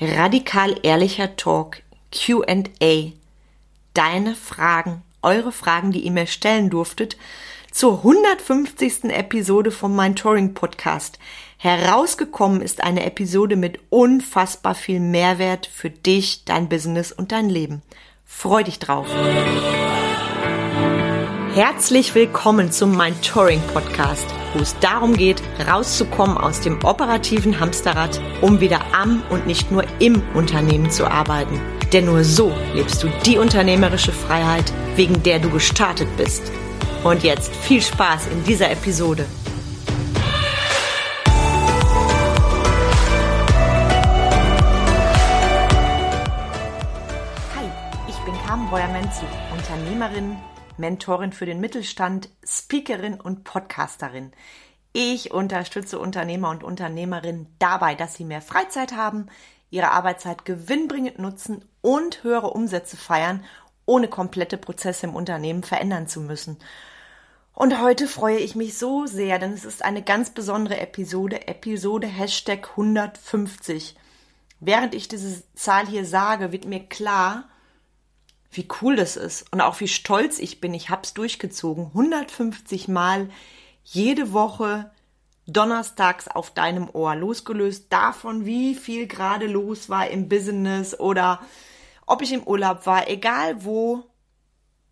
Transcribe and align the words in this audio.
Radikal 0.00 0.76
ehrlicher 0.84 1.34
Talk, 1.34 1.82
QA. 2.12 3.10
Deine 3.94 4.34
Fragen, 4.36 5.02
eure 5.22 5.50
Fragen, 5.50 5.90
die 5.90 6.00
ihr 6.00 6.12
mir 6.12 6.28
stellen 6.28 6.70
durftet, 6.70 7.16
zur 7.72 7.98
150. 7.98 9.04
Episode 9.06 9.72
vom 9.72 9.96
Mentoring 9.96 10.54
Podcast. 10.54 11.18
Herausgekommen 11.56 12.62
ist 12.62 12.84
eine 12.84 13.04
Episode 13.04 13.56
mit 13.56 13.80
unfassbar 13.90 14.76
viel 14.76 15.00
Mehrwert 15.00 15.66
für 15.66 15.90
dich, 15.90 16.44
dein 16.44 16.68
Business 16.68 17.10
und 17.10 17.32
dein 17.32 17.48
Leben. 17.50 17.82
Freu 18.24 18.62
dich 18.62 18.78
drauf. 18.78 19.08
Herzlich 21.60 22.14
willkommen 22.14 22.70
zum 22.70 22.96
Mentoring 22.96 23.60
Podcast, 23.74 24.24
wo 24.54 24.60
es 24.60 24.78
darum 24.78 25.16
geht, 25.16 25.42
rauszukommen 25.68 26.38
aus 26.38 26.60
dem 26.60 26.84
operativen 26.84 27.58
Hamsterrad, 27.58 28.20
um 28.40 28.60
wieder 28.60 28.94
am 28.94 29.24
und 29.28 29.48
nicht 29.48 29.72
nur 29.72 29.82
im 29.98 30.22
Unternehmen 30.34 30.88
zu 30.88 31.04
arbeiten. 31.10 31.60
Denn 31.92 32.04
nur 32.04 32.22
so 32.22 32.54
lebst 32.74 33.02
du 33.02 33.08
die 33.26 33.38
unternehmerische 33.38 34.12
Freiheit, 34.12 34.72
wegen 34.94 35.20
der 35.24 35.40
du 35.40 35.50
gestartet 35.50 36.06
bist. 36.16 36.44
Und 37.02 37.24
jetzt 37.24 37.52
viel 37.52 37.82
Spaß 37.82 38.28
in 38.28 38.44
dieser 38.44 38.70
Episode. 38.70 39.26
Hi, 47.56 47.68
ich 48.08 48.16
bin 48.18 48.34
Carmen 48.46 48.70
Breuer-Menzel, 48.70 49.26
Unternehmerin, 49.52 50.36
Mentorin 50.78 51.32
für 51.32 51.46
den 51.46 51.60
Mittelstand, 51.60 52.28
Speakerin 52.44 53.20
und 53.20 53.44
Podcasterin. 53.44 54.32
Ich 54.92 55.32
unterstütze 55.32 55.98
Unternehmer 55.98 56.50
und 56.50 56.64
Unternehmerinnen 56.64 57.46
dabei, 57.58 57.94
dass 57.94 58.14
sie 58.14 58.24
mehr 58.24 58.42
Freizeit 58.42 58.92
haben, 58.92 59.26
ihre 59.70 59.90
Arbeitszeit 59.90 60.44
gewinnbringend 60.44 61.18
nutzen 61.18 61.64
und 61.82 62.22
höhere 62.22 62.50
Umsätze 62.50 62.96
feiern, 62.96 63.44
ohne 63.86 64.08
komplette 64.08 64.56
Prozesse 64.56 65.06
im 65.06 65.14
Unternehmen 65.14 65.62
verändern 65.62 66.06
zu 66.06 66.20
müssen. 66.20 66.58
Und 67.54 67.80
heute 67.80 68.06
freue 68.06 68.38
ich 68.38 68.54
mich 68.54 68.78
so 68.78 69.06
sehr, 69.06 69.38
denn 69.38 69.52
es 69.52 69.64
ist 69.64 69.84
eine 69.84 70.02
ganz 70.02 70.30
besondere 70.30 70.78
Episode, 70.78 71.48
Episode 71.48 72.06
Hashtag 72.06 72.70
150. 72.70 73.96
Während 74.60 74.94
ich 74.94 75.08
diese 75.08 75.42
Zahl 75.54 75.86
hier 75.86 76.04
sage, 76.04 76.52
wird 76.52 76.66
mir 76.66 76.86
klar, 76.86 77.48
wie 78.50 78.66
cool 78.80 78.96
das 78.96 79.16
ist 79.16 79.52
und 79.52 79.60
auch 79.60 79.80
wie 79.80 79.88
stolz 79.88 80.38
ich 80.38 80.60
bin. 80.60 80.74
Ich 80.74 80.90
hab's 80.90 81.14
durchgezogen. 81.14 81.86
150 81.86 82.88
Mal 82.88 83.28
jede 83.84 84.32
Woche 84.32 84.90
donnerstags 85.46 86.28
auf 86.28 86.50
deinem 86.52 86.90
Ohr, 86.92 87.14
losgelöst 87.14 87.86
davon, 87.90 88.44
wie 88.44 88.74
viel 88.74 89.06
gerade 89.06 89.46
los 89.46 89.88
war 89.88 90.08
im 90.08 90.28
Business 90.28 90.98
oder 90.98 91.40
ob 92.06 92.22
ich 92.22 92.32
im 92.32 92.42
Urlaub 92.42 92.86
war, 92.86 93.08
egal 93.08 93.64
wo. 93.64 94.04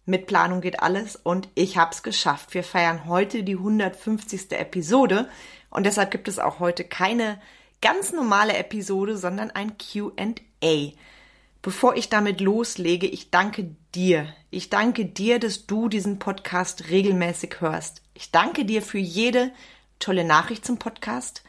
Mit 0.09 0.29
Planung 0.29 0.61
geht 0.61 0.81
alles 0.81 1.17
und 1.17 1.49
ich 1.57 1.77
hab's 1.77 2.05
geschafft. 2.05 2.55
Wir 2.55 2.63
feiern 2.63 3.07
heute 3.07 3.43
die 3.43 3.57
150. 3.57 4.53
Episode 4.53 5.29
und 5.69 5.85
deshalb 5.85 6.13
gibt 6.13 6.29
es 6.29 6.39
auch 6.39 6.61
heute 6.61 6.85
keine 6.85 7.41
ganz 7.83 8.13
normale 8.13 8.57
Episode, 8.57 9.17
sondern 9.17 9.51
ein 9.51 9.77
Q&A. 9.79 10.93
Bevor 11.67 11.97
ich 11.97 12.09
damit 12.09 12.41
loslege, 12.41 13.09
ich 13.09 13.33
danke 13.33 13.75
dir. 13.93 14.33
Ich 14.51 14.71
danke 14.71 15.05
dir, 15.05 15.41
dass 15.41 15.67
du 15.67 15.89
diesen 15.89 16.21
Podcast 16.21 16.91
regelmäßig 16.91 17.57
hörst. 17.59 18.03
Ich 18.15 18.31
danke 18.31 18.65
dir 18.65 18.83
für 18.83 18.99
jede 19.01 19.51
tolle 19.99 20.23
Nachricht 20.23 20.65
zum 20.65 20.79
Podcast. 20.79 21.43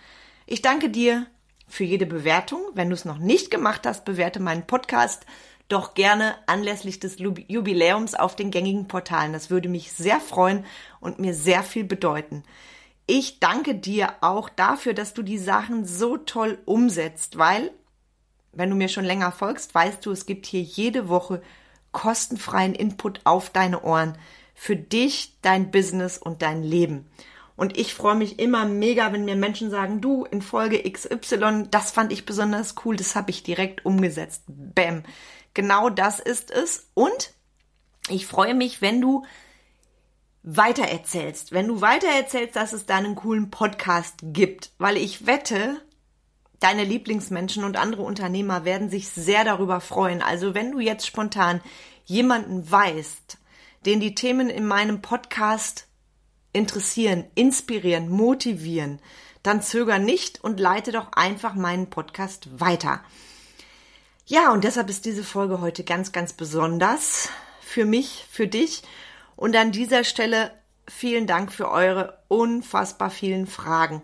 Ich 0.47 0.63
danke 0.63 0.89
dir 0.89 1.27
für 1.67 1.83
jede 1.83 2.07
Bewertung. 2.07 2.61
Wenn 2.73 2.89
du 2.89 2.95
es 2.95 3.05
noch 3.05 3.19
nicht 3.19 3.51
gemacht 3.51 3.85
hast, 3.85 4.05
bewerte 4.05 4.39
meinen 4.39 4.65
Podcast 4.65 5.27
doch 5.69 5.93
gerne 5.93 6.33
anlässlich 6.47 6.99
des 6.99 7.19
Jubiläums 7.19 8.15
auf 8.15 8.35
den 8.35 8.49
gängigen 8.49 8.87
Portalen. 8.87 9.33
Das 9.33 9.51
würde 9.51 9.69
mich 9.69 9.91
sehr 9.91 10.19
freuen 10.19 10.65
und 10.99 11.19
mir 11.19 11.35
sehr 11.35 11.61
viel 11.61 11.83
bedeuten. 11.83 12.41
Ich 13.05 13.39
danke 13.39 13.75
dir 13.75 14.15
auch 14.21 14.49
dafür, 14.49 14.95
dass 14.95 15.13
du 15.13 15.21
die 15.21 15.37
Sachen 15.37 15.85
so 15.85 16.17
toll 16.17 16.57
umsetzt, 16.65 17.37
weil 17.37 17.69
wenn 18.57 18.69
du 18.69 18.75
mir 18.75 18.89
schon 18.89 19.05
länger 19.05 19.31
folgst, 19.31 19.73
weißt 19.73 20.05
du, 20.05 20.11
es 20.11 20.25
gibt 20.25 20.45
hier 20.45 20.61
jede 20.61 21.09
Woche 21.09 21.41
kostenfreien 21.91 22.75
Input 22.75 23.21
auf 23.23 23.49
deine 23.49 23.83
Ohren 23.83 24.17
für 24.53 24.75
dich, 24.75 25.37
dein 25.41 25.71
Business 25.71 26.17
und 26.17 26.41
dein 26.41 26.63
Leben. 26.63 27.05
Und 27.55 27.77
ich 27.77 27.93
freue 27.93 28.15
mich 28.15 28.39
immer 28.39 28.65
mega, 28.65 29.11
wenn 29.13 29.25
mir 29.25 29.35
Menschen 29.35 29.71
sagen, 29.71 29.99
du 29.99 30.25
in 30.25 30.41
Folge 30.41 30.83
XY, 30.89 31.67
das 31.71 31.91
fand 31.91 32.11
ich 32.11 32.25
besonders 32.25 32.75
cool, 32.85 32.95
das 32.95 33.15
habe 33.15 33.31
ich 33.31 33.43
direkt 33.43 33.85
umgesetzt. 33.85 34.43
Bäm. 34.47 35.03
Genau 35.55 35.89
das 35.89 36.19
ist 36.19 36.51
es. 36.51 36.87
Und 36.93 37.33
ich 38.09 38.27
freue 38.27 38.53
mich, 38.53 38.81
wenn 38.81 39.01
du 39.01 39.25
weitererzählst, 40.43 41.51
wenn 41.51 41.67
du 41.67 41.81
weitererzählst, 41.81 42.55
dass 42.55 42.73
es 42.73 42.85
da 42.85 42.97
einen 42.97 43.15
coolen 43.15 43.49
Podcast 43.49 44.15
gibt, 44.21 44.71
weil 44.77 44.95
ich 44.95 45.25
wette, 45.25 45.81
Deine 46.59 46.83
Lieblingsmenschen 46.83 47.63
und 47.63 47.77
andere 47.77 48.01
Unternehmer 48.01 48.65
werden 48.65 48.89
sich 48.89 49.09
sehr 49.09 49.43
darüber 49.43 49.79
freuen. 49.79 50.21
Also 50.21 50.53
wenn 50.53 50.71
du 50.71 50.79
jetzt 50.79 51.05
spontan 51.05 51.61
jemanden 52.05 52.69
weißt, 52.69 53.37
den 53.85 53.99
die 53.99 54.15
Themen 54.15 54.49
in 54.49 54.65
meinem 54.65 55.01
Podcast 55.01 55.87
interessieren, 56.53 57.25
inspirieren, 57.35 58.09
motivieren, 58.09 58.99
dann 59.43 59.61
zöger 59.61 59.99
nicht 59.99 60.43
und 60.43 60.59
leite 60.59 60.91
doch 60.91 61.11
einfach 61.13 61.53
meinen 61.53 61.89
Podcast 61.89 62.59
weiter. 62.59 63.03
Ja, 64.25 64.51
und 64.51 64.63
deshalb 64.63 64.89
ist 64.89 65.05
diese 65.05 65.23
Folge 65.23 65.61
heute 65.61 65.83
ganz, 65.83 66.11
ganz 66.11 66.33
besonders 66.33 67.29
für 67.61 67.85
mich, 67.85 68.25
für 68.29 68.47
dich. 68.47 68.81
Und 69.35 69.55
an 69.55 69.71
dieser 69.71 70.03
Stelle 70.03 70.51
vielen 70.87 71.27
Dank 71.27 71.53
für 71.53 71.69
eure 71.69 72.17
unfassbar 72.27 73.09
vielen 73.09 73.47
Fragen. 73.47 74.01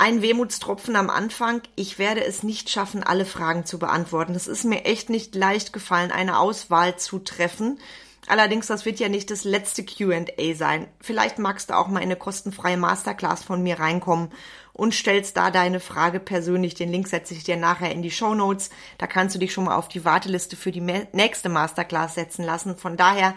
Ein 0.00 0.22
Wehmutstropfen 0.22 0.94
am 0.94 1.10
Anfang. 1.10 1.60
Ich 1.74 1.98
werde 1.98 2.24
es 2.24 2.44
nicht 2.44 2.70
schaffen, 2.70 3.02
alle 3.02 3.24
Fragen 3.24 3.66
zu 3.66 3.80
beantworten. 3.80 4.36
Es 4.36 4.46
ist 4.46 4.62
mir 4.62 4.84
echt 4.84 5.10
nicht 5.10 5.34
leicht 5.34 5.72
gefallen, 5.72 6.12
eine 6.12 6.38
Auswahl 6.38 6.96
zu 6.96 7.18
treffen. 7.18 7.80
Allerdings, 8.28 8.68
das 8.68 8.84
wird 8.84 9.00
ja 9.00 9.08
nicht 9.08 9.28
das 9.28 9.42
letzte 9.42 9.84
QA 9.84 10.24
sein. 10.54 10.86
Vielleicht 11.00 11.40
magst 11.40 11.70
du 11.70 11.76
auch 11.76 11.88
mal 11.88 11.98
in 11.98 12.04
eine 12.04 12.14
kostenfreie 12.14 12.76
Masterclass 12.76 13.42
von 13.42 13.60
mir 13.60 13.80
reinkommen 13.80 14.30
und 14.72 14.94
stellst 14.94 15.36
da 15.36 15.50
deine 15.50 15.80
Frage 15.80 16.20
persönlich. 16.20 16.76
Den 16.76 16.92
Link 16.92 17.08
setze 17.08 17.34
ich 17.34 17.42
dir 17.42 17.56
nachher 17.56 17.90
in 17.90 18.02
die 18.02 18.12
Show 18.12 18.34
Notes. 18.34 18.70
Da 18.98 19.08
kannst 19.08 19.34
du 19.34 19.40
dich 19.40 19.52
schon 19.52 19.64
mal 19.64 19.74
auf 19.74 19.88
die 19.88 20.04
Warteliste 20.04 20.54
für 20.54 20.70
die 20.70 21.08
nächste 21.12 21.48
Masterclass 21.48 22.14
setzen 22.14 22.44
lassen. 22.44 22.76
Von 22.76 22.96
daher 22.96 23.34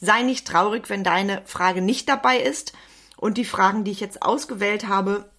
sei 0.00 0.22
nicht 0.22 0.44
traurig, 0.44 0.90
wenn 0.90 1.04
deine 1.04 1.42
Frage 1.44 1.82
nicht 1.82 2.08
dabei 2.08 2.38
ist. 2.38 2.72
Und 3.16 3.38
die 3.38 3.44
Fragen, 3.44 3.84
die 3.84 3.92
ich 3.92 4.00
jetzt 4.00 4.22
ausgewählt 4.22 4.88
habe, 4.88 5.30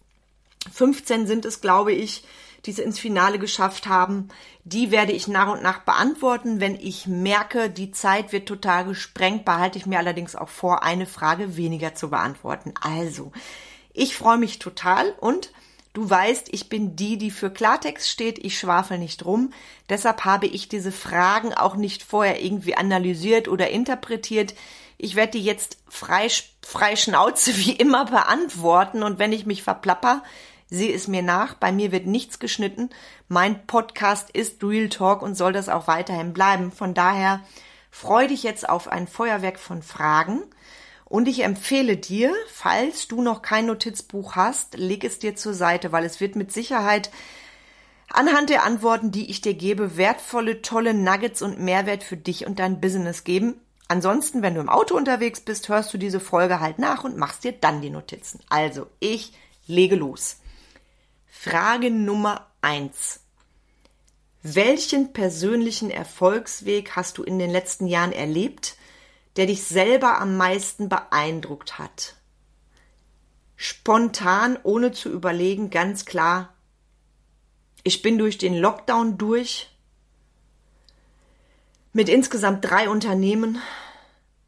15 0.72 1.27
sind 1.27 1.45
es, 1.45 1.61
glaube 1.61 1.91
ich, 1.94 2.23
die 2.66 2.72
es 2.72 2.79
ins 2.79 2.99
Finale 2.99 3.39
geschafft 3.39 3.88
haben. 3.88 4.29
Die 4.63 4.91
werde 4.91 5.13
ich 5.13 5.27
nach 5.27 5.51
und 5.51 5.63
nach 5.63 5.79
beantworten. 5.79 6.59
Wenn 6.59 6.75
ich 6.75 7.07
merke, 7.07 7.69
die 7.69 7.91
Zeit 7.91 8.31
wird 8.31 8.47
total 8.47 8.85
gesprengt, 8.85 9.45
behalte 9.45 9.79
ich 9.79 9.85
mir 9.85 9.97
allerdings 9.97 10.35
auch 10.35 10.50
vor, 10.50 10.83
eine 10.83 11.07
Frage 11.07 11.57
weniger 11.57 11.95
zu 11.95 12.09
beantworten. 12.09 12.73
Also, 12.79 13.31
ich 13.94 14.16
freue 14.16 14.38
mich 14.38 14.59
total 14.59 15.13
und 15.19 15.51
du 15.94 16.07
weißt, 16.09 16.50
ich 16.51 16.69
bin 16.69 16.95
die, 16.95 17.17
die 17.17 17.31
für 17.31 17.50
Klartext 17.50 18.09
steht. 18.09 18.38
Ich 18.45 18.57
schwafel 18.57 19.00
nicht 19.00 19.25
rum. 19.25 19.51
Deshalb 19.89 20.23
habe 20.23 20.45
ich 20.45 20.69
diese 20.69 20.91
Fragen 20.91 21.53
auch 21.53 21.75
nicht 21.75 22.03
vorher 22.03 22.41
irgendwie 22.41 22.75
analysiert 22.75 23.47
oder 23.47 23.71
interpretiert. 23.71 24.53
Ich 25.00 25.16
werde 25.16 25.31
die 25.31 25.44
jetzt 25.44 25.77
frei, 25.89 26.27
frei 26.61 26.95
Schnauze 26.95 27.57
wie 27.57 27.71
immer 27.71 28.05
beantworten 28.05 29.01
und 29.01 29.17
wenn 29.17 29.33
ich 29.33 29.47
mich 29.47 29.63
verplapper, 29.63 30.21
Sieh 30.73 30.93
es 30.93 31.09
mir 31.09 31.21
nach, 31.21 31.55
bei 31.55 31.73
mir 31.73 31.91
wird 31.91 32.07
nichts 32.07 32.39
geschnitten. 32.39 32.89
Mein 33.27 33.67
Podcast 33.67 34.29
ist 34.29 34.63
Real 34.63 34.87
Talk 34.87 35.21
und 35.21 35.35
soll 35.35 35.51
das 35.51 35.68
auch 35.68 35.88
weiterhin 35.88 36.31
bleiben. 36.31 36.71
Von 36.71 36.94
daher 36.94 37.41
freu 37.89 38.25
dich 38.29 38.41
jetzt 38.44 38.69
auf 38.69 38.88
ein 38.88 39.06
Feuerwerk 39.06 39.59
von 39.59 39.83
Fragen. 39.83 40.44
Und 41.03 41.27
ich 41.27 41.44
empfehle 41.44 41.97
dir, 41.97 42.33
falls 42.47 43.09
du 43.09 43.21
noch 43.21 43.41
kein 43.41 43.65
Notizbuch 43.65 44.38
hast, 44.38 44.77
leg 44.77 45.03
es 45.03 45.19
dir 45.19 45.35
zur 45.35 45.53
Seite, 45.53 45.91
weil 45.91 46.06
es 46.06 46.21
wird 46.21 46.38
mit 46.38 46.53
Sicherheit 46.53 47.12
anhand 48.07 48.50
der 48.50 48.63
Antworten, 48.63 49.12
die 49.12 49.29
ich 49.29 49.41
dir 49.41 49.53
gebe, 49.53 49.97
wertvolle, 49.97 50.62
tolle 50.62 50.94
Nuggets 50.94 51.41
und 51.41 51.59
Mehrwert 51.59 52.06
für 52.06 52.15
dich 52.15 52.47
und 52.47 52.59
dein 52.59 52.79
Business 52.79 53.25
geben. 53.25 53.59
Ansonsten, 53.89 54.41
wenn 54.41 54.56
du 54.56 54.62
im 54.62 54.69
Auto 54.69 54.95
unterwegs 54.95 55.41
bist, 55.41 55.67
hörst 55.67 55.94
du 55.94 55.97
diese 55.97 56.21
Folge 56.21 56.62
halt 56.62 56.79
nach 56.79 57.03
und 57.03 57.17
machst 57.17 57.44
dir 57.44 57.51
dann 57.51 57.81
die 57.81 57.89
Notizen. 57.89 58.39
Also, 58.47 58.88
ich 59.01 59.33
lege 59.67 59.97
los. 59.97 60.38
Frage 61.43 61.89
Nummer 61.89 62.51
eins: 62.61 63.21
Welchen 64.43 65.11
persönlichen 65.11 65.89
Erfolgsweg 65.89 66.95
hast 66.95 67.17
du 67.17 67.23
in 67.23 67.39
den 67.39 67.49
letzten 67.49 67.88
Jahren 67.88 68.11
erlebt, 68.11 68.77
der 69.38 69.47
dich 69.47 69.63
selber 69.63 70.21
am 70.21 70.38
meisten 70.38 70.88
beeindruckt 70.88 71.79
hat? 71.79 72.13
Spontan, 73.55 74.59
ohne 74.61 74.91
zu 74.91 75.09
überlegen, 75.09 75.71
ganz 75.71 76.05
klar 76.05 76.53
Ich 77.81 78.03
bin 78.03 78.19
durch 78.19 78.38
den 78.38 78.55
Lockdown 78.55 79.17
durch 79.17 79.75
mit 81.91 82.07
insgesamt 82.07 82.63
drei 82.65 82.88
Unternehmen, 82.88 83.59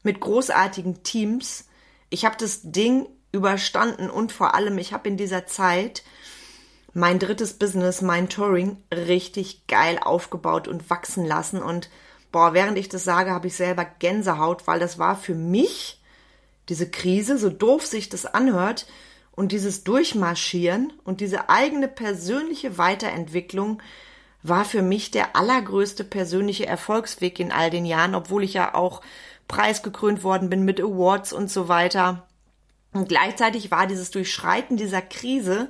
mit 0.04 0.20
großartigen 0.20 1.02
Teams. 1.02 1.68
Ich 2.12 2.24
habe 2.24 2.36
das 2.38 2.60
Ding 2.62 3.10
überstanden 3.32 4.12
und 4.12 4.32
vor 4.32 4.54
allem, 4.54 4.78
ich 4.78 4.94
habe 4.94 5.10
in 5.10 5.18
dieser 5.18 5.48
Zeit 5.48 6.04
mein 6.94 7.20
drittes 7.20 7.54
Business, 7.54 8.02
mein 8.02 8.30
Touring, 8.30 8.78
richtig 8.94 9.68
geil 9.68 10.00
aufgebaut 10.02 10.68
und 10.68 10.90
wachsen 10.90 11.26
lassen. 11.26 11.62
Und 11.62 11.90
boah, 12.32 12.54
während 12.54 12.78
ich 12.78 12.90
das 12.90 13.04
sage, 13.04 13.32
habe 13.32 13.48
ich 13.48 13.56
selber 13.56 13.86
Gänsehaut, 14.00 14.68
weil 14.68 14.80
das 14.80 15.00
war 15.00 15.16
für 15.16 15.36
mich 15.36 16.02
diese 16.70 16.90
Krise, 16.90 17.38
so 17.38 17.50
doof 17.50 17.86
sich 17.86 18.10
das 18.10 18.26
anhört, 18.26 18.86
und 19.36 19.52
dieses 19.52 19.84
Durchmarschieren 19.84 20.94
und 21.04 21.20
diese 21.20 21.50
eigene 21.50 21.88
persönliche 21.88 22.78
Weiterentwicklung 22.78 23.82
war 24.44 24.64
für 24.64 24.82
mich 24.82 25.10
der 25.10 25.36
allergrößte 25.36 26.04
persönliche 26.04 26.68
Erfolgsweg 26.68 27.40
in 27.40 27.52
all 27.52 27.70
den 27.70 27.86
Jahren, 27.86 28.14
obwohl 28.14 28.44
ich 28.44 28.54
ja 28.54 28.76
auch 28.76 29.02
preisgekrönt 29.48 30.24
worden 30.24 30.50
bin 30.50 30.64
mit 30.64 30.80
Awards 30.80 31.34
und 31.34 31.50
so 31.50 31.68
weiter. 31.68 32.28
Und 32.92 33.10
gleichzeitig 33.10 33.72
war 33.72 33.88
dieses 33.88 34.12
Durchschreiten 34.12 34.78
dieser 34.78 35.02
Krise 35.02 35.70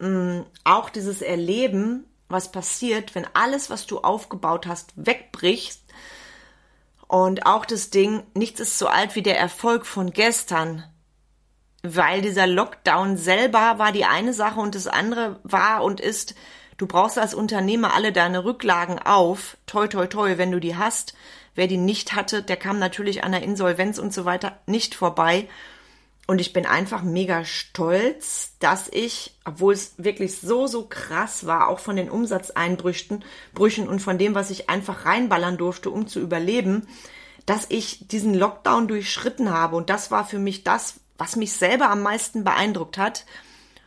mh, 0.00 0.08
mm, 0.08 0.46
auch 0.64 0.90
dieses 0.90 1.22
Erleben, 1.22 2.06
was 2.28 2.52
passiert, 2.52 3.14
wenn 3.14 3.26
alles, 3.34 3.70
was 3.70 3.86
du 3.86 3.98
aufgebaut 4.00 4.66
hast, 4.66 4.92
wegbricht. 4.96 5.80
Und 7.06 7.44
auch 7.46 7.66
das 7.66 7.90
Ding, 7.90 8.22
nichts 8.34 8.60
ist 8.60 8.78
so 8.78 8.86
alt 8.86 9.16
wie 9.16 9.22
der 9.22 9.38
Erfolg 9.38 9.84
von 9.84 10.12
gestern. 10.12 10.84
Weil 11.82 12.20
dieser 12.20 12.46
Lockdown 12.46 13.16
selber 13.16 13.78
war 13.78 13.90
die 13.90 14.04
eine 14.04 14.32
Sache 14.32 14.60
und 14.60 14.74
das 14.74 14.86
andere 14.86 15.40
war 15.42 15.82
und 15.82 15.98
ist, 15.98 16.34
du 16.76 16.86
brauchst 16.86 17.18
als 17.18 17.34
Unternehmer 17.34 17.94
alle 17.94 18.12
deine 18.12 18.44
Rücklagen 18.44 18.98
auf. 18.98 19.56
Toi, 19.66 19.88
toi, 19.88 20.06
toi, 20.06 20.38
wenn 20.38 20.52
du 20.52 20.60
die 20.60 20.76
hast. 20.76 21.14
Wer 21.54 21.66
die 21.66 21.78
nicht 21.78 22.12
hatte, 22.12 22.42
der 22.42 22.56
kam 22.56 22.78
natürlich 22.78 23.24
an 23.24 23.32
der 23.32 23.42
Insolvenz 23.42 23.98
und 23.98 24.14
so 24.14 24.24
weiter 24.24 24.58
nicht 24.66 24.94
vorbei. 24.94 25.48
Und 26.30 26.40
ich 26.40 26.52
bin 26.52 26.64
einfach 26.64 27.02
mega 27.02 27.44
stolz, 27.44 28.52
dass 28.60 28.86
ich, 28.86 29.34
obwohl 29.44 29.72
es 29.72 29.94
wirklich 29.96 30.38
so, 30.38 30.68
so 30.68 30.86
krass 30.86 31.44
war, 31.44 31.66
auch 31.66 31.80
von 31.80 31.96
den 31.96 32.08
Umsatzeinbrüchen 32.08 33.24
Brüchen 33.52 33.88
und 33.88 33.98
von 33.98 34.16
dem, 34.16 34.36
was 34.36 34.50
ich 34.50 34.70
einfach 34.70 35.06
reinballern 35.06 35.56
durfte, 35.56 35.90
um 35.90 36.06
zu 36.06 36.20
überleben, 36.20 36.86
dass 37.46 37.66
ich 37.68 38.06
diesen 38.06 38.34
Lockdown 38.34 38.86
durchschritten 38.86 39.50
habe. 39.50 39.74
Und 39.74 39.90
das 39.90 40.12
war 40.12 40.24
für 40.24 40.38
mich 40.38 40.62
das, 40.62 41.00
was 41.18 41.34
mich 41.34 41.52
selber 41.52 41.90
am 41.90 42.00
meisten 42.00 42.44
beeindruckt 42.44 42.96
hat. 42.96 43.26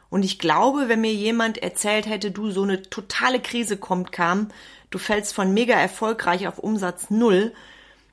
Und 0.10 0.26
ich 0.26 0.38
glaube, 0.38 0.90
wenn 0.90 1.00
mir 1.00 1.14
jemand 1.14 1.60
erzählt 1.60 2.08
hätte, 2.08 2.32
du, 2.32 2.52
so 2.52 2.64
eine 2.64 2.82
totale 2.82 3.40
Krise 3.40 3.78
kommt, 3.78 4.12
kam, 4.12 4.50
du 4.90 4.98
fällst 4.98 5.34
von 5.34 5.54
mega 5.54 5.76
erfolgreich 5.76 6.46
auf 6.46 6.60
Umsatz 6.60 7.10
null, 7.10 7.54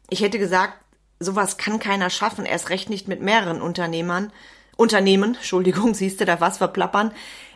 ich 0.09 0.21
hätte 0.21 0.38
gesagt, 0.38 0.75
sowas 1.21 1.59
kann 1.59 1.79
keiner 1.79 2.11
schaffen, 2.11 2.47
erst 2.47 2.71
recht 2.71 2.91
nicht 2.91 3.07
mit 3.07 3.21
mehreren 3.21 3.63
Unternehmern. 3.63 4.33
Unternehmen, 4.77 5.35
Entschuldigung, 5.37 5.95
siehst 5.95 6.21
du 6.21 6.25
da 6.25 6.41
was 6.41 6.59
verplappern, 6.59 7.13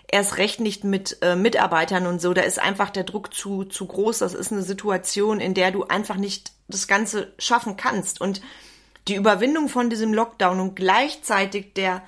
erst 0.07 0.37
recht 0.37 0.61
nicht 0.61 0.85
mit 0.85 1.19
äh, 1.23 1.35
Mitarbeitern 1.35 2.07
und 2.07 2.21
so. 2.21 2.35
Da 2.35 2.43
ist 2.43 2.61
einfach 2.61 2.91
der 2.91 3.05
Druck 3.05 3.35
zu, 3.35 3.65
zu 3.65 3.87
groß. 3.87 4.19
Das 4.19 4.35
ist 4.35 4.53
eine 4.53 4.63
Situation, 4.63 5.41
in 5.41 5.55
der 5.55 5.73
du 5.73 5.85
einfach 5.85 6.17
nicht 6.17 6.53
das 6.69 6.87
Ganze 6.87 7.33
schaffen 7.39 7.77
kannst. 7.77 8.21
Und 8.21 8.41
die 9.09 9.17
Überwindung 9.17 9.69
von 9.69 9.91
diesem 9.91 10.15
Lockdown 10.15 10.61
und 10.61 10.77
gleichzeitig 10.77 11.75
der 11.75 12.03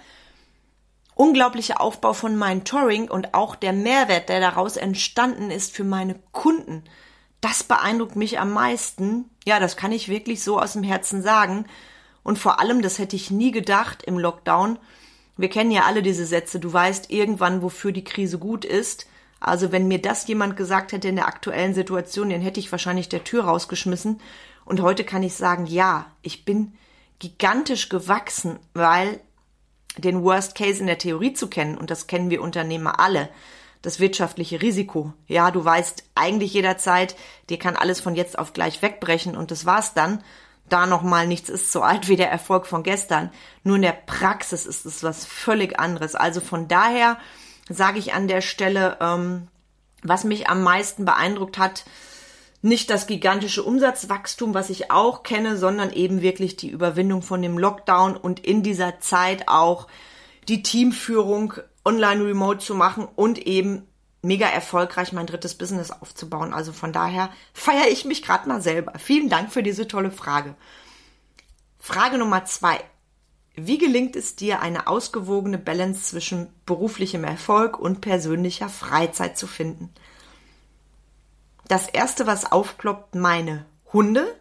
unglaubliche 1.15 1.81
Aufbau 1.81 2.13
von 2.13 2.37
meinem 2.37 2.65
Touring 2.65 3.11
und 3.11 3.35
auch 3.35 3.57
der 3.57 3.73
Mehrwert, 3.73 4.29
der 4.29 4.41
daraus 4.41 4.77
entstanden 4.77 5.51
ist 5.51 5.75
für 5.75 5.85
meine 5.85 6.15
Kunden, 6.33 6.85
das 7.41 7.63
beeindruckt 7.63 8.17
mich 8.17 8.39
am 8.39 8.53
meisten. 8.53 9.31
Ja, 9.47 9.61
das 9.61 9.77
kann 9.77 9.93
ich 9.93 10.09
wirklich 10.09 10.43
so 10.43 10.59
aus 10.61 10.73
dem 10.73 10.83
Herzen 10.83 11.23
sagen. 11.23 11.67
Und 12.23 12.39
vor 12.39 12.61
allem, 12.61 12.83
das 12.83 12.99
hätte 12.99 13.17
ich 13.17 13.31
nie 13.31 13.53
gedacht 13.53 14.03
im 14.03 14.19
Lockdown. 14.19 14.79
Wir 15.37 15.49
kennen 15.49 15.71
ja 15.71 15.85
alle 15.85 16.03
diese 16.03 16.27
Sätze. 16.27 16.59
Du 16.59 16.73
weißt 16.73 17.11
irgendwann, 17.11 17.63
wofür 17.63 17.93
die 17.93 18.05
Krise 18.05 18.39
gut 18.39 18.65
ist. 18.65 19.07
Also 19.39 19.71
wenn 19.71 19.87
mir 19.87 20.01
das 20.01 20.27
jemand 20.27 20.57
gesagt 20.57 20.93
hätte 20.93 21.09
in 21.09 21.17
der 21.17 21.29
aktuellen 21.29 21.75
Situation, 21.75 22.31
dann 22.31 22.41
hätte 22.41 22.59
ich 22.59 22.73
wahrscheinlich 22.73 23.09
der 23.09 23.23
Tür 23.23 23.45
rausgeschmissen. 23.45 24.21
Und 24.65 24.81
heute 24.81 25.05
kann 25.05 25.23
ich 25.23 25.35
sagen, 25.35 25.67
ja, 25.67 26.07
ich 26.23 26.45
bin 26.45 26.73
gigantisch 27.19 27.89
gewachsen, 27.89 28.59
weil 28.75 29.21
den 29.99 30.23
Worst 30.23 30.55
Case 30.55 30.81
in 30.81 30.87
der 30.87 30.99
Theorie 30.99 31.33
zu 31.33 31.49
kennen, 31.49 31.79
und 31.79 31.91
das 31.91 32.07
kennen 32.07 32.31
wir 32.31 32.43
Unternehmer 32.43 32.99
alle, 33.01 33.29
das 33.87 34.01
wirtschaftliche 34.01 34.61
Risiko. 34.63 35.13
Ja, 35.29 35.53
du 35.53 35.65
weißt 35.65 36.03
eigentlich 36.17 36.53
jederzeit, 36.53 37.15
dir 37.49 37.57
kann 37.57 37.77
alles 37.77 38.01
von 38.01 38.17
jetzt 38.17 38.37
auf 38.37 38.53
gleich 38.53 38.83
wegbrechen 38.83 39.37
und 39.37 39.53
das 39.53 39.65
war's 39.65 39.95
dann. 39.95 40.25
Da 40.69 40.87
nochmal, 40.87 41.29
nichts 41.29 41.49
ist 41.49 41.71
so 41.71 41.83
alt 41.83 42.09
wie 42.09 42.17
der 42.17 42.29
Erfolg 42.29 42.67
von 42.67 42.83
gestern. 42.83 43.31
Nur 43.63 43.77
in 43.77 43.83
der 43.83 43.93
Praxis 43.93 44.67
ist 44.67 44.87
es 44.87 45.05
was 45.05 45.25
völlig 45.25 45.79
anderes. 45.79 46.17
Also 46.17 46.41
von 46.41 46.67
daher 46.67 47.17
sage 47.69 48.01
ich 48.01 48.13
an 48.13 48.27
der 48.27 48.41
Stelle, 48.41 48.97
ähm, 49.01 49.47
was 50.03 50.25
mich 50.25 50.49
am 50.49 50.65
meisten 50.65 51.05
beeindruckt 51.05 51.57
hat, 51.57 51.85
nicht 52.63 52.91
das 52.91 53.07
gigantische 53.07 53.63
Umsatzwachstum, 53.63 54.53
was 54.53 54.69
ich 54.69 54.91
auch 54.91 55.23
kenne, 55.23 55.57
sondern 55.57 55.93
eben 55.93 56.23
wirklich 56.23 56.57
die 56.57 56.71
Überwindung 56.71 57.23
von 57.23 57.41
dem 57.41 57.57
Lockdown 57.57 58.17
und 58.17 58.41
in 58.41 58.65
dieser 58.65 58.99
Zeit 58.99 59.47
auch 59.47 59.87
die 60.49 60.65
Teamführung 60.65 61.55
online 61.87 62.25
remote 62.25 62.59
zu 62.59 62.75
machen 62.75 63.09
und 63.17 63.39
eben 63.39 63.87
mega 64.21 64.49
erfolgreich 64.49 65.13
mein 65.13 65.27
drittes 65.27 65.55
Business 65.55 65.91
aufzubauen. 65.91 66.53
Also 66.53 66.73
von 66.73 66.93
daher 66.93 67.31
feiere 67.55 67.89
ich 67.89 68.05
mich 68.05 68.23
gerade 68.23 68.49
mal 68.49 68.61
selber. 68.61 68.99
Vielen 68.99 69.29
Dank 69.29 69.53
für 69.53 69.63
diese 69.63 69.87
tolle 69.87 70.11
Frage. 70.11 70.55
Frage 71.79 72.19
Nummer 72.19 72.45
zwei. 72.45 72.81
Wie 73.55 73.79
gelingt 73.79 74.17
es 74.17 74.37
dir, 74.37 74.61
eine 74.61 74.87
ausgewogene 74.87 75.57
Balance 75.57 76.11
zwischen 76.11 76.49
beruflichem 76.67 77.25
Erfolg 77.25 77.79
und 77.79 78.03
persönlicher 78.03 78.69
Freizeit 78.69 79.39
zu 79.39 79.47
finden? 79.47 79.95
Das 81.69 81.89
erste, 81.89 82.27
was 82.27 82.51
aufploppt, 82.53 83.15
meine 83.15 83.65
Hunde. 83.93 84.39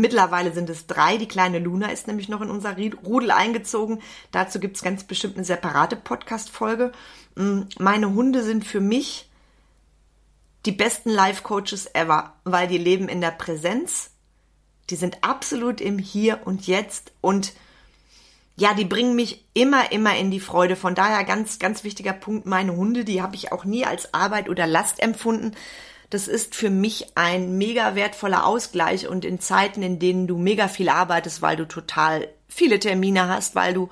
Mittlerweile 0.00 0.50
sind 0.52 0.70
es 0.70 0.86
drei. 0.86 1.18
Die 1.18 1.28
kleine 1.28 1.58
Luna 1.58 1.88
ist 1.88 2.06
nämlich 2.06 2.30
noch 2.30 2.40
in 2.40 2.50
unser 2.50 2.74
Rudel 3.04 3.30
eingezogen. 3.30 4.00
Dazu 4.32 4.58
gibt 4.58 4.76
es 4.76 4.82
ganz 4.82 5.04
bestimmt 5.04 5.36
eine 5.36 5.44
separate 5.44 5.94
Podcast-Folge. 5.94 6.92
Mm, 7.34 7.62
meine 7.78 8.14
Hunde 8.14 8.42
sind 8.42 8.64
für 8.64 8.80
mich 8.80 9.28
die 10.64 10.72
besten 10.72 11.10
Life-Coaches 11.10 11.94
ever, 11.94 12.32
weil 12.44 12.66
die 12.66 12.78
leben 12.78 13.10
in 13.10 13.20
der 13.20 13.30
Präsenz. 13.30 14.12
Die 14.88 14.96
sind 14.96 15.22
absolut 15.22 15.82
im 15.82 15.98
Hier 15.98 16.40
und 16.46 16.66
Jetzt 16.66 17.12
und 17.20 17.52
ja, 18.56 18.72
die 18.72 18.86
bringen 18.86 19.14
mich 19.14 19.44
immer, 19.52 19.92
immer 19.92 20.16
in 20.16 20.30
die 20.30 20.40
Freude. 20.40 20.76
Von 20.76 20.94
daher 20.94 21.24
ganz, 21.24 21.58
ganz 21.58 21.84
wichtiger 21.84 22.14
Punkt, 22.14 22.46
meine 22.46 22.74
Hunde, 22.74 23.04
die 23.04 23.20
habe 23.20 23.36
ich 23.36 23.52
auch 23.52 23.66
nie 23.66 23.84
als 23.84 24.14
Arbeit 24.14 24.48
oder 24.48 24.66
Last 24.66 25.02
empfunden. 25.02 25.52
Das 26.10 26.26
ist 26.26 26.56
für 26.56 26.70
mich 26.70 27.16
ein 27.16 27.56
mega 27.56 27.94
wertvoller 27.94 28.44
Ausgleich 28.44 29.06
und 29.06 29.24
in 29.24 29.40
Zeiten, 29.40 29.82
in 29.82 30.00
denen 30.00 30.26
du 30.26 30.36
mega 30.36 30.66
viel 30.66 30.88
arbeitest, 30.88 31.40
weil 31.40 31.56
du 31.56 31.66
total 31.66 32.28
viele 32.48 32.80
Termine 32.80 33.28
hast, 33.28 33.54
weil 33.54 33.74
du, 33.74 33.88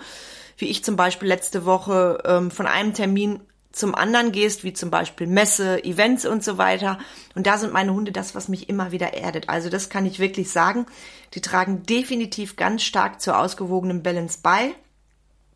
wie 0.56 0.66
ich 0.66 0.82
zum 0.82 0.96
Beispiel 0.96 1.28
letzte 1.28 1.64
Woche, 1.64 2.22
ähm, 2.26 2.50
von 2.50 2.66
einem 2.66 2.92
Termin 2.92 3.40
zum 3.70 3.94
anderen 3.94 4.32
gehst, 4.32 4.64
wie 4.64 4.72
zum 4.72 4.90
Beispiel 4.90 5.28
Messe, 5.28 5.84
Events 5.84 6.26
und 6.26 6.42
so 6.42 6.58
weiter. 6.58 6.98
Und 7.36 7.46
da 7.46 7.58
sind 7.58 7.72
meine 7.72 7.94
Hunde 7.94 8.10
das, 8.10 8.34
was 8.34 8.48
mich 8.48 8.68
immer 8.68 8.90
wieder 8.90 9.14
erdet. 9.14 9.48
Also 9.48 9.70
das 9.70 9.88
kann 9.88 10.04
ich 10.04 10.18
wirklich 10.18 10.50
sagen. 10.50 10.86
Die 11.34 11.40
tragen 11.40 11.84
definitiv 11.84 12.56
ganz 12.56 12.82
stark 12.82 13.20
zur 13.20 13.38
ausgewogenen 13.38 14.02
Balance 14.02 14.40
bei. 14.42 14.74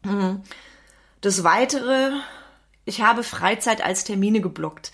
Mhm. 0.04 0.42
Das 1.20 1.42
Weitere, 1.42 2.12
ich 2.84 3.02
habe 3.02 3.24
Freizeit 3.24 3.82
als 3.82 4.04
Termine 4.04 4.40
geblockt. 4.40 4.92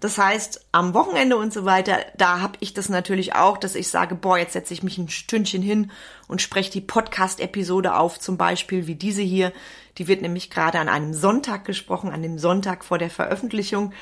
Das 0.00 0.16
heißt, 0.16 0.66
am 0.72 0.94
Wochenende 0.94 1.36
und 1.36 1.52
so 1.52 1.66
weiter, 1.66 1.98
da 2.16 2.40
habe 2.40 2.56
ich 2.60 2.72
das 2.72 2.88
natürlich 2.88 3.34
auch, 3.34 3.58
dass 3.58 3.74
ich 3.74 3.88
sage, 3.88 4.14
boah, 4.14 4.38
jetzt 4.38 4.54
setze 4.54 4.72
ich 4.72 4.82
mich 4.82 4.96
ein 4.96 5.10
Stündchen 5.10 5.60
hin 5.60 5.92
und 6.26 6.40
spreche 6.40 6.70
die 6.70 6.80
Podcast-Episode 6.80 7.94
auf, 7.94 8.18
zum 8.18 8.38
Beispiel 8.38 8.86
wie 8.86 8.94
diese 8.94 9.20
hier. 9.20 9.52
Die 9.98 10.08
wird 10.08 10.22
nämlich 10.22 10.48
gerade 10.48 10.78
an 10.78 10.88
einem 10.88 11.12
Sonntag 11.12 11.66
gesprochen, 11.66 12.10
an 12.12 12.22
dem 12.22 12.38
Sonntag 12.38 12.82
vor 12.82 12.96
der 12.96 13.10
Veröffentlichung. 13.10 13.92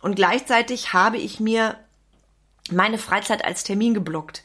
Und 0.00 0.16
gleichzeitig 0.16 0.94
habe 0.94 1.18
ich 1.18 1.38
mir 1.38 1.76
meine 2.70 2.96
Freizeit 2.96 3.44
als 3.44 3.62
Termin 3.62 3.92
geblockt. 3.92 4.42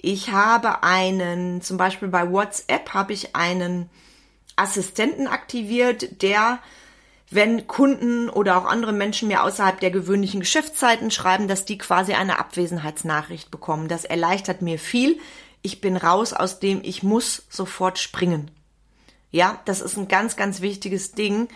Ich 0.00 0.30
habe 0.30 0.82
einen, 0.82 1.60
zum 1.60 1.76
Beispiel 1.76 2.08
bei 2.08 2.30
WhatsApp 2.30 2.94
habe 2.94 3.12
ich 3.12 3.36
einen 3.36 3.90
Assistenten 4.56 5.26
aktiviert, 5.26 6.22
der 6.22 6.60
wenn 7.30 7.66
Kunden 7.66 8.30
oder 8.30 8.56
auch 8.56 8.64
andere 8.64 8.92
Menschen 8.92 9.28
mir 9.28 9.42
außerhalb 9.42 9.80
der 9.80 9.90
gewöhnlichen 9.90 10.40
Geschäftszeiten 10.40 11.10
schreiben, 11.10 11.48
dass 11.48 11.64
die 11.64 11.78
quasi 11.78 12.14
eine 12.14 12.38
Abwesenheitsnachricht 12.38 13.50
bekommen. 13.50 13.88
Das 13.88 14.04
erleichtert 14.04 14.62
mir 14.62 14.78
viel. 14.78 15.18
Ich 15.62 15.80
bin 15.80 15.96
raus 15.96 16.32
aus 16.32 16.60
dem 16.60 16.80
ich 16.82 17.02
muss 17.02 17.42
sofort 17.50 17.98
springen. 17.98 18.50
Ja, 19.30 19.60
das 19.66 19.80
ist 19.80 19.98
ein 19.98 20.08
ganz, 20.08 20.36
ganz 20.36 20.60
wichtiges 20.60 21.12
Ding. 21.12 21.48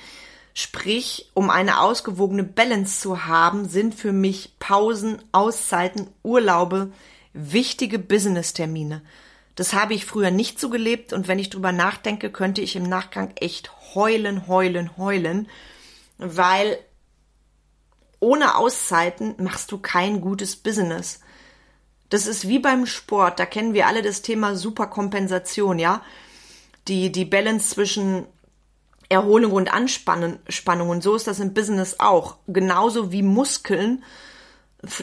Sprich, 0.54 1.30
um 1.32 1.48
eine 1.48 1.80
ausgewogene 1.80 2.44
Balance 2.44 3.00
zu 3.00 3.24
haben, 3.24 3.66
sind 3.66 3.94
für 3.94 4.12
mich 4.12 4.58
Pausen, 4.58 5.22
Auszeiten, 5.32 6.08
Urlaube 6.22 6.92
wichtige 7.32 7.98
Business-Termine. 7.98 9.00
Das 9.54 9.74
habe 9.74 9.94
ich 9.94 10.06
früher 10.06 10.30
nicht 10.30 10.58
so 10.58 10.70
gelebt 10.70 11.12
und 11.12 11.28
wenn 11.28 11.38
ich 11.38 11.50
drüber 11.50 11.72
nachdenke, 11.72 12.30
könnte 12.30 12.62
ich 12.62 12.76
im 12.76 12.84
Nachgang 12.84 13.32
echt 13.36 13.70
heulen, 13.94 14.46
heulen, 14.48 14.96
heulen, 14.96 15.48
weil 16.18 16.78
ohne 18.18 18.56
Auszeiten 18.56 19.34
machst 19.38 19.72
du 19.72 19.78
kein 19.78 20.20
gutes 20.20 20.56
Business. 20.56 21.20
Das 22.08 22.26
ist 22.26 22.46
wie 22.48 22.58
beim 22.58 22.86
Sport, 22.86 23.40
da 23.40 23.46
kennen 23.46 23.74
wir 23.74 23.86
alle 23.86 24.02
das 24.02 24.22
Thema 24.22 24.54
Superkompensation, 24.54 25.78
ja? 25.78 26.02
Die, 26.88 27.12
die 27.12 27.24
Balance 27.24 27.70
zwischen 27.70 28.26
Erholung 29.08 29.52
und 29.52 29.72
Anspannung. 29.72 30.38
Und 30.88 31.02
so 31.02 31.14
ist 31.14 31.26
das 31.26 31.40
im 31.40 31.54
Business 31.54 31.96
auch. 32.00 32.36
Genauso 32.48 33.12
wie 33.12 33.22
Muskeln 33.22 34.02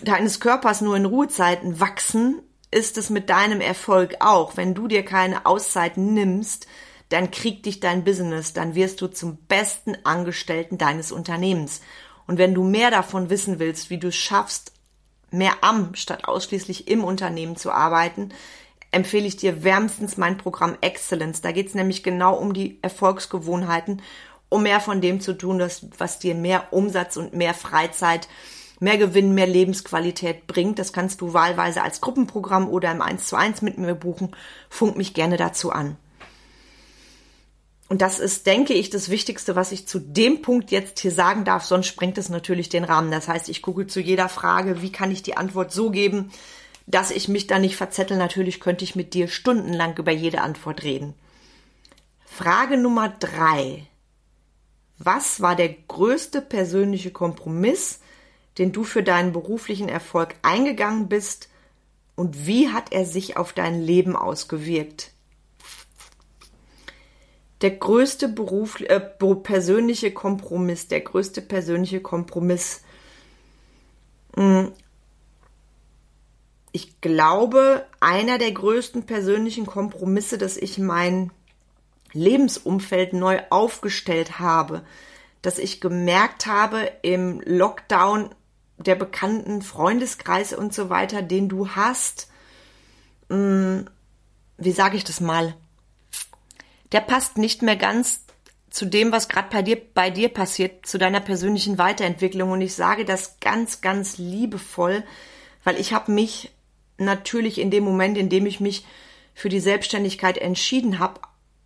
deines 0.03 0.39
Körpers 0.39 0.81
nur 0.81 0.97
in 0.97 1.05
Ruhezeiten 1.05 1.79
wachsen, 1.79 2.41
ist 2.71 2.97
es 2.97 3.09
mit 3.09 3.29
deinem 3.29 3.61
Erfolg 3.61 4.17
auch. 4.19 4.57
Wenn 4.57 4.73
du 4.73 4.87
dir 4.87 5.03
keine 5.03 5.45
Auszeiten 5.45 6.13
nimmst, 6.13 6.67
dann 7.09 7.31
kriegt 7.31 7.65
dich 7.65 7.79
dein 7.79 8.03
Business, 8.03 8.53
dann 8.53 8.75
wirst 8.75 9.01
du 9.01 9.07
zum 9.07 9.37
besten 9.47 9.97
Angestellten 10.03 10.77
deines 10.77 11.11
Unternehmens. 11.11 11.81
Und 12.27 12.37
wenn 12.37 12.53
du 12.53 12.63
mehr 12.63 12.91
davon 12.91 13.31
wissen 13.31 13.57
willst, 13.57 13.89
wie 13.89 13.97
du 13.97 14.09
es 14.09 14.15
schaffst, 14.15 14.71
mehr 15.31 15.53
am 15.61 15.95
statt 15.95 16.25
ausschließlich 16.25 16.87
im 16.87 17.03
Unternehmen 17.03 17.55
zu 17.55 17.71
arbeiten, 17.71 18.29
empfehle 18.91 19.25
ich 19.25 19.37
dir 19.37 19.63
wärmstens 19.63 20.17
mein 20.17 20.37
Programm 20.37 20.77
Excellence. 20.81 21.41
Da 21.41 21.51
geht 21.51 21.67
es 21.67 21.75
nämlich 21.75 22.03
genau 22.03 22.35
um 22.35 22.53
die 22.53 22.77
Erfolgsgewohnheiten, 22.81 24.01
um 24.49 24.63
mehr 24.63 24.79
von 24.79 25.01
dem 25.01 25.21
zu 25.21 25.33
tun, 25.33 25.63
was 25.97 26.19
dir 26.19 26.35
mehr 26.35 26.71
Umsatz 26.71 27.17
und 27.17 27.33
mehr 27.33 27.53
Freizeit, 27.53 28.27
mehr 28.79 28.97
Gewinn, 28.97 29.33
mehr 29.33 29.47
Lebensqualität 29.47 30.47
bringt. 30.47 30.79
Das 30.79 30.93
kannst 30.93 31.21
du 31.21 31.33
wahlweise 31.33 31.81
als 31.81 32.01
Gruppenprogramm 32.01 32.69
oder 32.69 32.91
im 32.91 33.01
1 33.01 33.27
zu 33.27 33.35
1 33.35 33.61
mit 33.61 33.77
mir 33.77 33.95
buchen. 33.95 34.35
Funk 34.69 34.97
mich 34.97 35.13
gerne 35.13 35.37
dazu 35.37 35.71
an. 35.71 35.97
Und 37.89 38.03
das 38.03 38.19
ist, 38.19 38.45
denke 38.45 38.73
ich, 38.73 38.91
das 38.91 39.09
Wichtigste, 39.09 39.55
was 39.55 39.71
ich 39.71 39.87
zu 39.87 39.99
dem 39.99 40.43
Punkt 40.43 40.69
jetzt 40.69 40.99
hier 40.99 41.11
sagen 41.11 41.43
darf. 41.43 41.65
Sonst 41.65 41.87
sprengt 41.87 42.19
es 42.19 42.29
natürlich 42.29 42.69
den 42.69 42.83
Rahmen. 42.83 43.09
Das 43.09 43.27
heißt, 43.27 43.49
ich 43.49 43.63
gucke 43.63 43.87
zu 43.87 43.99
jeder 43.99 44.29
Frage, 44.29 44.83
wie 44.83 44.91
kann 44.91 45.09
ich 45.09 45.23
die 45.23 45.37
Antwort 45.37 45.71
so 45.71 45.89
geben, 45.89 46.31
dass 46.85 47.09
ich 47.09 47.27
mich 47.27 47.47
da 47.47 47.57
nicht 47.57 47.75
verzettel. 47.75 48.15
Natürlich 48.15 48.59
könnte 48.59 48.83
ich 48.83 48.95
mit 48.95 49.15
dir 49.15 49.27
stundenlang 49.27 49.97
über 49.97 50.11
jede 50.11 50.41
Antwort 50.41 50.83
reden. 50.83 51.15
Frage 52.23 52.77
Nummer 52.77 53.09
drei. 53.09 53.87
Was 54.99 55.41
war 55.41 55.55
der 55.55 55.69
größte 55.69 56.41
persönliche 56.41 57.09
Kompromiss, 57.09 58.01
den 58.59 58.71
du 58.71 58.83
für 58.83 59.01
deinen 59.01 59.31
beruflichen 59.31 59.89
Erfolg 59.89 60.35
eingegangen 60.43 61.07
bist 61.07 61.49
und 62.15 62.45
wie 62.45 62.69
hat 62.69 62.91
er 62.91 63.05
sich 63.05 63.37
auf 63.37 63.53
dein 63.53 63.81
Leben 63.81 64.15
ausgewirkt? 64.15 65.11
Der 67.61 67.71
größte 67.71 68.29
Beruf, 68.29 68.79
äh, 68.81 68.99
persönliche 68.99 70.11
Kompromiss, 70.11 70.87
der 70.87 71.01
größte 71.01 71.41
persönliche 71.41 72.01
Kompromiss 72.01 72.81
hm, 74.35 74.71
ich 76.71 77.01
glaube, 77.01 77.85
einer 77.99 78.37
der 78.37 78.51
größten 78.51 79.05
persönlichen 79.05 79.65
Kompromisse, 79.65 80.37
dass 80.37 80.55
ich 80.55 80.77
mein 80.77 81.31
Lebensumfeld 82.13 83.13
neu 83.13 83.39
aufgestellt 83.49 84.39
habe, 84.39 84.83
dass 85.41 85.57
ich 85.57 85.81
gemerkt 85.81 86.45
habe 86.45 86.91
im 87.01 87.41
Lockdown 87.45 88.29
der 88.79 88.95
bekannten 88.95 89.61
Freundeskreise 89.61 90.57
und 90.57 90.73
so 90.73 90.89
weiter, 90.89 91.21
den 91.21 91.49
du 91.49 91.69
hast, 91.69 92.29
mh, 93.29 93.35
hm, 93.35 93.85
wie 94.57 94.71
sage 94.71 94.97
ich 94.97 95.03
das 95.03 95.21
mal, 95.21 95.55
der 96.91 97.01
passt 97.01 97.37
nicht 97.37 97.61
mehr 97.61 97.75
ganz 97.77 98.25
zu 98.69 98.85
dem, 98.85 99.11
was 99.11 99.29
gerade 99.29 99.49
bei 99.51 99.61
dir, 99.61 99.81
bei 99.93 100.09
dir 100.09 100.29
passiert, 100.29 100.85
zu 100.85 100.97
deiner 100.97 101.19
persönlichen 101.19 101.77
Weiterentwicklung. 101.77 102.51
Und 102.51 102.61
ich 102.61 102.75
sage 102.75 103.05
das 103.05 103.39
ganz, 103.39 103.81
ganz 103.81 104.17
liebevoll, 104.17 105.03
weil 105.63 105.79
ich 105.79 105.93
habe 105.93 106.11
mich 106.11 106.51
natürlich 106.97 107.59
in 107.59 107.71
dem 107.71 107.83
Moment, 107.83 108.17
in 108.17 108.29
dem 108.29 108.45
ich 108.45 108.59
mich 108.59 108.85
für 109.33 109.49
die 109.49 109.59
Selbstständigkeit 109.59 110.37
entschieden 110.37 110.99
habe, 110.99 111.21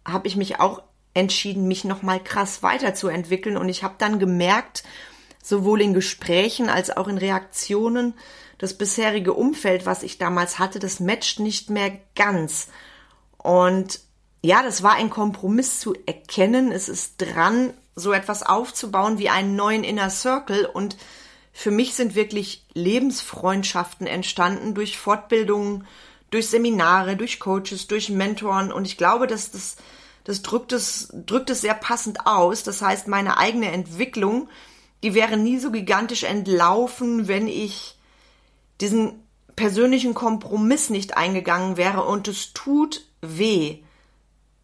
habe 0.05 0.27
ich 0.27 0.35
mich 0.35 0.59
auch 0.59 0.83
entschieden, 1.13 1.67
mich 1.67 1.83
nochmal 1.83 2.21
krass 2.23 2.63
weiterzuentwickeln. 2.63 3.57
Und 3.57 3.69
ich 3.69 3.83
habe 3.83 3.95
dann 3.97 4.19
gemerkt, 4.19 4.83
sowohl 5.43 5.81
in 5.81 5.93
Gesprächen 5.93 6.69
als 6.69 6.89
auch 6.89 7.07
in 7.07 7.19
Reaktionen, 7.19 8.15
das 8.57 8.75
bisherige 8.75 9.33
Umfeld, 9.33 9.85
was 9.85 10.01
ich 10.01 10.17
damals 10.17 10.57
hatte, 10.57 10.79
das 10.79 10.99
matcht 10.99 11.39
nicht 11.39 11.69
mehr 11.69 11.91
ganz. 12.15 12.69
Und 13.37 13.99
ja, 14.41 14.63
das 14.63 14.83
war 14.83 14.93
ein 14.93 15.09
Kompromiss 15.09 15.79
zu 15.79 15.93
erkennen. 16.05 16.71
Es 16.71 16.87
ist 16.87 17.17
dran, 17.17 17.73
so 17.93 18.13
etwas 18.13 18.41
aufzubauen 18.41 19.19
wie 19.19 19.29
einen 19.29 19.55
neuen 19.55 19.83
Inner 19.83 20.09
Circle 20.09 20.65
und 20.65 20.97
für 21.51 21.71
mich 21.71 21.93
sind 21.93 22.15
wirklich 22.15 22.65
Lebensfreundschaften 22.73 24.07
entstanden 24.07 24.73
durch 24.73 24.97
Fortbildungen, 24.97 25.85
durch 26.31 26.49
Seminare, 26.49 27.15
durch 27.15 27.39
Coaches, 27.39 27.87
durch 27.87 28.09
Mentoren 28.09 28.71
und 28.71 28.85
ich 28.85 28.97
glaube, 28.97 29.27
dass 29.27 29.51
das, 29.51 29.75
das 30.23 30.41
drückt 30.41 30.71
es, 30.71 31.09
drückt 31.13 31.51
es 31.51 31.61
sehr 31.61 31.75
passend 31.75 32.25
aus. 32.25 32.63
Das 32.63 32.81
heißt, 32.81 33.07
meine 33.07 33.37
eigene 33.37 33.71
Entwicklung, 33.71 34.49
die 35.03 35.13
wäre 35.13 35.37
nie 35.37 35.59
so 35.59 35.69
gigantisch 35.69 36.23
entlaufen, 36.23 37.27
wenn 37.27 37.47
ich 37.47 37.95
diesen 38.81 39.23
persönlichen 39.55 40.15
Kompromiss 40.15 40.89
nicht 40.89 41.15
eingegangen 41.15 41.77
wäre 41.77 42.03
und 42.03 42.27
es 42.27 42.53
tut 42.53 43.05
weh. 43.21 43.79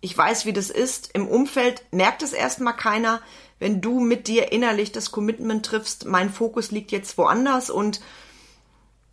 Ich 0.01 0.17
weiß, 0.17 0.46
wie 0.48 0.53
das 0.53 0.72
ist. 0.72 1.12
Im 1.13 1.27
Umfeld 1.27 1.84
merkt 1.91 2.24
es 2.24 2.34
erstmal 2.34 2.75
keiner 2.75 3.22
wenn 3.60 3.81
du 3.81 4.00
mit 4.00 4.27
dir 4.27 4.51
innerlich 4.51 4.91
das 4.91 5.12
Commitment 5.12 5.65
triffst, 5.65 6.05
mein 6.05 6.29
Fokus 6.29 6.72
liegt 6.72 6.91
jetzt 6.91 7.17
woanders 7.17 7.69
und 7.69 8.00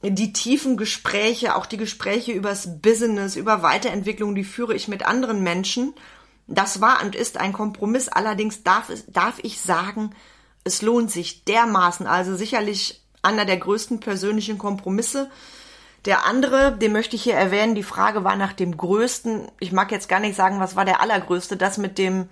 die 0.02 0.32
tiefen 0.32 0.76
Gespräche, 0.76 1.56
auch 1.56 1.66
die 1.66 1.78
Gespräche 1.78 2.32
übers 2.32 2.80
Business, 2.80 3.34
über 3.34 3.62
Weiterentwicklung, 3.62 4.36
die 4.36 4.44
führe 4.44 4.74
ich 4.74 4.86
mit 4.86 5.04
anderen 5.04 5.42
Menschen. 5.42 5.94
Das 6.46 6.80
war 6.80 7.02
und 7.02 7.16
ist 7.16 7.38
ein 7.38 7.52
Kompromiss. 7.52 8.08
Allerdings 8.08 8.62
darf, 8.62 8.92
darf 9.08 9.40
ich 9.42 9.60
sagen, 9.60 10.14
es 10.66 10.82
lohnt 10.82 11.10
sich 11.10 11.44
dermaßen. 11.44 12.06
Also 12.06 12.36
sicherlich 12.36 13.02
einer 13.22 13.44
der 13.44 13.56
größten 13.56 14.00
persönlichen 14.00 14.58
Kompromisse. 14.58 15.30
Der 16.04 16.26
andere, 16.26 16.76
den 16.76 16.92
möchte 16.92 17.16
ich 17.16 17.22
hier 17.22 17.34
erwähnen, 17.34 17.74
die 17.74 17.82
Frage 17.82 18.24
war 18.24 18.36
nach 18.36 18.52
dem 18.52 18.76
größten. 18.76 19.50
Ich 19.60 19.72
mag 19.72 19.90
jetzt 19.90 20.08
gar 20.08 20.20
nicht 20.20 20.36
sagen, 20.36 20.60
was 20.60 20.76
war 20.76 20.84
der 20.84 21.00
allergrößte. 21.00 21.56
Das 21.56 21.78
mit 21.78 21.98
dem 21.98 22.28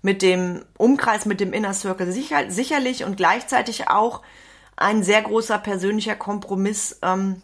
mit 0.00 0.22
dem 0.22 0.64
Umkreis, 0.76 1.26
mit 1.26 1.40
dem 1.40 1.52
Inner 1.52 1.74
Circle 1.74 2.12
sicher, 2.12 2.52
sicherlich 2.52 3.02
und 3.02 3.16
gleichzeitig 3.16 3.88
auch 3.88 4.22
ein 4.76 5.02
sehr 5.02 5.20
großer 5.22 5.58
persönlicher 5.58 6.14
Kompromiss. 6.14 7.00
Ähm, 7.02 7.42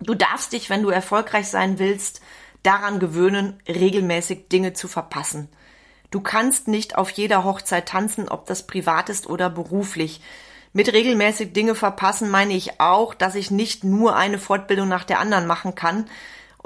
du 0.00 0.14
darfst 0.14 0.52
dich, 0.52 0.68
wenn 0.68 0.82
du 0.82 0.90
erfolgreich 0.90 1.48
sein 1.48 1.78
willst, 1.78 2.20
daran 2.62 2.98
gewöhnen, 2.98 3.58
regelmäßig 3.66 4.48
Dinge 4.48 4.74
zu 4.74 4.88
verpassen. 4.88 5.48
Du 6.10 6.20
kannst 6.20 6.68
nicht 6.68 6.96
auf 6.96 7.10
jeder 7.10 7.44
Hochzeit 7.44 7.88
tanzen, 7.88 8.28
ob 8.28 8.46
das 8.46 8.66
privat 8.66 9.08
ist 9.08 9.26
oder 9.26 9.50
beruflich. 9.50 10.20
Mit 10.72 10.92
regelmäßig 10.92 11.52
Dinge 11.52 11.74
verpassen 11.74 12.30
meine 12.30 12.54
ich 12.54 12.80
auch, 12.80 13.14
dass 13.14 13.34
ich 13.34 13.50
nicht 13.50 13.82
nur 13.82 14.16
eine 14.16 14.38
Fortbildung 14.38 14.88
nach 14.88 15.04
der 15.04 15.20
anderen 15.20 15.46
machen 15.46 15.74
kann, 15.74 16.06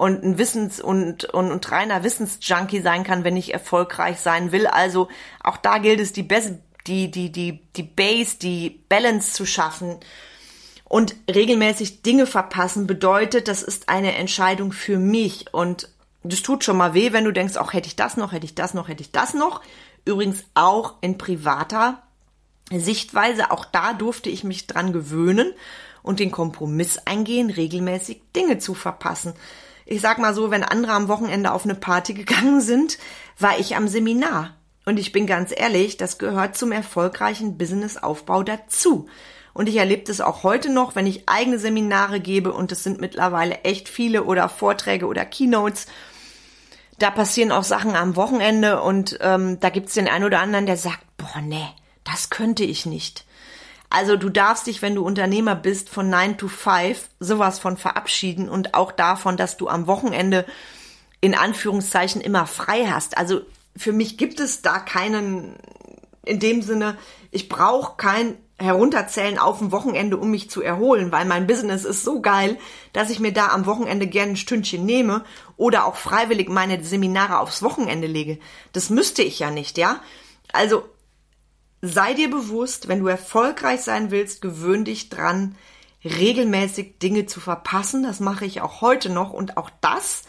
und 0.01 0.25
ein 0.25 0.39
Wissens- 0.39 0.81
und, 0.81 1.27
und, 1.27 1.51
und 1.51 1.71
reiner 1.71 2.03
Wissensjunkie 2.03 2.81
sein 2.81 3.05
kann, 3.05 3.23
wenn 3.23 3.37
ich 3.37 3.53
erfolgreich 3.53 4.19
sein 4.19 4.51
will. 4.51 4.67
Also 4.67 5.09
auch 5.45 5.59
da 5.59 5.77
gilt 5.77 6.01
es, 6.01 6.15
die, 6.15 6.23
Best, 6.23 6.55
die, 6.87 7.11
die, 7.11 7.31
die, 7.31 7.61
die 7.77 7.83
Base, 7.83 8.39
die 8.39 8.83
Balance 8.89 9.35
zu 9.35 9.45
schaffen. 9.45 9.99
Und 10.85 11.17
regelmäßig 11.31 12.01
Dinge 12.01 12.25
verpassen 12.25 12.87
bedeutet, 12.87 13.47
das 13.47 13.63
ist 13.63 13.91
eine 13.91 14.15
Entscheidung 14.17 14.73
für 14.73 14.99
mich. 14.99 15.53
Und 15.53 15.91
das 16.23 16.43
tut 16.43 16.65
schon 16.65 16.77
mal 16.77 16.95
weh, 16.95 17.13
wenn 17.13 17.25
du 17.25 17.33
denkst, 17.33 17.57
auch 17.57 17.73
hätte 17.73 17.89
ich 17.89 17.97
das 17.97 18.17
noch, 18.17 18.33
hätte 18.33 18.45
ich 18.45 18.55
das 18.55 18.75
noch, 18.75 18.89
hätte 18.89 19.03
ich 19.03 19.13
das 19.13 19.35
noch. 19.35 19.63
Übrigens 20.05 20.45
auch 20.55 20.95
in 21.01 21.19
privater 21.19 22.03
Sichtweise, 22.71 23.51
auch 23.51 23.65
da 23.65 23.93
durfte 23.95 24.31
ich 24.31 24.45
mich 24.45 24.67
dran 24.67 24.93
gewöhnen 24.93 25.53
und 26.03 26.21
den 26.21 26.31
Kompromiss 26.31 26.99
eingehen, 26.99 27.51
regelmäßig 27.51 28.23
Dinge 28.35 28.59
zu 28.59 28.75
verpassen 28.75 29.35
ich 29.91 30.01
sag 30.01 30.19
mal 30.19 30.35
so, 30.35 30.53
wenn 30.53 30.63
andere 30.63 30.93
am 30.93 31.09
Wochenende 31.09 31.53
auf 31.53 31.65
eine 31.65 31.75
Party 31.75 32.15
gegangen 32.15 32.61
sind, 32.61 32.97
war 33.39 33.59
ich 33.59 33.77
am 33.77 33.89
Seminar. 33.89 34.55
Und 34.87 34.99
ich 34.99 35.13
bin 35.13 35.27
ganz 35.27 35.53
ehrlich, 35.55 35.99
das 35.99 36.17
gehört 36.17 36.57
zum 36.57 36.73
erfolgreichen 36.73 37.59
Businessaufbau 37.59 38.43
dazu. 38.43 39.09
Und 39.53 39.69
ich 39.69 39.77
erlebe 39.77 40.05
das 40.05 40.21
auch 40.21 40.45
heute 40.45 40.71
noch, 40.71 40.95
wenn 40.95 41.07
ich 41.07 41.29
eigene 41.29 41.59
Seminare 41.59 42.21
gebe 42.21 42.53
und 42.53 42.71
es 42.71 42.85
sind 42.85 43.01
mittlerweile 43.01 43.63
echt 43.65 43.89
viele 43.89 44.25
oder 44.25 44.49
Vorträge 44.49 45.07
oder 45.07 45.25
Keynotes. 45.25 45.87
Da 47.01 47.11
passieren 47.11 47.51
auch 47.51 47.65
Sachen 47.65 47.97
am 47.97 48.15
Wochenende 48.15 48.81
und 48.81 49.19
ähm, 49.21 49.59
da 49.59 49.71
gibt's 49.71 49.95
den 49.95 50.07
einen 50.07 50.25
oder 50.25 50.41
anderen, 50.41 50.67
der 50.67 50.77
sagt, 50.77 51.01
boah, 51.17 51.41
nee, 51.41 51.67
Das 52.05 52.31
könnte 52.31 52.63
ich 52.63 52.87
nicht. 52.87 53.25
Also 53.89 54.17
du 54.17 54.29
darfst 54.29 54.69
dich, 54.69 54.83
wenn 54.83 54.95
du 54.95 55.05
Unternehmer 55.05 55.57
bist, 55.57 55.91
von 55.91 56.09
9 56.09 56.39
to 56.39 56.47
5 56.47 57.09
sowas 57.19 57.59
von 57.59 57.77
verabschieden 57.77 58.49
und 58.49 58.75
auch 58.75 58.93
davon, 58.93 59.37
dass 59.37 59.57
du 59.57 59.69
am 59.69 59.89
Wochenende 59.89 60.47
in 61.21 61.35
Anführungszeichen 61.35 62.21
immer 62.21 62.47
frei 62.47 62.87
hast. 62.87 63.19
Also 63.19 63.41
für 63.77 63.93
mich 63.93 64.17
gibt 64.17 64.39
es 64.39 64.63
da 64.63 64.79
keinen, 64.79 65.57
in 66.25 66.39
dem 66.39 66.63
Sinne, 66.63 66.97
ich 67.33 67.49
brauche 67.49 67.97
kein 67.97 68.37
Herunterzählen 68.61 69.39
auf 69.39 69.59
dem 69.59 69.73
Wochenende, 69.73 70.17
um 70.19 70.31
mich 70.31 70.51
zu 70.51 70.63
erholen, 70.63 71.11
weil 71.11 71.25
mein 71.25 71.47
Business 71.47 71.85
ist 71.85 72.05
so 72.05 72.21
geil, 72.21 72.59
dass 72.93 73.11
ich 73.11 73.19
mir 73.19 73.33
da 73.33 73.49
am 73.49 73.67
Wochenende 73.67 74.07
gerne 74.07 74.33
ein 74.33 74.37
Stündchen 74.37 74.85
nehme 74.85 75.25
oder 75.57 75.87
auch 75.87 75.97
freiwillig 75.97 76.49
meine 76.49 76.83
Seminare 76.85 77.39
aufs 77.39 77.63
Wochenende 77.63 78.07
lege. 78.07 78.39
Das 78.73 78.91
müsste 78.91 79.23
ich 79.23 79.39
ja 79.39 79.51
nicht, 79.51 79.79
ja? 79.79 80.01
Also 80.53 80.85
sei 81.81 82.15
dir 82.15 82.31
bewusst, 82.31 82.89
wenn 82.89 83.01
du 83.01 83.07
erfolgreich 83.07 83.81
sein 83.81 84.11
willst, 84.11 84.43
gewöhn 84.43 84.85
dich 84.85 85.09
dran, 85.09 85.57
regelmäßig 86.05 86.99
Dinge 86.99 87.27
zu 87.27 87.41
verpassen. 87.41 88.03
Das 88.03 88.21
mache 88.21 88.45
ich 88.45 88.61
auch 88.61 88.81
heute 88.81 89.11
noch 89.11 89.33
und 89.33 89.57
auch 89.57 89.71
das 89.81 90.23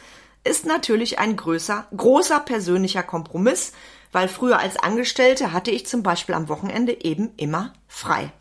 ist 0.43 0.65
natürlich 0.65 1.19
ein 1.19 1.35
größer, 1.35 1.88
großer 1.95 2.39
persönlicher 2.39 3.03
Kompromiss, 3.03 3.73
weil 4.12 4.27
früher 4.27 4.60
als 4.60 4.77
Angestellte 4.77 5.53
hatte 5.53 5.72
ich 5.72 5.86
zum 5.86 6.03
Beispiel 6.03 6.36
am 6.36 6.50
Wochenende 6.50 7.03
eben 7.03 7.32
immer 7.38 7.74
frei. 7.88 8.32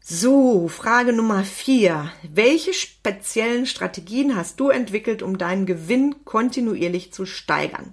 So, 0.00 0.68
Frage 0.68 1.12
Nummer 1.12 1.42
vier. 1.42 2.12
Welche 2.22 2.72
speziellen 2.72 3.66
Strategien 3.66 4.36
hast 4.36 4.60
du 4.60 4.68
entwickelt, 4.68 5.20
um 5.20 5.36
deinen 5.36 5.66
Gewinn 5.66 6.24
kontinuierlich 6.24 7.12
zu 7.12 7.26
steigern? 7.26 7.92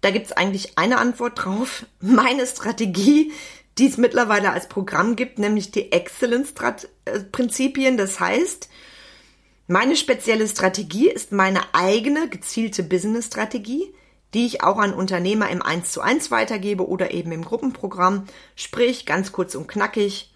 Da 0.00 0.10
gibt's 0.10 0.32
eigentlich 0.32 0.76
eine 0.76 0.98
Antwort 0.98 1.44
drauf. 1.44 1.86
Meine 2.00 2.48
Strategie, 2.48 3.30
die 3.78 3.86
es 3.86 3.96
mittlerweile 3.96 4.50
als 4.50 4.68
Programm 4.68 5.14
gibt, 5.14 5.38
nämlich 5.38 5.70
die 5.70 5.92
Excellence-Prinzipien. 5.92 7.96
Das 7.96 8.18
heißt, 8.18 8.68
meine 9.68 9.96
spezielle 9.96 10.48
Strategie 10.48 11.10
ist 11.10 11.30
meine 11.30 11.60
eigene 11.74 12.30
gezielte 12.30 12.82
Business-Strategie, 12.82 13.94
die 14.32 14.46
ich 14.46 14.62
auch 14.62 14.78
an 14.78 14.94
Unternehmer 14.94 15.50
im 15.50 15.60
1 15.60 15.92
zu 15.92 16.00
1 16.00 16.30
weitergebe 16.30 16.88
oder 16.88 17.12
eben 17.12 17.32
im 17.32 17.44
Gruppenprogramm. 17.44 18.24
Sprich, 18.56 19.04
ganz 19.04 19.30
kurz 19.30 19.54
und 19.54 19.68
knackig, 19.68 20.32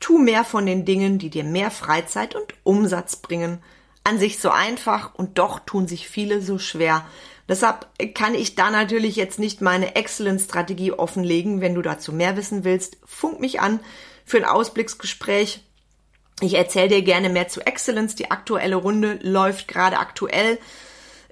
tu 0.00 0.18
mehr 0.18 0.44
von 0.44 0.66
den 0.66 0.84
Dingen, 0.84 1.18
die 1.18 1.30
dir 1.30 1.44
mehr 1.44 1.70
Freizeit 1.70 2.34
und 2.34 2.54
Umsatz 2.62 3.16
bringen. 3.16 3.62
An 4.04 4.18
sich 4.18 4.38
so 4.38 4.50
einfach 4.50 5.14
und 5.14 5.38
doch 5.38 5.60
tun 5.60 5.88
sich 5.88 6.06
viele 6.06 6.42
so 6.42 6.58
schwer. 6.58 7.06
Deshalb 7.48 7.88
kann 8.14 8.34
ich 8.34 8.54
da 8.54 8.70
natürlich 8.70 9.16
jetzt 9.16 9.38
nicht 9.38 9.62
meine 9.62 9.96
Excellence-Strategie 9.96 10.92
offenlegen. 10.92 11.62
Wenn 11.62 11.74
du 11.74 11.80
dazu 11.80 12.12
mehr 12.12 12.36
wissen 12.36 12.64
willst, 12.64 12.98
funk 13.06 13.40
mich 13.40 13.60
an 13.60 13.80
für 14.26 14.36
ein 14.36 14.44
Ausblicksgespräch. 14.44 15.62
Ich 16.40 16.54
erzähle 16.54 16.88
dir 16.88 17.02
gerne 17.02 17.28
mehr 17.28 17.48
zu 17.48 17.60
Excellence. 17.60 18.16
Die 18.16 18.30
aktuelle 18.30 18.76
Runde 18.76 19.18
läuft 19.22 19.68
gerade 19.68 19.98
aktuell. 19.98 20.58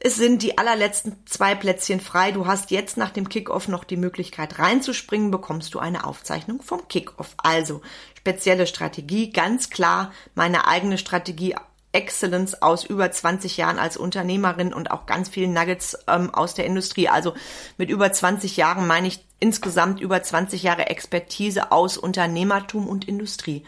Es 0.04 0.16
sind 0.16 0.42
die 0.42 0.58
allerletzten 0.58 1.16
zwei 1.26 1.54
Plätzchen 1.54 2.00
frei. 2.00 2.32
Du 2.32 2.46
hast 2.46 2.70
jetzt 2.70 2.96
nach 2.96 3.10
dem 3.10 3.28
Kickoff 3.28 3.68
noch 3.68 3.84
die 3.84 3.96
Möglichkeit 3.96 4.58
reinzuspringen, 4.58 5.30
bekommst 5.30 5.74
du 5.74 5.78
eine 5.78 6.04
Aufzeichnung 6.04 6.60
vom 6.60 6.88
Kickoff. 6.88 7.34
Also 7.36 7.82
spezielle 8.18 8.66
Strategie, 8.66 9.30
ganz 9.30 9.70
klar 9.70 10.12
meine 10.34 10.66
eigene 10.66 10.98
Strategie 10.98 11.54
Excellence 11.92 12.62
aus 12.62 12.84
über 12.84 13.10
20 13.10 13.58
Jahren 13.58 13.78
als 13.78 13.96
Unternehmerin 13.96 14.72
und 14.72 14.90
auch 14.90 15.06
ganz 15.06 15.28
vielen 15.28 15.52
Nuggets 15.52 15.96
ähm, 16.08 16.34
aus 16.34 16.54
der 16.54 16.64
Industrie. 16.64 17.08
Also 17.08 17.34
mit 17.76 17.90
über 17.90 18.10
20 18.10 18.56
Jahren 18.56 18.86
meine 18.86 19.08
ich 19.08 19.24
insgesamt 19.38 20.00
über 20.00 20.22
20 20.22 20.62
Jahre 20.62 20.86
Expertise 20.86 21.70
aus 21.70 21.98
Unternehmertum 21.98 22.88
und 22.88 23.06
Industrie. 23.06 23.64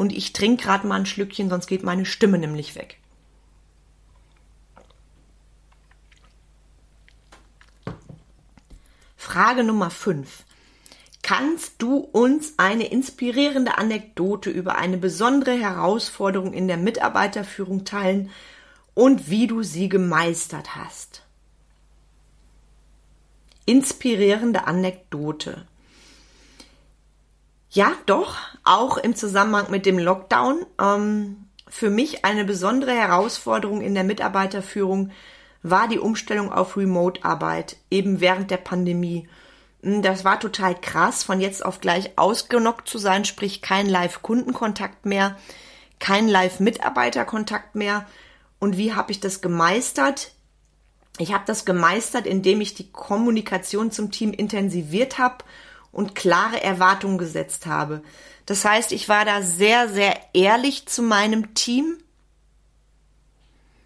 Und 0.00 0.14
ich 0.14 0.32
trinke 0.32 0.64
gerade 0.64 0.86
mal 0.86 1.00
ein 1.00 1.04
Schlückchen, 1.04 1.50
sonst 1.50 1.66
geht 1.66 1.82
meine 1.82 2.06
Stimme 2.06 2.38
nämlich 2.38 2.74
weg. 2.74 2.98
Frage 9.14 9.62
Nummer 9.62 9.90
5. 9.90 10.44
Kannst 11.20 11.82
du 11.82 11.98
uns 11.98 12.54
eine 12.56 12.86
inspirierende 12.86 13.76
Anekdote 13.76 14.48
über 14.48 14.78
eine 14.78 14.96
besondere 14.96 15.52
Herausforderung 15.52 16.54
in 16.54 16.66
der 16.66 16.78
Mitarbeiterführung 16.78 17.84
teilen 17.84 18.30
und 18.94 19.28
wie 19.28 19.48
du 19.48 19.62
sie 19.62 19.90
gemeistert 19.90 20.76
hast? 20.76 21.26
Inspirierende 23.66 24.66
Anekdote. 24.66 25.66
Ja, 27.72 27.92
doch, 28.06 28.36
auch 28.64 28.96
im 28.96 29.14
Zusammenhang 29.14 29.70
mit 29.70 29.86
dem 29.86 29.98
Lockdown. 29.98 30.66
Ähm, 30.80 31.46
für 31.68 31.88
mich 31.88 32.24
eine 32.24 32.44
besondere 32.44 32.92
Herausforderung 32.92 33.80
in 33.80 33.94
der 33.94 34.02
Mitarbeiterführung 34.02 35.12
war 35.62 35.86
die 35.86 36.00
Umstellung 36.00 36.52
auf 36.52 36.76
Remote-Arbeit, 36.76 37.76
eben 37.88 38.20
während 38.20 38.50
der 38.50 38.56
Pandemie. 38.56 39.28
Hm, 39.84 40.02
das 40.02 40.24
war 40.24 40.40
total 40.40 40.74
krass, 40.74 41.22
von 41.22 41.40
jetzt 41.40 41.64
auf 41.64 41.80
gleich 41.80 42.18
ausgenockt 42.18 42.88
zu 42.88 42.98
sein, 42.98 43.24
sprich 43.24 43.62
kein 43.62 43.86
Live-Kundenkontakt 43.86 45.06
mehr, 45.06 45.36
kein 46.00 46.26
Live-Mitarbeiterkontakt 46.26 47.76
mehr. 47.76 48.04
Und 48.58 48.78
wie 48.78 48.94
habe 48.94 49.12
ich 49.12 49.20
das 49.20 49.42
gemeistert? 49.42 50.32
Ich 51.18 51.32
habe 51.32 51.44
das 51.46 51.64
gemeistert, 51.64 52.26
indem 52.26 52.60
ich 52.60 52.74
die 52.74 52.90
Kommunikation 52.90 53.92
zum 53.92 54.10
Team 54.10 54.32
intensiviert 54.32 55.18
habe 55.18 55.44
und 55.92 56.14
klare 56.14 56.62
Erwartungen 56.62 57.18
gesetzt 57.18 57.66
habe. 57.66 58.02
Das 58.46 58.64
heißt, 58.64 58.92
ich 58.92 59.08
war 59.08 59.24
da 59.24 59.42
sehr, 59.42 59.88
sehr 59.88 60.18
ehrlich 60.32 60.86
zu 60.86 61.02
meinem 61.02 61.54
Team, 61.54 61.98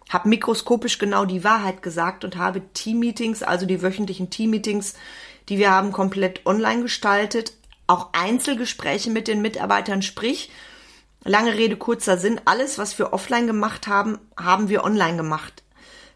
habe 0.09 0.29
mikroskopisch 0.29 0.97
genau 0.97 1.25
die 1.25 1.43
Wahrheit 1.43 1.81
gesagt 1.81 2.23
und 2.23 2.37
habe 2.37 2.61
Teammeetings, 2.73 3.43
also 3.43 3.65
die 3.65 3.81
wöchentlichen 3.81 4.29
Teammeetings, 4.29 4.93
die 5.49 5.57
wir 5.57 5.71
haben, 5.71 5.91
komplett 5.91 6.45
online 6.45 6.83
gestaltet. 6.83 7.53
Auch 7.87 8.09
Einzelgespräche 8.13 9.11
mit 9.11 9.27
den 9.27 9.41
Mitarbeitern, 9.41 10.01
sprich, 10.01 10.51
lange 11.23 11.53
Rede, 11.53 11.75
kurzer 11.75 12.17
Sinn, 12.17 12.39
alles, 12.45 12.77
was 12.77 12.97
wir 12.97 13.13
offline 13.13 13.47
gemacht 13.47 13.87
haben, 13.87 14.19
haben 14.37 14.69
wir 14.69 14.83
online 14.83 15.17
gemacht. 15.17 15.63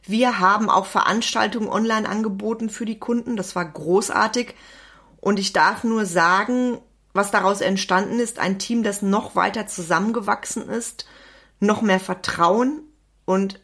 Wir 0.03 0.39
haben 0.39 0.69
auch 0.69 0.85
Veranstaltungen 0.85 1.69
online 1.69 2.07
angeboten 2.07 2.69
für 2.69 2.85
die 2.85 2.99
Kunden. 2.99 3.35
Das 3.35 3.55
war 3.55 3.65
großartig. 3.65 4.55
Und 5.21 5.39
ich 5.39 5.53
darf 5.53 5.83
nur 5.83 6.05
sagen, 6.05 6.77
was 7.13 7.31
daraus 7.31 7.61
entstanden 7.61 8.19
ist, 8.19 8.39
ein 8.39 8.59
Team, 8.59 8.83
das 8.83 9.01
noch 9.01 9.35
weiter 9.35 9.67
zusammengewachsen 9.67 10.69
ist, 10.69 11.05
noch 11.59 11.81
mehr 11.81 11.99
Vertrauen. 11.99 12.81
Und 13.25 13.59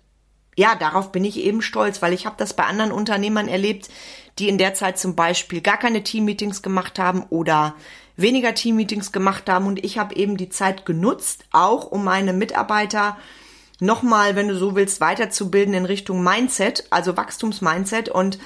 ja, 0.56 0.76
darauf 0.76 1.12
bin 1.12 1.24
ich 1.24 1.38
eben 1.38 1.62
stolz, 1.62 2.02
weil 2.02 2.14
ich 2.14 2.26
habe 2.26 2.36
das 2.38 2.54
bei 2.54 2.66
anderen 2.66 2.92
Unternehmern 2.92 3.48
erlebt, 3.48 3.90
die 4.40 4.50
in 4.50 4.58
der 4.58 4.74
Zeit 4.74 5.00
zum 5.00 5.16
Beispiel 5.16 5.62
gar 5.62 5.78
keine 5.78 6.04
Teammeetings 6.04 6.62
gemacht 6.62 7.00
haben 7.00 7.24
oder 7.30 7.76
weniger 8.18 8.54
Teammeetings 8.54 9.12
gemacht 9.12 9.50
haben. 9.50 9.68
Und 9.68 9.84
ich 9.84 9.98
habe 9.98 10.16
eben 10.16 10.38
die 10.38 10.50
Zeit 10.50 10.86
genutzt, 10.86 11.46
auch 11.52 11.86
um 11.86 12.04
meine 12.04 12.34
Mitarbeiter 12.34 13.18
nochmal, 13.80 14.36
wenn 14.36 14.48
du 14.48 14.58
so 14.58 14.76
willst, 14.76 15.02
weiterzubilden 15.02 15.74
in 15.74 15.86
Richtung 15.86 16.24
Mindset, 16.24 16.86
also 16.90 17.18
Wachstumsmindset. 17.18 18.10
Und 18.10 18.40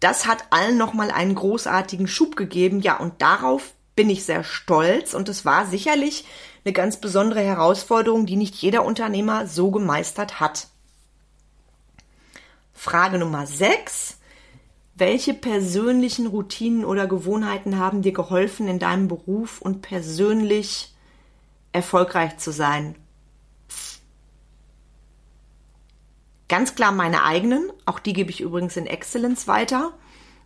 das 0.00 0.26
hat 0.26 0.44
allen 0.50 0.76
nochmal 0.76 1.10
einen 1.10 1.34
großartigen 1.34 2.06
Schub 2.06 2.36
gegeben. 2.36 2.80
Ja, 2.80 2.96
und 2.98 3.20
darauf 3.22 3.72
bin 3.96 4.10
ich 4.10 4.24
sehr 4.24 4.44
stolz 4.44 5.14
und 5.14 5.28
es 5.28 5.44
war 5.44 5.66
sicherlich 5.66 6.24
eine 6.64 6.72
ganz 6.72 6.98
besondere 7.00 7.40
Herausforderung, 7.40 8.26
die 8.26 8.36
nicht 8.36 8.54
jeder 8.54 8.84
Unternehmer 8.84 9.46
so 9.46 9.70
gemeistert 9.70 10.40
hat. 10.40 10.68
Frage 12.72 13.18
Nummer 13.18 13.46
6. 13.46 14.18
Welche 14.96 15.34
persönlichen 15.34 16.26
Routinen 16.26 16.84
oder 16.84 17.06
Gewohnheiten 17.06 17.78
haben 17.78 18.02
dir 18.02 18.12
geholfen, 18.12 18.68
in 18.68 18.78
deinem 18.78 19.08
Beruf 19.08 19.60
und 19.60 19.82
persönlich 19.82 20.94
erfolgreich 21.72 22.38
zu 22.38 22.52
sein? 22.52 22.94
Ganz 26.48 26.74
klar 26.74 26.92
meine 26.92 27.24
eigenen, 27.24 27.72
auch 27.86 27.98
die 27.98 28.12
gebe 28.12 28.30
ich 28.30 28.40
übrigens 28.40 28.76
in 28.76 28.86
Excellence 28.86 29.48
weiter. 29.48 29.94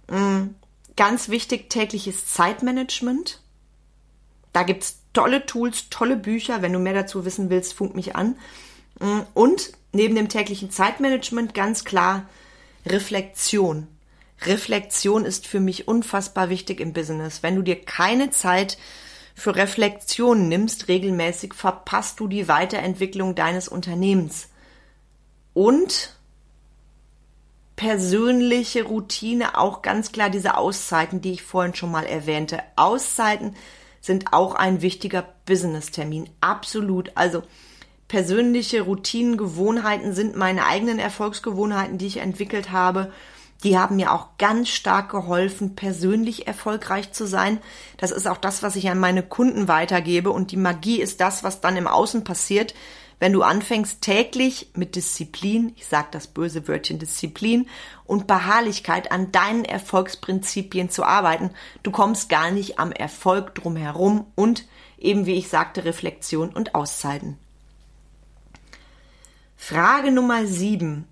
Mm, 0.08 0.54
ganz 0.96 1.28
wichtig 1.28 1.70
tägliches 1.70 2.26
Zeitmanagement. 2.26 3.40
Da 4.52 4.62
gibt 4.62 4.84
es 4.84 5.00
tolle 5.12 5.44
Tools, 5.46 5.90
tolle 5.90 6.16
Bücher. 6.16 6.62
Wenn 6.62 6.72
du 6.72 6.78
mehr 6.78 6.94
dazu 6.94 7.24
wissen 7.24 7.50
willst, 7.50 7.74
funk 7.74 7.96
mich 7.96 8.14
an. 8.14 8.36
Mm, 9.00 9.20
und 9.34 9.72
neben 9.92 10.14
dem 10.14 10.28
täglichen 10.28 10.70
Zeitmanagement 10.70 11.54
ganz 11.54 11.84
klar 11.84 12.28
Reflexion. 12.86 13.88
Reflexion 14.42 15.24
ist 15.24 15.46
für 15.46 15.60
mich 15.60 15.88
unfassbar 15.88 16.48
wichtig 16.48 16.80
im 16.80 16.92
Business. 16.92 17.42
Wenn 17.42 17.56
du 17.56 17.62
dir 17.62 17.80
keine 17.80 18.30
Zeit 18.30 18.78
für 19.34 19.56
Reflexion 19.56 20.48
nimmst 20.48 20.88
regelmäßig, 20.88 21.54
verpasst 21.54 22.20
du 22.20 22.28
die 22.28 22.46
Weiterentwicklung 22.46 23.34
deines 23.34 23.68
Unternehmens. 23.68 24.47
Und 25.58 26.14
persönliche 27.74 28.84
Routine 28.84 29.58
auch 29.58 29.82
ganz 29.82 30.12
klar 30.12 30.30
diese 30.30 30.56
Auszeiten, 30.56 31.20
die 31.20 31.32
ich 31.32 31.42
vorhin 31.42 31.74
schon 31.74 31.90
mal 31.90 32.06
erwähnte. 32.06 32.62
Auszeiten 32.76 33.56
sind 34.00 34.32
auch 34.32 34.54
ein 34.54 34.82
wichtiger 34.82 35.26
Business-Termin. 35.46 36.30
Absolut. 36.40 37.10
Also 37.16 37.42
persönliche 38.06 38.82
Routinen, 38.82 39.36
Gewohnheiten 39.36 40.12
sind 40.14 40.36
meine 40.36 40.64
eigenen 40.64 41.00
Erfolgsgewohnheiten, 41.00 41.98
die 41.98 42.06
ich 42.06 42.18
entwickelt 42.18 42.70
habe. 42.70 43.12
Die 43.64 43.76
haben 43.76 43.96
mir 43.96 44.12
auch 44.12 44.38
ganz 44.38 44.68
stark 44.68 45.10
geholfen, 45.10 45.74
persönlich 45.74 46.46
erfolgreich 46.46 47.10
zu 47.10 47.26
sein. 47.26 47.58
Das 47.96 48.12
ist 48.12 48.28
auch 48.28 48.38
das, 48.38 48.62
was 48.62 48.76
ich 48.76 48.88
an 48.90 49.00
meine 49.00 49.24
Kunden 49.24 49.66
weitergebe. 49.66 50.30
Und 50.30 50.52
die 50.52 50.56
Magie 50.56 51.00
ist 51.00 51.20
das, 51.20 51.42
was 51.42 51.60
dann 51.60 51.76
im 51.76 51.88
Außen 51.88 52.22
passiert, 52.22 52.74
wenn 53.20 53.32
du 53.32 53.42
anfängst 53.42 54.00
täglich 54.00 54.70
mit 54.74 54.94
Disziplin, 54.94 55.72
ich 55.76 55.86
sage 55.86 56.08
das 56.12 56.28
böse 56.28 56.68
Wörtchen 56.68 56.98
Disziplin 56.98 57.68
und 58.04 58.26
Beharrlichkeit 58.26 59.10
an 59.10 59.32
deinen 59.32 59.64
Erfolgsprinzipien 59.64 60.88
zu 60.88 61.04
arbeiten. 61.04 61.50
Du 61.82 61.90
kommst 61.90 62.28
gar 62.28 62.50
nicht 62.50 62.78
am 62.78 62.92
Erfolg 62.92 63.54
drumherum 63.54 64.26
und 64.34 64.66
eben 64.98 65.26
wie 65.26 65.34
ich 65.34 65.48
sagte, 65.48 65.84
Reflexion 65.84 66.50
und 66.50 66.74
Auszeiten. 66.74 67.38
Frage 69.56 70.12
Nummer 70.12 70.46
sieben. 70.46 71.06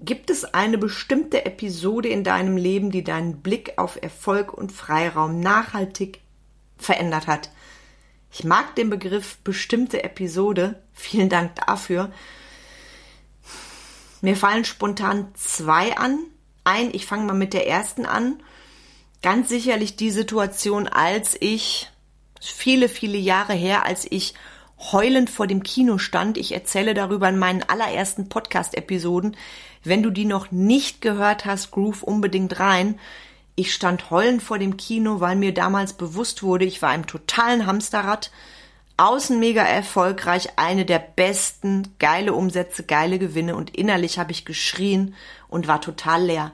Gibt 0.00 0.28
es 0.28 0.44
eine 0.44 0.76
bestimmte 0.76 1.46
Episode 1.46 2.08
in 2.08 2.24
deinem 2.24 2.56
Leben, 2.56 2.90
die 2.90 3.04
deinen 3.04 3.40
Blick 3.40 3.74
auf 3.78 3.96
Erfolg 4.02 4.52
und 4.52 4.72
Freiraum 4.72 5.38
nachhaltig 5.38 6.20
verändert 6.76 7.28
hat? 7.28 7.50
Ich 8.36 8.42
mag 8.42 8.74
den 8.74 8.90
Begriff 8.90 9.36
bestimmte 9.44 10.02
Episode. 10.02 10.82
Vielen 10.92 11.28
Dank 11.28 11.54
dafür. 11.54 12.10
Mir 14.22 14.36
fallen 14.36 14.64
spontan 14.64 15.28
zwei 15.34 15.96
an. 15.96 16.18
Ein, 16.64 16.92
ich 16.92 17.06
fange 17.06 17.26
mal 17.26 17.34
mit 17.34 17.52
der 17.54 17.68
ersten 17.68 18.06
an. 18.06 18.42
Ganz 19.22 19.50
sicherlich 19.50 19.94
die 19.94 20.10
Situation, 20.10 20.88
als 20.88 21.36
ich 21.38 21.92
viele, 22.40 22.88
viele 22.88 23.18
Jahre 23.18 23.52
her, 23.52 23.86
als 23.86 24.04
ich 24.10 24.34
heulend 24.78 25.30
vor 25.30 25.46
dem 25.46 25.62
Kino 25.62 25.98
stand. 25.98 26.36
Ich 26.36 26.50
erzähle 26.50 26.94
darüber 26.94 27.28
in 27.28 27.38
meinen 27.38 27.62
allerersten 27.62 28.28
Podcast-Episoden, 28.28 29.36
wenn 29.84 30.02
du 30.02 30.10
die 30.10 30.24
noch 30.24 30.50
nicht 30.50 31.00
gehört 31.00 31.44
hast, 31.44 31.70
groove 31.70 32.02
unbedingt 32.02 32.58
rein. 32.58 32.98
Ich 33.56 33.72
stand 33.72 34.10
heulend 34.10 34.42
vor 34.42 34.58
dem 34.58 34.76
Kino, 34.76 35.20
weil 35.20 35.36
mir 35.36 35.54
damals 35.54 35.92
bewusst 35.92 36.42
wurde, 36.42 36.64
ich 36.64 36.82
war 36.82 36.94
im 36.94 37.06
totalen 37.06 37.66
Hamsterrad, 37.66 38.32
außen 38.96 39.38
mega 39.38 39.62
erfolgreich, 39.62 40.50
eine 40.56 40.84
der 40.84 40.98
besten, 40.98 41.94
geile 41.98 42.32
Umsätze, 42.32 42.84
geile 42.84 43.18
Gewinne 43.18 43.54
und 43.56 43.76
innerlich 43.76 44.18
habe 44.18 44.32
ich 44.32 44.44
geschrien 44.44 45.14
und 45.48 45.68
war 45.68 45.80
total 45.80 46.24
leer. 46.24 46.52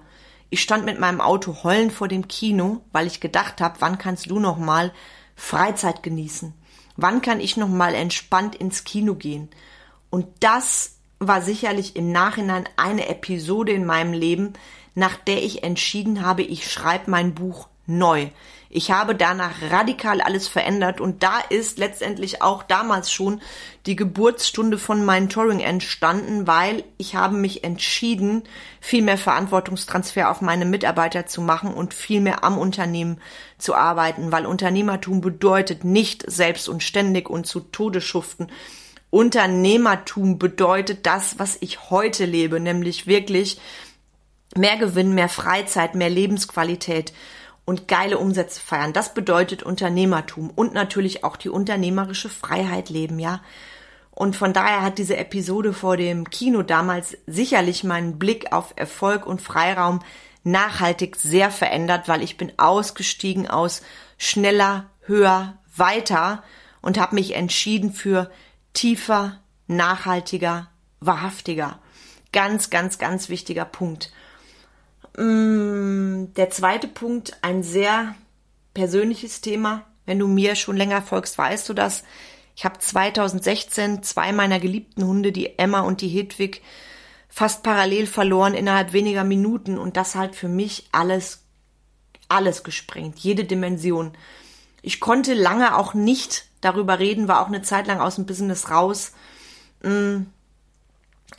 Ich 0.50 0.62
stand 0.62 0.84
mit 0.84 0.98
meinem 0.98 1.20
Auto 1.20 1.62
heulend 1.62 1.92
vor 1.92 2.08
dem 2.08 2.28
Kino, 2.28 2.80
weil 2.92 3.06
ich 3.06 3.20
gedacht 3.20 3.60
habe, 3.60 3.76
wann 3.80 3.98
kannst 3.98 4.30
du 4.30 4.40
noch 4.40 4.58
mal 4.58 4.92
Freizeit 5.36 6.02
genießen? 6.02 6.52
Wann 6.96 7.22
kann 7.22 7.40
ich 7.40 7.56
noch 7.56 7.68
mal 7.68 7.94
entspannt 7.94 8.56
ins 8.56 8.84
Kino 8.84 9.14
gehen? 9.14 9.48
Und 10.10 10.26
das 10.40 10.96
war 11.18 11.40
sicherlich 11.40 11.96
im 11.96 12.10
Nachhinein 12.12 12.68
eine 12.76 13.08
Episode 13.08 13.72
in 13.72 13.86
meinem 13.86 14.12
Leben, 14.12 14.54
nach 14.94 15.16
der 15.16 15.42
ich 15.42 15.62
entschieden 15.62 16.24
habe, 16.24 16.42
ich 16.42 16.70
schreibe 16.70 17.10
mein 17.10 17.34
Buch 17.34 17.68
neu. 17.86 18.28
Ich 18.72 18.92
habe 18.92 19.16
danach 19.16 19.50
radikal 19.70 20.20
alles 20.20 20.46
verändert 20.46 21.00
und 21.00 21.24
da 21.24 21.40
ist 21.48 21.78
letztendlich 21.78 22.40
auch 22.40 22.62
damals 22.62 23.10
schon 23.10 23.40
die 23.84 23.96
Geburtsstunde 23.96 24.78
von 24.78 25.04
meinem 25.04 25.28
Touring 25.28 25.58
entstanden, 25.58 26.46
weil 26.46 26.84
ich 26.96 27.16
habe 27.16 27.34
mich 27.34 27.64
entschieden, 27.64 28.44
viel 28.80 29.02
mehr 29.02 29.18
Verantwortungstransfer 29.18 30.30
auf 30.30 30.40
meine 30.40 30.66
Mitarbeiter 30.66 31.26
zu 31.26 31.40
machen 31.40 31.74
und 31.74 31.94
viel 31.94 32.20
mehr 32.20 32.44
am 32.44 32.58
Unternehmen 32.58 33.20
zu 33.58 33.74
arbeiten, 33.74 34.30
weil 34.30 34.46
Unternehmertum 34.46 35.20
bedeutet 35.20 35.82
nicht 35.82 36.30
selbst 36.30 36.68
und 36.68 36.84
ständig 36.84 37.28
und 37.28 37.48
zu 37.48 37.58
Tode 37.58 38.00
schuften, 38.00 38.46
Unternehmertum 39.10 40.38
bedeutet 40.38 41.04
das, 41.04 41.40
was 41.40 41.58
ich 41.60 41.90
heute 41.90 42.24
lebe, 42.24 42.60
nämlich 42.60 43.08
wirklich 43.08 43.60
mehr 44.56 44.76
Gewinn, 44.76 45.14
mehr 45.14 45.28
Freizeit, 45.28 45.94
mehr 45.94 46.10
Lebensqualität 46.10 47.12
und 47.64 47.88
geile 47.88 48.18
Umsätze 48.18 48.60
feiern. 48.60 48.92
Das 48.92 49.14
bedeutet 49.14 49.62
Unternehmertum 49.62 50.50
und 50.50 50.74
natürlich 50.74 51.24
auch 51.24 51.36
die 51.36 51.50
unternehmerische 51.50 52.28
Freiheit 52.28 52.90
leben, 52.90 53.18
ja. 53.18 53.40
Und 54.10 54.36
von 54.36 54.52
daher 54.52 54.82
hat 54.82 54.98
diese 54.98 55.16
Episode 55.16 55.72
vor 55.72 55.96
dem 55.96 56.28
Kino 56.28 56.62
damals 56.62 57.16
sicherlich 57.26 57.84
meinen 57.84 58.18
Blick 58.18 58.52
auf 58.52 58.74
Erfolg 58.76 59.24
und 59.24 59.40
Freiraum 59.40 60.00
nachhaltig 60.42 61.16
sehr 61.16 61.50
verändert, 61.50 62.08
weil 62.08 62.22
ich 62.22 62.36
bin 62.36 62.52
ausgestiegen 62.58 63.48
aus 63.48 63.82
schneller, 64.18 64.90
höher, 65.02 65.58
weiter 65.74 66.42
und 66.82 66.98
habe 66.98 67.14
mich 67.14 67.34
entschieden 67.34 67.92
für 67.92 68.30
tiefer, 68.72 69.40
nachhaltiger, 69.68 70.68
wahrhaftiger. 71.00 71.78
Ganz, 72.32 72.70
ganz, 72.70 72.98
ganz 72.98 73.28
wichtiger 73.28 73.64
Punkt. 73.64 74.12
Mm, 75.20 76.32
der 76.34 76.48
zweite 76.48 76.88
Punkt, 76.88 77.36
ein 77.42 77.62
sehr 77.62 78.14
persönliches 78.72 79.42
Thema. 79.42 79.84
Wenn 80.06 80.18
du 80.18 80.26
mir 80.26 80.54
schon 80.54 80.78
länger 80.78 81.02
folgst, 81.02 81.36
weißt 81.36 81.68
du 81.68 81.74
das. 81.74 82.04
Ich 82.56 82.64
habe 82.64 82.78
2016 82.78 84.02
zwei 84.02 84.32
meiner 84.32 84.60
geliebten 84.60 85.04
Hunde, 85.04 85.30
die 85.30 85.58
Emma 85.58 85.80
und 85.80 86.00
die 86.00 86.08
Hedwig, 86.08 86.62
fast 87.28 87.62
parallel 87.62 88.06
verloren 88.06 88.54
innerhalb 88.54 88.92
weniger 88.94 89.24
Minuten 89.24 89.78
und 89.78 89.96
das 89.98 90.14
halt 90.14 90.34
für 90.34 90.48
mich 90.48 90.88
alles, 90.90 91.42
alles 92.28 92.64
gesprengt, 92.64 93.18
jede 93.18 93.44
Dimension. 93.44 94.12
Ich 94.82 95.00
konnte 95.00 95.34
lange 95.34 95.76
auch 95.76 95.92
nicht 95.92 96.46
darüber 96.62 96.98
reden, 96.98 97.28
war 97.28 97.42
auch 97.42 97.48
eine 97.48 97.62
Zeit 97.62 97.86
lang 97.86 98.00
aus 98.00 98.16
dem 98.16 98.26
Business 98.26 98.70
raus. 98.70 99.12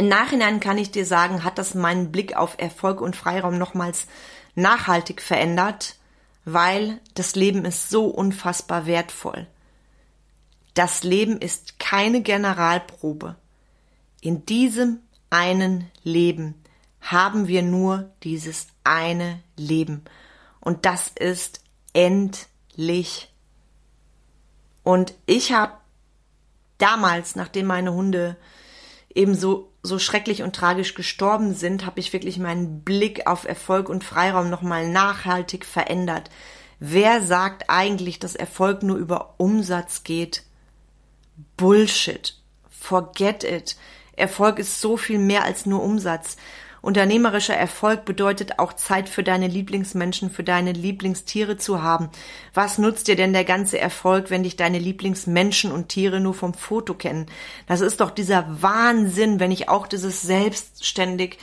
Im 0.02 0.08
Nachhinein 0.08 0.60
kann 0.60 0.80
ich 0.80 0.90
dir 0.90 1.06
sagen, 1.06 1.44
hat 1.44 1.60
das 1.60 1.76
meinen 1.76 2.12
Blick 2.12 2.36
auf 2.36 2.56
Erfolg 2.58 3.02
und 3.02 3.16
Freiraum 3.16 3.60
nochmals 3.60 4.08
nachhaltig 4.56 5.22
verändert, 5.22 5.96
weil 6.44 7.00
das 7.14 7.36
Leben 7.36 7.66
ist 7.66 7.92
so 7.92 8.08
unfassbar 8.08 8.88
wertvoll. 8.88 9.46
Das 10.74 11.04
Leben 11.04 11.38
ist 11.38 11.78
keine 11.78 12.24
Generalprobe. 12.24 13.36
In 14.22 14.44
diesem 14.48 15.02
einen 15.30 15.92
Leben 16.02 16.56
haben 17.02 17.48
wir 17.48 17.62
nur 17.62 18.10
dieses 18.24 18.70
eine 18.84 19.40
Leben. 19.56 20.04
Und 20.62 20.88
das 20.88 21.10
ist 21.10 21.62
endlich 21.94 23.32
und 24.82 25.14
ich 25.28 25.52
habe 25.52 25.74
damals, 26.80 27.36
nachdem 27.36 27.68
meine 27.68 27.94
Hunde 27.94 28.36
eben 29.14 29.36
so, 29.36 29.71
so 29.84 30.00
schrecklich 30.00 30.44
und 30.44 30.56
tragisch 30.56 30.94
gestorben 30.94 31.56
sind, 31.56 31.86
habe 31.86 32.00
ich 32.00 32.14
wirklich 32.14 32.38
meinen 32.38 32.82
Blick 32.82 33.28
auf 33.28 33.48
Erfolg 33.48 33.90
und 33.90 34.04
Freiraum 34.04 34.50
nochmal 34.50 34.88
nachhaltig 34.88 35.66
verändert. 35.66 36.30
Wer 36.80 37.22
sagt 37.22 37.70
eigentlich, 37.70 38.20
dass 38.20 38.36
Erfolg 38.36 38.84
nur 38.84 38.98
über 38.98 39.36
Umsatz 39.38 40.04
geht? 40.04 40.44
Bullshit. 41.58 42.36
Forget 42.70 43.44
it. 43.44 43.76
Erfolg 44.16 44.60
ist 44.60 44.82
so 44.82 44.98
viel 44.98 45.20
mehr 45.20 45.44
als 45.44 45.66
nur 45.66 45.82
Umsatz. 45.82 46.38
Unternehmerischer 46.82 47.56
Erfolg 47.56 48.06
bedeutet 48.06 48.58
auch 48.58 48.74
Zeit 48.74 49.08
für 49.08 49.24
deine 49.24 49.48
Lieblingsmenschen, 49.48 50.32
für 50.32 50.44
deine 50.44 50.72
Lieblingstiere 50.72 51.58
zu 51.58 51.84
haben. 51.84 52.10
Was 52.56 52.80
nutzt 52.80 53.08
dir 53.08 53.16
denn 53.16 53.34
der 53.34 53.46
ganze 53.46 53.78
Erfolg, 53.80 54.32
wenn 54.32 54.42
dich 54.42 54.56
deine 54.56 54.80
Lieblingsmenschen 54.80 55.72
und 55.72 55.90
Tiere 55.90 56.20
nur 56.20 56.34
vom 56.34 56.56
Foto 56.56 56.96
kennen? 56.96 57.28
Das 57.68 57.82
ist 57.82 58.02
doch 58.02 58.10
dieser 58.10 58.46
Wahnsinn, 58.64 59.40
wenn 59.40 59.52
ich 59.52 59.70
auch 59.70 59.86
dieses 59.86 60.24
selbstständig 60.24 61.38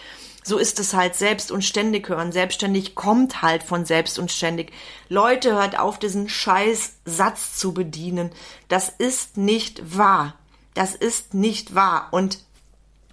so 0.44 0.57
ist 0.57 0.81
es 0.81 0.94
halt 0.94 1.14
selbst 1.14 1.53
und 1.53 1.62
ständig 1.62 2.09
hören. 2.09 2.33
Selbstständig 2.33 2.94
kommt 2.94 3.42
halt 3.42 3.62
von 3.62 3.85
selbst 3.85 4.18
und 4.18 4.33
ständig. 4.33 4.72
Leute, 5.11 5.53
hört 5.53 5.79
auf, 5.79 5.98
diesen 5.98 6.31
scheiß 6.31 6.94
Satz 7.05 7.59
zu 7.59 7.74
bedienen. 7.74 8.31
Das 8.68 8.88
ist 8.88 9.37
nicht 9.37 9.98
wahr. 9.98 10.35
Das 10.72 10.94
ist 10.94 11.35
nicht 11.35 11.74
wahr. 11.74 12.09
Und 12.12 12.38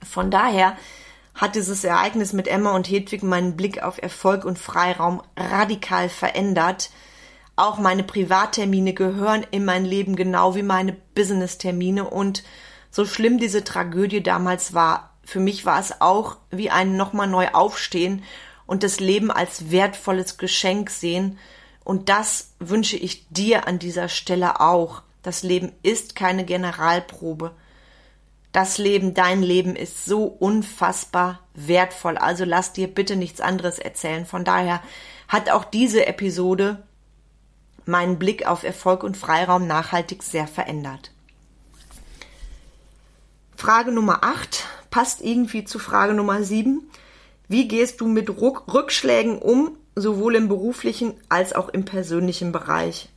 von 0.01 0.31
daher 0.31 0.77
hat 1.35 1.55
dieses 1.55 1.83
Ereignis 1.83 2.33
mit 2.33 2.47
Emma 2.47 2.75
und 2.75 2.89
Hedwig 2.89 3.21
meinen 3.21 3.55
Blick 3.55 3.83
auf 3.83 4.01
Erfolg 4.01 4.45
und 4.45 4.57
Freiraum 4.57 5.21
radikal 5.37 6.09
verändert. 6.09 6.89
Auch 7.57 7.77
meine 7.77 8.03
Privattermine 8.03 8.93
gehören 8.93 9.45
in 9.51 9.65
mein 9.65 9.85
Leben 9.85 10.15
genau 10.15 10.55
wie 10.55 10.63
meine 10.63 10.93
Business-Termine 11.13 12.09
und 12.09 12.43
so 12.89 13.05
schlimm 13.05 13.37
diese 13.37 13.63
Tragödie 13.63 14.23
damals 14.23 14.73
war, 14.73 15.11
für 15.25 15.39
mich 15.39 15.65
war 15.65 15.79
es 15.79 16.01
auch 16.01 16.37
wie 16.51 16.69
ein 16.69 16.95
nochmal 16.95 17.27
neu 17.27 17.47
aufstehen 17.51 18.23
und 18.67 18.83
das 18.83 18.99
Leben 18.99 19.31
als 19.31 19.71
wertvolles 19.71 20.37
Geschenk 20.37 20.89
sehen. 20.89 21.37
Und 21.83 22.09
das 22.09 22.53
wünsche 22.59 22.95
ich 22.95 23.27
dir 23.29 23.67
an 23.67 23.79
dieser 23.79 24.07
Stelle 24.07 24.61
auch. 24.61 25.01
Das 25.23 25.43
Leben 25.43 25.71
ist 25.83 26.15
keine 26.15 26.45
Generalprobe. 26.45 27.51
Das 28.55 28.77
Leben, 28.77 29.13
dein 29.13 29.43
Leben 29.43 29.75
ist 29.75 30.05
so 30.05 30.23
unfassbar 30.23 31.41
wertvoll. 31.53 32.17
Also 32.17 32.45
lass 32.45 32.71
dir 32.71 32.87
bitte 32.87 33.17
nichts 33.17 33.41
anderes 33.41 33.79
erzählen. 33.79 34.25
Von 34.25 34.45
daher 34.45 34.81
hat 35.27 35.49
auch 35.49 35.65
diese 35.65 36.05
Episode 36.05 36.81
meinen 37.85 38.17
Blick 38.17 38.47
auf 38.47 38.63
Erfolg 38.63 39.03
und 39.03 39.17
Freiraum 39.17 39.67
nachhaltig 39.67 40.23
sehr 40.23 40.47
verändert. 40.47 41.11
Frage 43.57 43.91
Nummer 43.91 44.23
8 44.23 44.65
passt 44.89 45.21
irgendwie 45.21 45.65
zu 45.65 45.77
Frage 45.77 46.13
Nummer 46.13 46.41
7. 46.41 46.89
Wie 47.49 47.67
gehst 47.67 47.99
du 47.99 48.07
mit 48.07 48.29
Rückschlägen 48.29 49.37
um, 49.37 49.77
sowohl 49.95 50.35
im 50.35 50.47
beruflichen 50.47 51.13
als 51.27 51.53
auch 51.53 51.67
im 51.67 51.83
persönlichen 51.83 52.53
Bereich? 52.53 53.09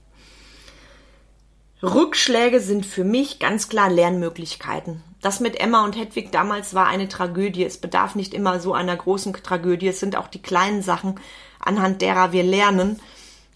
Rückschläge 1.83 2.61
sind 2.61 2.85
für 2.85 3.05
mich 3.05 3.38
ganz 3.38 3.69
klar 3.69 3.88
Lernmöglichkeiten. 3.88 5.03
Das 5.21 5.41
mit 5.41 5.61
Emma 5.61 5.85
und 5.85 5.97
Hedwig 5.97 6.33
damals 6.33 6.75
war 6.75 6.87
eine 6.87 7.09
Tragödie. 7.09 7.64
Es 7.64 7.79
bedarf 7.79 8.14
nicht 8.14 8.35
immer 8.35 8.61
so 8.61 8.73
einer 8.73 8.97
großen 8.97 9.33
Tragödie. 9.33 9.88
Es 9.88 10.01
sind 10.01 10.17
auch 10.17 10.29
die 10.29 10.43
kleinen 10.43 10.83
Sachen, 10.83 11.21
anhand 11.61 12.03
derer 12.03 12.33
wir 12.33 12.43
lernen. 12.43 13.01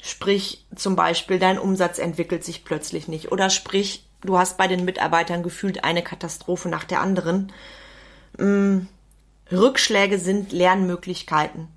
Sprich, 0.03 0.65
zum 0.75 0.97
Beispiel, 0.97 1.39
dein 1.39 1.59
Umsatz 1.59 1.99
entwickelt 1.99 2.45
sich 2.45 2.65
plötzlich 2.65 3.07
nicht. 3.07 3.31
Oder 3.31 3.51
sprich, 3.51 4.05
du 4.23 4.39
hast 4.39 4.57
bei 4.57 4.67
den 4.67 4.85
Mitarbeitern 4.85 5.43
gefühlt 5.43 5.85
eine 5.85 6.03
Katastrophe 6.03 6.69
nach 6.69 6.85
der 6.85 7.01
anderen. 7.01 7.53
Hm, 8.39 8.89
Rückschläge 9.51 10.19
sind 10.19 10.53
Lernmöglichkeiten. 10.53 11.69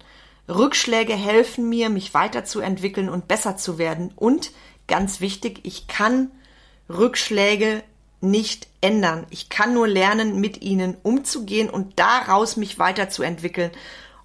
Rückschläge 0.50 1.14
helfen 1.14 1.70
mir, 1.70 1.90
mich 1.90 2.14
weiterzuentwickeln 2.14 3.10
und 3.10 3.28
besser 3.28 3.58
zu 3.58 3.78
werden. 3.78 4.12
Und 4.16 4.52
ganz 4.88 5.22
wichtig, 5.22 5.60
ich 5.64 5.88
kann 5.88 6.32
Rückschläge 6.90 7.84
nicht 8.22 8.68
ändern. 8.82 9.26
Ich 9.30 9.50
kann 9.50 9.74
nur 9.74 9.88
lernen, 9.88 10.40
mit 10.40 10.62
ihnen 10.62 10.98
umzugehen 11.04 11.70
und 11.70 12.00
daraus 12.00 12.58
mich 12.58 12.80
weiterzuentwickeln. 12.80 13.72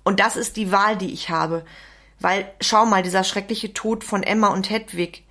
Und 0.02 0.20
das 0.20 0.36
ist 0.36 0.56
die 0.56 0.72
Wahl, 0.72 0.96
die 0.96 1.12
ich 1.12 1.30
habe. 1.30 1.64
Weil, 2.18 2.50
schau 2.60 2.86
mal, 2.86 3.02
dieser 3.02 3.24
schreckliche 3.24 3.72
Tod 3.72 4.04
von 4.04 4.22
Emma 4.22 4.48
und 4.48 4.70
Hedwig, 4.70 5.24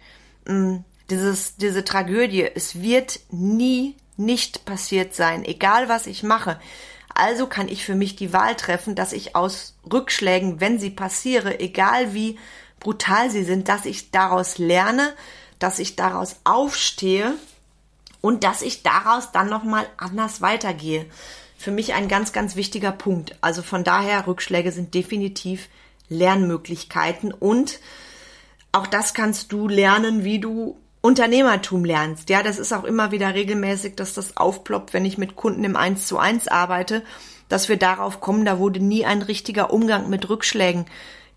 mm, 0.45 0.77
dieses, 1.09 1.55
diese 1.57 1.83
Tragödie, 1.83 2.47
es 2.53 2.81
wird 2.81 3.19
nie 3.31 3.95
nicht 4.17 4.65
passiert 4.65 5.15
sein, 5.15 5.45
egal 5.45 5.89
was 5.89 6.05
ich 6.05 6.23
mache. 6.23 6.59
Also 7.13 7.47
kann 7.47 7.67
ich 7.67 7.85
für 7.85 7.95
mich 7.95 8.15
die 8.15 8.33
Wahl 8.33 8.55
treffen, 8.55 8.93
dass 8.95 9.13
ich 9.13 9.35
aus 9.35 9.75
Rückschlägen, 9.91 10.59
wenn 10.59 10.79
sie 10.79 10.89
passiere, 10.89 11.59
egal 11.59 12.13
wie 12.13 12.37
brutal 12.79 13.29
sie 13.29 13.43
sind, 13.43 13.67
dass 13.67 13.85
ich 13.85 14.11
daraus 14.11 14.57
lerne, 14.57 15.13
dass 15.59 15.79
ich 15.79 15.95
daraus 15.95 16.37
aufstehe 16.43 17.33
und 18.21 18.43
dass 18.43 18.61
ich 18.61 18.83
daraus 18.83 19.31
dann 19.31 19.49
nochmal 19.49 19.85
anders 19.97 20.41
weitergehe. 20.41 21.05
Für 21.57 21.71
mich 21.71 21.93
ein 21.93 22.07
ganz, 22.07 22.31
ganz 22.31 22.55
wichtiger 22.55 22.91
Punkt. 22.91 23.37
Also 23.41 23.61
von 23.61 23.83
daher, 23.83 24.27
Rückschläge 24.27 24.71
sind 24.71 24.93
definitiv 24.93 25.67
Lernmöglichkeiten 26.07 27.33
und 27.33 27.79
auch 28.71 28.87
das 28.87 29.13
kannst 29.13 29.51
du 29.51 29.67
lernen, 29.67 30.23
wie 30.23 30.39
du 30.39 30.77
Unternehmertum 31.01 31.85
lernst. 31.85 32.29
Ja, 32.29 32.43
das 32.43 32.59
ist 32.59 32.73
auch 32.73 32.83
immer 32.83 33.11
wieder 33.11 33.33
regelmäßig, 33.33 33.95
dass 33.95 34.13
das 34.13 34.37
aufploppt, 34.37 34.93
wenn 34.93 35.05
ich 35.05 35.17
mit 35.17 35.35
Kunden 35.35 35.63
im 35.63 35.75
1 35.75 36.07
zu 36.07 36.17
1 36.17 36.47
arbeite, 36.49 37.03
dass 37.47 37.69
wir 37.69 37.77
darauf 37.77 38.21
kommen, 38.21 38.45
da 38.45 38.59
wurde 38.59 38.79
nie 38.79 39.05
ein 39.05 39.21
richtiger 39.21 39.71
Umgang 39.73 40.09
mit 40.09 40.29
Rückschlägen 40.29 40.85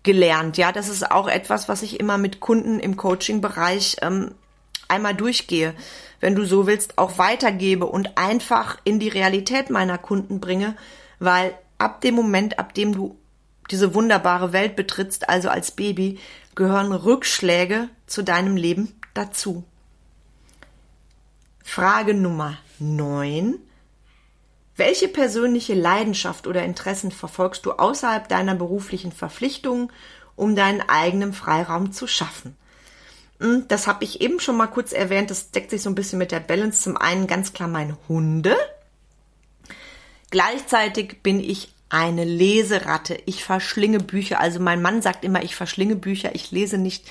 gelernt. 0.03 0.57
Ja, 0.57 0.71
das 0.71 0.89
ist 0.89 1.09
auch 1.11 1.27
etwas, 1.27 1.67
was 1.69 1.81
ich 1.81 1.99
immer 1.99 2.17
mit 2.17 2.39
Kunden 2.39 2.79
im 2.79 2.97
Coaching-Bereich 2.97 3.97
ähm, 4.01 4.35
einmal 4.87 5.15
durchgehe, 5.15 5.73
wenn 6.19 6.35
du 6.35 6.45
so 6.45 6.67
willst, 6.67 6.97
auch 6.97 7.17
weitergebe 7.17 7.85
und 7.85 8.17
einfach 8.17 8.77
in 8.83 8.99
die 8.99 9.09
Realität 9.09 9.69
meiner 9.69 9.97
Kunden 9.97 10.39
bringe, 10.39 10.75
weil 11.19 11.53
ab 11.77 12.01
dem 12.01 12.15
Moment, 12.15 12.59
ab 12.59 12.73
dem 12.73 12.93
du 12.93 13.17
diese 13.71 13.95
wunderbare 13.95 14.53
Welt 14.53 14.75
betrittst, 14.75 15.29
also 15.29 15.49
als 15.49 15.71
Baby, 15.71 16.19
gehören 16.55 16.91
Rückschläge 16.91 17.89
zu 18.07 18.23
deinem 18.23 18.57
Leben 18.57 18.93
dazu. 19.13 19.63
Frage 21.63 22.13
Nummer 22.13 22.57
9. 22.79 23.55
Welche 24.75 25.07
persönliche 25.07 25.73
Leidenschaft 25.73 26.47
oder 26.47 26.63
Interessen 26.63 27.11
verfolgst 27.11 27.65
du 27.65 27.73
außerhalb 27.73 28.27
deiner 28.27 28.55
beruflichen 28.55 29.11
Verpflichtungen, 29.11 29.91
um 30.35 30.55
deinen 30.55 30.81
eigenen 30.81 31.33
Freiraum 31.33 31.91
zu 31.91 32.07
schaffen? 32.07 32.57
Hm, 33.39 33.67
das 33.67 33.87
habe 33.87 34.03
ich 34.03 34.21
eben 34.21 34.39
schon 34.39 34.57
mal 34.57 34.67
kurz 34.67 34.91
erwähnt. 34.91 35.29
Das 35.29 35.51
deckt 35.51 35.69
sich 35.69 35.81
so 35.81 35.89
ein 35.89 35.95
bisschen 35.95 36.19
mit 36.19 36.31
der 36.31 36.39
Balance. 36.39 36.81
Zum 36.81 36.97
einen 36.97 37.27
ganz 37.27 37.53
klar 37.53 37.69
meine 37.69 37.97
Hunde. 38.07 38.55
Gleichzeitig 40.31 41.21
bin 41.21 41.39
ich 41.39 41.71
eine 41.89 42.23
Leseratte. 42.23 43.19
Ich 43.25 43.43
verschlinge 43.43 43.99
Bücher. 43.99 44.39
Also 44.39 44.59
mein 44.59 44.81
Mann 44.81 45.03
sagt 45.03 45.23
immer, 45.23 45.43
ich 45.43 45.55
verschlinge 45.55 45.95
Bücher. 45.95 46.33
Ich 46.33 46.49
lese 46.49 46.79
nicht 46.79 47.05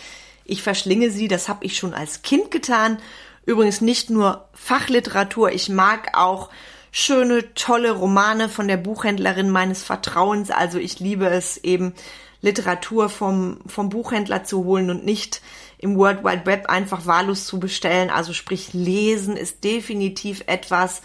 ich 0.44 0.62
verschlinge 0.62 1.10
sie, 1.10 1.28
das 1.28 1.48
habe 1.48 1.64
ich 1.64 1.76
schon 1.76 1.94
als 1.94 2.22
Kind 2.22 2.50
getan. 2.50 2.98
Übrigens 3.44 3.80
nicht 3.80 4.10
nur 4.10 4.48
Fachliteratur, 4.52 5.50
ich 5.50 5.68
mag 5.68 6.16
auch 6.16 6.50
schöne, 6.92 7.52
tolle 7.54 7.90
Romane 7.90 8.48
von 8.48 8.68
der 8.68 8.76
Buchhändlerin 8.76 9.50
meines 9.50 9.82
Vertrauens. 9.82 10.52
Also 10.52 10.78
ich 10.78 11.00
liebe 11.00 11.26
es 11.26 11.56
eben, 11.56 11.94
Literatur 12.40 13.08
vom, 13.08 13.58
vom 13.66 13.88
Buchhändler 13.88 14.44
zu 14.44 14.64
holen 14.64 14.90
und 14.90 15.04
nicht 15.04 15.42
im 15.78 15.96
World 15.96 16.24
Wide 16.24 16.46
Web 16.46 16.66
einfach 16.68 17.06
wahllos 17.06 17.46
zu 17.46 17.58
bestellen. 17.58 18.10
Also 18.10 18.32
sprich, 18.32 18.72
lesen 18.72 19.36
ist 19.36 19.64
definitiv 19.64 20.44
etwas, 20.46 21.02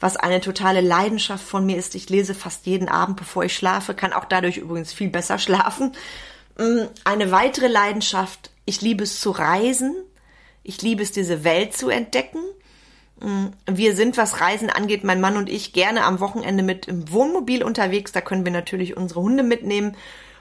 was 0.00 0.16
eine 0.16 0.40
totale 0.40 0.80
Leidenschaft 0.80 1.44
von 1.44 1.66
mir 1.66 1.76
ist. 1.76 1.94
Ich 1.94 2.08
lese 2.08 2.34
fast 2.34 2.66
jeden 2.66 2.88
Abend, 2.88 3.16
bevor 3.16 3.44
ich 3.44 3.54
schlafe, 3.54 3.94
kann 3.94 4.14
auch 4.14 4.24
dadurch 4.24 4.56
übrigens 4.56 4.92
viel 4.92 5.08
besser 5.10 5.38
schlafen. 5.38 5.92
Mm, 6.58 6.86
eine 7.04 7.30
weitere 7.30 7.68
Leidenschaft 7.68 8.50
ich 8.66 8.80
liebe 8.80 9.04
es 9.04 9.20
zu 9.20 9.30
reisen. 9.30 9.94
Ich 10.62 10.80
liebe 10.82 11.02
es, 11.02 11.12
diese 11.12 11.44
Welt 11.44 11.76
zu 11.76 11.90
entdecken. 11.90 12.40
Mm, 13.24 13.46
wir 13.66 13.96
sind, 13.96 14.18
was 14.18 14.42
Reisen 14.42 14.68
angeht, 14.68 15.02
mein 15.02 15.20
Mann 15.20 15.38
und 15.38 15.48
ich 15.48 15.72
gerne 15.72 16.04
am 16.04 16.20
Wochenende 16.20 16.62
mit 16.62 16.86
im 16.86 17.10
Wohnmobil 17.10 17.64
unterwegs. 17.64 18.12
Da 18.12 18.20
können 18.20 18.44
wir 18.44 18.52
natürlich 18.52 18.96
unsere 18.96 19.22
Hunde 19.22 19.42
mitnehmen. 19.42 19.96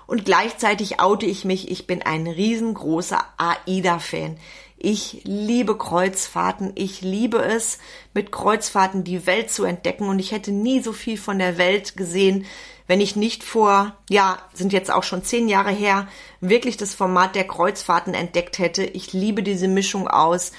Und 0.06 0.26
gleichzeitig 0.26 1.00
oute 1.00 1.26
ich 1.26 1.46
mich, 1.46 1.72
ich 1.72 1.88
bin 1.88 2.02
ein 2.02 2.28
riesengroßer 2.28 3.24
AIDA-Fan. 3.38 4.38
Ich 4.78 5.22
liebe 5.24 5.78
Kreuzfahrten. 5.78 6.74
Ich 6.76 7.02
liebe 7.02 7.38
es, 7.38 7.80
mit 8.14 8.34
Kreuzfahrten 8.34 9.06
die 9.06 9.26
Welt 9.26 9.50
zu 9.50 9.64
entdecken. 9.64 10.10
Und 10.10 10.20
ich 10.20 10.34
hätte 10.34 10.52
nie 10.52 10.82
so 10.82 10.92
viel 10.92 11.18
von 11.18 11.40
der 11.40 11.58
Welt 11.58 11.96
gesehen, 11.96 12.46
wenn 12.86 13.00
ich 13.00 13.16
nicht 13.16 13.46
vor, 13.46 13.96
ja, 14.10 14.40
sind 14.54 14.74
jetzt 14.74 14.92
auch 14.92 15.04
schon 15.04 15.24
zehn 15.24 15.48
Jahre 15.48 15.72
her, 15.72 16.10
wirklich 16.42 16.76
das 16.76 16.94
Format 16.94 17.34
der 17.34 17.48
Kreuzfahrten 17.48 18.14
entdeckt 18.14 18.60
hätte. 18.60 18.84
Ich 18.84 19.14
liebe 19.14 19.42
diese 19.42 19.70
Mischung 19.70 20.10
aus 20.10 20.52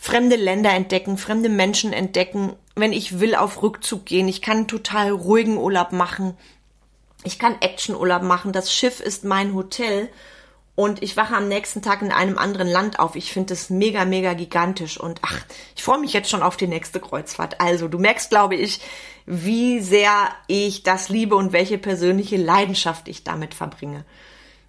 fremde 0.00 0.36
Länder 0.36 0.70
entdecken, 0.70 1.18
fremde 1.18 1.50
Menschen 1.50 1.92
entdecken, 1.92 2.54
wenn 2.74 2.94
ich 2.94 3.20
will 3.20 3.34
auf 3.34 3.62
Rückzug 3.62 4.06
gehen. 4.06 4.28
Ich 4.28 4.40
kann 4.40 4.66
total 4.66 5.10
ruhigen 5.10 5.58
Urlaub 5.58 5.92
machen. 5.92 6.38
Ich 7.22 7.38
kann 7.38 7.60
Actionurlaub 7.60 8.22
machen. 8.22 8.52
Das 8.52 8.72
Schiff 8.72 9.00
ist 9.00 9.24
mein 9.24 9.52
Hotel 9.52 10.08
und 10.74 11.02
ich 11.02 11.18
wache 11.18 11.36
am 11.36 11.48
nächsten 11.48 11.82
Tag 11.82 12.00
in 12.00 12.12
einem 12.12 12.38
anderen 12.38 12.66
Land 12.66 12.98
auf. 12.98 13.14
Ich 13.14 13.30
finde 13.30 13.52
es 13.52 13.68
mega, 13.68 14.06
mega 14.06 14.32
gigantisch 14.32 14.98
und 14.98 15.20
ach, 15.20 15.44
ich 15.76 15.82
freue 15.82 16.00
mich 16.00 16.14
jetzt 16.14 16.30
schon 16.30 16.42
auf 16.42 16.56
die 16.56 16.66
nächste 16.66 16.98
Kreuzfahrt. 16.98 17.60
Also, 17.60 17.86
du 17.86 17.98
merkst, 17.98 18.30
glaube 18.30 18.56
ich, 18.56 18.80
wie 19.26 19.80
sehr 19.80 20.30
ich 20.46 20.82
das 20.82 21.10
liebe 21.10 21.36
und 21.36 21.52
welche 21.52 21.76
persönliche 21.76 22.38
Leidenschaft 22.38 23.06
ich 23.06 23.22
damit 23.22 23.52
verbringe. 23.52 24.06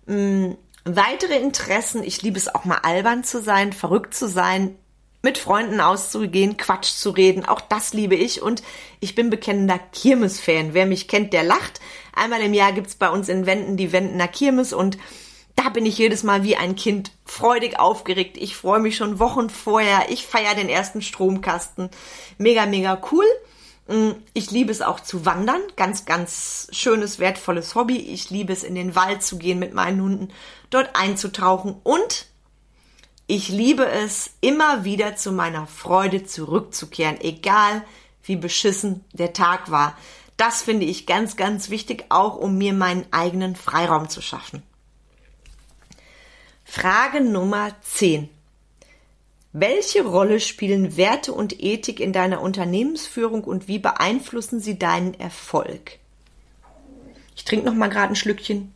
Hm, 0.08 0.58
weitere 0.84 1.38
Interessen, 1.38 2.04
ich 2.04 2.22
liebe 2.22 2.38
es 2.38 2.54
auch 2.54 2.66
mal 2.66 2.80
albern 2.84 3.24
zu 3.24 3.42
sein, 3.42 3.72
verrückt 3.72 4.14
zu 4.14 4.28
sein, 4.28 4.76
mit 5.22 5.38
Freunden 5.38 5.82
auszugehen, 5.82 6.58
Quatsch 6.58 6.92
zu 6.92 7.12
reden, 7.12 7.46
auch 7.46 7.62
das 7.62 7.94
liebe 7.94 8.16
ich 8.16 8.42
und 8.42 8.64
ich 9.00 9.16
bin 9.16 9.30
bekennender 9.30 9.80
Kirmes-Fan. 9.80 10.74
Wer 10.74 10.86
mich 10.86 11.08
kennt, 11.08 11.34
der 11.34 11.44
lacht. 11.44 11.80
Einmal 12.14 12.42
im 12.42 12.54
Jahr 12.54 12.72
gibt's 12.72 12.96
bei 12.96 13.10
uns 13.10 13.30
in 13.30 13.46
Wenden 13.46 13.78
die 13.78 13.92
Wendener 13.92 14.28
Kirmes 14.28 14.74
und 14.74 14.98
da 15.56 15.70
bin 15.70 15.86
ich 15.86 15.98
jedes 15.98 16.24
Mal 16.24 16.44
wie 16.44 16.56
ein 16.56 16.76
Kind 16.76 17.12
freudig 17.26 17.80
aufgeregt. 17.80 18.38
Ich 18.38 18.56
freue 18.56 18.80
mich 18.80 18.96
schon 18.96 19.20
Wochen 19.20 19.50
vorher. 19.50 20.10
Ich 20.10 20.26
feiere 20.26 20.56
den 20.56 20.70
ersten 20.70 21.02
Stromkasten. 21.02 21.90
Mega, 22.38 22.66
mega 22.66 23.00
cool. 23.12 23.26
Mm, 23.88 24.12
ich 24.34 24.50
liebe 24.50 24.72
es 24.72 24.82
auch 24.82 25.00
zu 25.00 25.26
wandern. 25.26 25.62
Ganz, 25.76 26.06
ganz 26.06 26.68
schönes, 26.72 27.20
wertvolles 27.20 27.76
Hobby. 27.76 27.98
Ich 27.98 28.30
liebe 28.30 28.54
es 28.54 28.64
in 28.64 28.76
den 28.76 28.96
Wald 28.96 29.22
zu 29.22 29.38
gehen 29.38 29.60
mit 29.60 29.74
meinen 29.74 30.02
Hunden, 30.02 30.30
dort 30.70 30.96
einzutauchen 30.96 31.76
und 31.84 32.28
ich 33.32 33.48
liebe 33.48 33.88
es, 33.88 34.32
immer 34.42 34.84
wieder 34.84 35.16
zu 35.16 35.32
meiner 35.32 35.66
Freude 35.66 36.26
zurückzukehren, 36.26 37.22
egal 37.22 37.82
wie 38.24 38.36
beschissen 38.36 39.06
der 39.14 39.32
Tag 39.32 39.72
war. 39.72 39.98
Das 40.36 40.64
finde 40.64 40.86
ich 40.86 41.06
ganz, 41.06 41.38
ganz 41.38 41.70
wichtig, 41.70 42.04
auch 42.10 42.36
um 42.36 42.58
mir 42.58 42.74
meinen 42.74 43.06
eigenen 43.12 43.56
Freiraum 43.56 44.10
zu 44.10 44.20
schaffen. 44.22 44.64
Frage 46.66 47.22
Nummer 47.22 47.74
10. 47.82 48.28
Welche 49.54 50.04
Rolle 50.06 50.42
spielen 50.42 50.98
Werte 50.98 51.32
und 51.32 51.64
Ethik 51.64 52.02
in 52.02 52.12
deiner 52.12 52.42
Unternehmensführung 52.42 53.46
und 53.46 53.70
wie 53.70 53.80
beeinflussen 53.80 54.60
sie 54.60 54.78
deinen 54.78 55.14
Erfolg? 55.14 56.00
Ich 57.38 57.46
trinke 57.46 57.66
noch 57.66 57.76
mal 57.76 57.88
gerade 57.88 58.12
ein 58.12 58.18
Schlückchen. 58.18 58.74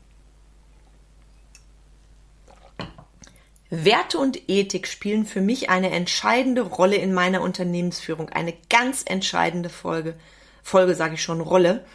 Werte 3.70 4.20
und 4.20 4.50
Ethik 4.50 4.88
spielen 4.88 5.26
für 5.26 5.42
mich 5.42 5.70
eine 5.70 5.92
entscheidende 5.92 6.62
Rolle 6.62 6.98
in 6.98 7.14
meiner 7.14 7.42
Unternehmensführung, 7.42 8.30
eine 8.30 8.54
ganz 8.70 9.04
entscheidende 9.06 9.70
Folge. 9.70 10.16
Folge 10.62 10.96
sage 10.96 11.16
ich 11.16 11.24
schon 11.24 11.42
Rolle, 11.42 11.86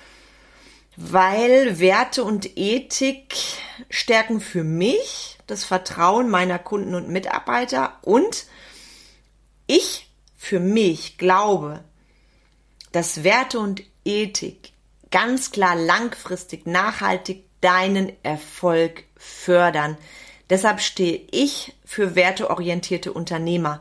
weil 0.96 1.78
Werte 1.78 2.24
und 2.24 2.58
Ethik 2.58 3.34
stärken 3.88 4.40
für 4.40 4.64
mich 4.64 5.38
das 5.46 5.64
Vertrauen 5.64 6.28
meiner 6.28 6.58
Kunden 6.58 6.94
und 6.94 7.08
Mitarbeiter 7.08 7.98
und 8.02 8.46
ich 9.66 10.10
für 10.36 10.60
mich 10.60 11.18
glaube, 11.18 11.84
dass 12.92 13.22
Werte 13.22 13.60
und 13.60 13.82
Ethik 14.04 14.72
ganz 15.10 15.52
klar 15.52 15.76
langfristig 15.76 16.66
nachhaltig 16.66 17.44
deinen 17.60 18.12
Erfolg 18.22 19.04
fördern. 19.16 19.96
Deshalb 20.50 20.80
stehe 20.80 21.20
ich 21.30 21.72
für 21.84 22.16
werteorientierte 22.16 23.12
Unternehmer. 23.12 23.80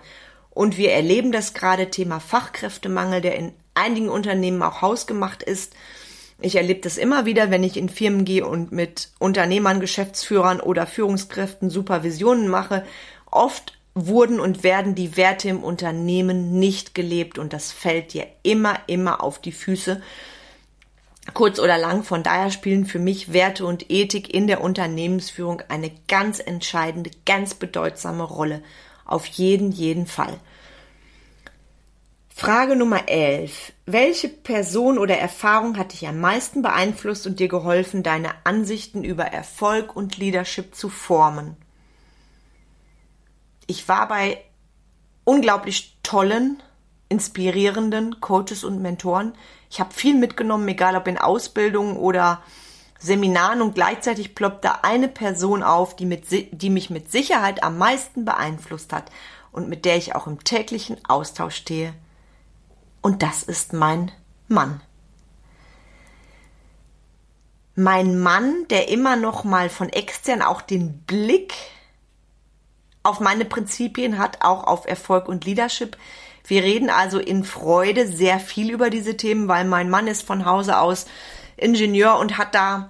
Und 0.51 0.77
wir 0.77 0.91
erleben 0.91 1.32
das 1.32 1.53
gerade 1.53 1.89
Thema 1.89 2.19
Fachkräftemangel, 2.19 3.21
der 3.21 3.36
in 3.36 3.53
einigen 3.73 4.10
Unternehmen 4.10 4.62
auch 4.62 4.82
hausgemacht 4.82 5.41
ist. 5.41 5.73
Ich 6.41 6.55
erlebe 6.55 6.82
das 6.82 6.97
immer 6.97 7.25
wieder, 7.25 7.51
wenn 7.51 7.63
ich 7.63 7.75
in 7.75 7.89
Firmen 7.89 8.23
gehe 8.23 8.45
und 8.45 8.71
mit 8.71 9.10
Unternehmern, 9.19 9.79
Geschäftsführern 9.79 10.62
oder 10.62 10.88
Führungskräften 10.88 11.69
Supervisionen 11.69 12.47
mache. 12.47 12.86
Oft 13.29 13.77
wurden 13.95 14.39
und 14.39 14.63
werden 14.63 14.95
die 14.95 15.17
Werte 15.17 15.49
im 15.49 15.63
Unternehmen 15.63 16.60
nicht 16.60 16.95
gelebt 16.95 17.39
und 17.39 17.51
das 17.51 17.71
fällt 17.71 18.13
dir 18.13 18.27
immer, 18.43 18.79
immer 18.88 19.23
auf 19.23 19.39
die 19.41 19.51
Füße 19.51 20.01
kurz 21.34 21.60
oder 21.60 21.78
lang. 21.78 22.04
Von 22.04 22.24
daher 22.24 22.52
spielen 22.52 22.86
für 22.86 23.00
mich 23.00 23.34
Werte 23.34 23.65
und 23.65 23.89
Ethik 23.89 24.34
in 24.34 24.48
der 24.48 24.62
Unternehmensführung 24.62 25.62
eine 25.70 25.92
ganz 26.08 26.39
entscheidende, 26.39 27.12
ganz 27.26 27.54
bedeutsame 27.54 28.24
Rolle. 28.24 28.62
Auf 29.06 29.26
jeden, 29.26 29.72
jeden 29.72 30.06
Fall. 30.06 30.39
Frage 32.39 32.78
Nummer 32.78 33.10
11. 33.10 33.74
Welche 33.86 34.30
Person 34.30 34.98
oder 34.98 35.18
Erfahrung 35.18 35.78
hat 35.78 35.92
dich 35.92 36.08
am 36.08 36.22
meisten 36.22 36.62
beeinflusst 36.62 37.28
und 37.28 37.39
dir 37.39 37.50
geholfen, 37.50 38.02
deine 38.02 38.30
Ansichten 38.46 39.04
über 39.04 39.26
Erfolg 39.26 39.94
und 39.96 40.18
Leadership 40.18 40.74
zu 40.74 40.88
formen? 40.88 41.58
Ich 43.68 43.89
war 43.89 44.08
bei 44.08 44.42
unglaublich 45.26 45.98
tollen, 46.02 46.63
inspirierenden 47.10 48.22
Coaches 48.22 48.63
und 48.63 48.82
Mentoren, 48.82 49.34
ich 49.69 49.80
habe 49.80 49.93
viel 49.93 50.15
mitgenommen, 50.15 50.67
egal 50.67 50.95
ob 50.95 51.08
in 51.08 51.17
Ausbildungen 51.17 51.98
oder 51.98 52.41
Seminaren 53.00 53.62
und 53.62 53.76
gleichzeitig 53.76 54.36
ploppt 54.36 54.65
da 54.65 54.80
eine 54.84 55.08
Person 55.08 55.63
auf, 55.63 55.95
die, 55.95 56.06
mit, 56.06 56.26
die 56.30 56.69
mich 56.69 56.89
mit 56.89 57.12
Sicherheit 57.12 57.63
am 57.63 57.78
meisten 57.78 58.26
beeinflusst 58.26 58.91
hat 58.91 59.12
und 59.52 59.69
mit 59.69 59.86
der 59.86 59.98
ich 59.98 60.15
auch 60.15 60.28
im 60.28 60.43
täglichen 60.43 60.98
Austausch 61.08 61.56
stehe. 61.56 61.93
Und 63.02 63.24
das 63.24 63.43
ist 63.43 63.74
mein 63.74 64.12
Mann. 64.48 64.82
Mein 67.76 68.19
Mann, 68.19 68.67
der 68.69 68.89
immer 68.89 69.15
noch 69.15 69.45
mal 69.45 69.69
von 69.69 69.88
extern 69.88 70.41
auch 70.41 70.62
den 70.62 71.00
Blick 71.04 71.54
auf 73.04 73.22
meine 73.22 73.45
Prinzipien 73.45 74.17
hat, 74.17 74.41
auch 74.41 74.65
auf 74.65 74.86
Erfolg 74.86 75.30
und 75.30 75.45
Leadership, 75.45 75.95
wir 76.49 76.63
reden 76.63 76.89
also 76.89 77.19
in 77.19 77.43
Freude 77.43 78.07
sehr 78.07 78.39
viel 78.39 78.71
über 78.71 78.89
diese 78.89 79.15
Themen, 79.15 79.47
weil 79.47 79.65
mein 79.65 79.89
Mann 79.89 80.07
ist 80.07 80.25
von 80.25 80.45
Hause 80.45 80.79
aus 80.79 81.05
Ingenieur 81.57 82.17
und 82.17 82.38
hat 82.38 82.55
da 82.55 82.89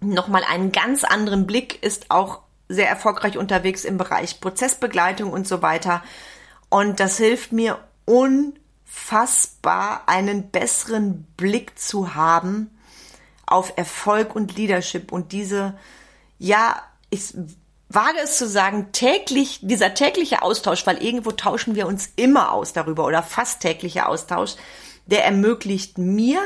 nochmal 0.00 0.42
einen 0.44 0.72
ganz 0.72 1.04
anderen 1.04 1.46
Blick, 1.46 1.82
ist 1.82 2.10
auch 2.10 2.40
sehr 2.68 2.88
erfolgreich 2.88 3.38
unterwegs 3.38 3.84
im 3.84 3.96
Bereich 3.96 4.40
Prozessbegleitung 4.40 5.32
und 5.32 5.46
so 5.46 5.62
weiter. 5.62 6.02
Und 6.68 6.98
das 6.98 7.16
hilft 7.16 7.52
mir 7.52 7.78
unfassbar, 8.06 10.02
einen 10.06 10.50
besseren 10.50 11.24
Blick 11.36 11.78
zu 11.78 12.14
haben 12.16 12.70
auf 13.46 13.72
Erfolg 13.76 14.34
und 14.34 14.56
Leadership 14.56 15.12
und 15.12 15.32
diese, 15.32 15.76
ja, 16.38 16.80
ich 17.10 17.34
wage 17.90 18.20
es 18.22 18.38
zu 18.38 18.48
sagen, 18.48 18.92
täglich, 18.92 19.58
dieser 19.62 19.94
tägliche 19.94 20.42
Austausch, 20.42 20.86
weil 20.86 21.02
irgendwo 21.02 21.32
tauschen 21.32 21.74
wir 21.74 21.88
uns 21.88 22.10
immer 22.14 22.52
aus 22.52 22.72
darüber 22.72 23.04
oder 23.04 23.22
fast 23.22 23.60
täglicher 23.60 24.08
Austausch, 24.08 24.54
der 25.06 25.24
ermöglicht 25.24 25.98
mir 25.98 26.40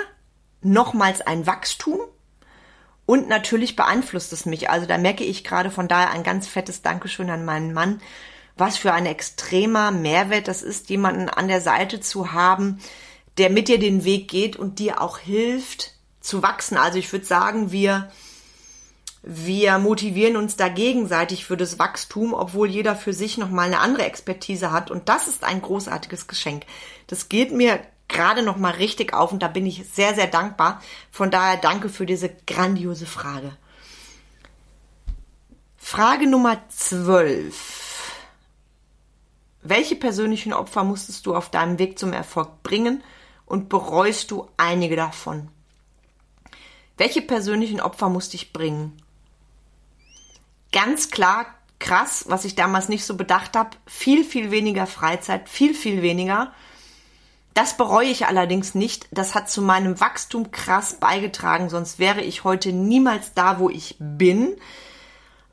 nochmals 0.62 1.20
ein 1.20 1.46
Wachstum 1.46 2.00
und 3.04 3.28
natürlich 3.28 3.76
beeinflusst 3.76 4.32
es 4.32 4.46
mich. 4.46 4.70
Also 4.70 4.86
da 4.86 4.96
merke 4.96 5.22
ich 5.22 5.44
gerade 5.44 5.70
von 5.70 5.86
daher 5.86 6.10
ein 6.12 6.22
ganz 6.22 6.48
fettes 6.48 6.80
Dankeschön 6.80 7.28
an 7.28 7.44
meinen 7.44 7.74
Mann, 7.74 8.00
was 8.56 8.78
für 8.78 8.94
ein 8.94 9.04
extremer 9.04 9.90
Mehrwert 9.90 10.48
das 10.48 10.62
ist, 10.62 10.88
jemanden 10.88 11.28
an 11.28 11.48
der 11.48 11.60
Seite 11.60 12.00
zu 12.00 12.32
haben, 12.32 12.80
der 13.36 13.50
mit 13.50 13.68
dir 13.68 13.78
den 13.78 14.04
Weg 14.04 14.28
geht 14.28 14.56
und 14.56 14.78
dir 14.78 15.02
auch 15.02 15.18
hilft 15.18 15.92
zu 16.20 16.42
wachsen. 16.42 16.78
Also 16.78 16.98
ich 16.98 17.12
würde 17.12 17.26
sagen, 17.26 17.70
wir 17.70 18.10
wir 19.26 19.78
motivieren 19.78 20.36
uns 20.36 20.56
da 20.56 20.68
gegenseitig 20.68 21.46
für 21.46 21.56
das 21.56 21.78
Wachstum, 21.78 22.34
obwohl 22.34 22.68
jeder 22.68 22.94
für 22.94 23.14
sich 23.14 23.38
nochmal 23.38 23.68
eine 23.68 23.80
andere 23.80 24.04
Expertise 24.04 24.70
hat. 24.70 24.90
Und 24.90 25.08
das 25.08 25.28
ist 25.28 25.44
ein 25.44 25.62
großartiges 25.62 26.26
Geschenk. 26.26 26.66
Das 27.06 27.30
geht 27.30 27.50
mir 27.50 27.80
gerade 28.06 28.42
nochmal 28.42 28.74
richtig 28.74 29.14
auf 29.14 29.32
und 29.32 29.42
da 29.42 29.48
bin 29.48 29.64
ich 29.64 29.88
sehr, 29.90 30.14
sehr 30.14 30.26
dankbar. 30.26 30.82
Von 31.10 31.30
daher 31.30 31.56
danke 31.56 31.88
für 31.88 32.04
diese 32.04 32.28
grandiose 32.46 33.06
Frage. 33.06 33.56
Frage 35.78 36.26
Nummer 36.26 36.58
12. 36.68 38.12
Welche 39.62 39.96
persönlichen 39.96 40.52
Opfer 40.52 40.84
musstest 40.84 41.24
du 41.24 41.34
auf 41.34 41.48
deinem 41.48 41.78
Weg 41.78 41.98
zum 41.98 42.12
Erfolg 42.12 42.62
bringen 42.62 43.02
und 43.46 43.70
bereust 43.70 44.30
du 44.30 44.50
einige 44.58 44.96
davon? 44.96 45.48
Welche 46.98 47.22
persönlichen 47.22 47.80
Opfer 47.80 48.10
musste 48.10 48.36
ich 48.36 48.52
bringen? 48.52 49.00
Ganz 50.74 51.10
klar 51.10 51.46
krass, 51.78 52.24
was 52.28 52.44
ich 52.44 52.54
damals 52.54 52.88
nicht 52.88 53.04
so 53.04 53.16
bedacht 53.16 53.56
habe. 53.56 53.70
Viel, 53.86 54.24
viel 54.24 54.50
weniger 54.50 54.86
Freizeit, 54.86 55.48
viel, 55.48 55.74
viel 55.74 56.02
weniger. 56.02 56.52
Das 57.54 57.76
bereue 57.76 58.08
ich 58.08 58.26
allerdings 58.26 58.74
nicht. 58.74 59.06
Das 59.12 59.34
hat 59.34 59.48
zu 59.48 59.62
meinem 59.62 60.00
Wachstum 60.00 60.50
krass 60.50 60.94
beigetragen, 60.94 61.70
sonst 61.70 61.98
wäre 61.98 62.20
ich 62.20 62.42
heute 62.42 62.72
niemals 62.72 63.32
da, 63.34 63.60
wo 63.60 63.70
ich 63.70 63.96
bin. 63.98 64.56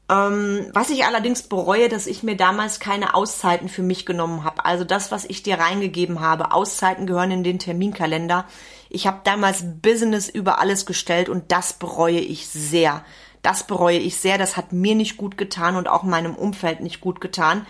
Ähm, 0.09 0.67
was 0.73 0.89
ich 0.89 1.05
allerdings 1.05 1.43
bereue, 1.43 1.89
dass 1.89 2.07
ich 2.07 2.23
mir 2.23 2.35
damals 2.35 2.79
keine 2.79 3.13
Auszeiten 3.13 3.69
für 3.69 3.83
mich 3.83 4.05
genommen 4.05 4.43
habe. 4.43 4.65
Also 4.65 4.83
das, 4.83 5.11
was 5.11 5.25
ich 5.25 5.43
dir 5.43 5.59
reingegeben 5.59 6.19
habe. 6.21 6.51
Auszeiten 6.51 7.05
gehören 7.05 7.31
in 7.31 7.43
den 7.43 7.59
Terminkalender. 7.59 8.45
Ich 8.89 9.05
habe 9.05 9.21
damals 9.23 9.63
Business 9.81 10.27
über 10.27 10.59
alles 10.59 10.85
gestellt 10.85 11.29
und 11.29 11.51
das 11.51 11.73
bereue 11.73 12.19
ich 12.19 12.47
sehr. 12.47 13.05
Das 13.41 13.65
bereue 13.65 13.97
ich 13.97 14.17
sehr. 14.17 14.37
Das 14.37 14.57
hat 14.57 14.71
mir 14.71 14.95
nicht 14.95 15.17
gut 15.17 15.37
getan 15.37 15.75
und 15.75 15.87
auch 15.87 16.03
meinem 16.03 16.35
Umfeld 16.35 16.81
nicht 16.81 17.01
gut 17.01 17.21
getan. 17.21 17.65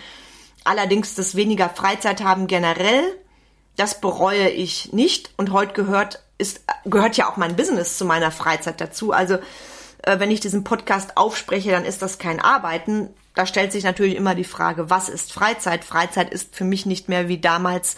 Allerdings 0.64 1.16
das 1.16 1.36
weniger 1.36 1.70
Freizeit 1.70 2.24
haben 2.24 2.48
generell, 2.48 3.04
das 3.78 4.00
bereue 4.00 4.50
ich 4.50 4.94
nicht. 4.94 5.32
Und 5.38 5.52
heute 5.52 5.74
gehört, 5.74 6.22
ist, 6.38 6.62
gehört 6.86 7.18
ja 7.18 7.30
auch 7.30 7.38
mein 7.38 7.56
Business 7.56 7.98
zu 7.98 8.06
meiner 8.06 8.32
Freizeit 8.32 8.80
dazu. 8.82 9.12
Also, 9.12 9.36
äh, 10.04 10.20
wenn 10.20 10.32
ich 10.32 10.40
diesen 10.40 10.64
Podcast 10.64 11.18
aufspreche, 11.18 11.72
dann 11.72 11.86
ist 11.86 12.02
das 12.02 12.18
kein 12.18 12.40
Arbeiten. 12.40 13.10
Da 13.34 13.46
stellt 13.46 13.72
sich 13.72 13.84
natürlich 13.84 14.16
immer 14.16 14.36
die 14.36 14.44
Frage, 14.44 14.90
was 14.90 15.10
ist 15.10 15.32
Freizeit? 15.32 15.86
Freizeit 15.86 16.32
ist 16.32 16.56
für 16.56 16.66
mich 16.66 16.86
nicht 16.86 17.08
mehr 17.08 17.28
wie 17.28 17.40
damals, 17.40 17.96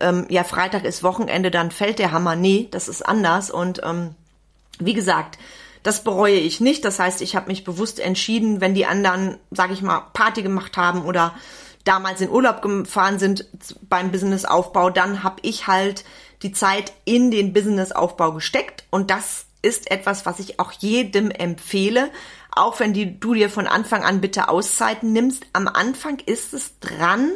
ähm, 0.00 0.26
ja, 0.28 0.44
Freitag 0.44 0.84
ist 0.84 1.02
Wochenende, 1.02 1.50
dann 1.50 1.70
fällt 1.70 1.98
der 1.98 2.10
Hammer. 2.10 2.36
Nee, 2.36 2.68
das 2.70 2.88
ist 2.88 3.02
anders. 3.02 3.50
Und 3.50 3.82
ähm, 3.84 4.14
wie 4.78 4.94
gesagt, 4.94 5.38
das 5.82 6.04
bereue 6.04 6.36
ich 6.36 6.60
nicht. 6.60 6.84
Das 6.84 6.98
heißt, 6.98 7.22
ich 7.22 7.36
habe 7.36 7.48
mich 7.48 7.64
bewusst 7.64 8.00
entschieden, 8.00 8.60
wenn 8.60 8.74
die 8.74 8.86
anderen, 8.86 9.38
sage 9.50 9.72
ich 9.72 9.82
mal, 9.82 10.06
Party 10.12 10.42
gemacht 10.42 10.76
haben 10.76 11.04
oder 11.04 11.34
damals 11.84 12.20
in 12.20 12.30
Urlaub 12.30 12.62
gefahren 12.62 13.18
sind 13.18 13.46
beim 13.88 14.12
Businessaufbau, 14.12 14.90
dann 14.90 15.22
habe 15.22 15.36
ich 15.42 15.66
halt 15.66 16.04
die 16.42 16.52
Zeit 16.52 16.92
in 17.04 17.30
den 17.30 17.52
Businessaufbau 17.52 18.32
gesteckt 18.32 18.84
und 18.90 19.10
das 19.10 19.46
ist 19.62 19.90
etwas, 19.90 20.26
was 20.26 20.38
ich 20.40 20.58
auch 20.58 20.72
jedem 20.72 21.30
empfehle, 21.30 22.10
auch 22.50 22.80
wenn 22.80 22.92
die, 22.92 23.18
du 23.18 23.34
dir 23.34 23.48
von 23.48 23.66
Anfang 23.66 24.02
an 24.02 24.20
bitte 24.20 24.48
Auszeiten 24.48 25.12
nimmst. 25.12 25.44
Am 25.52 25.68
Anfang 25.68 26.18
ist 26.18 26.52
es 26.52 26.78
dran, 26.80 27.30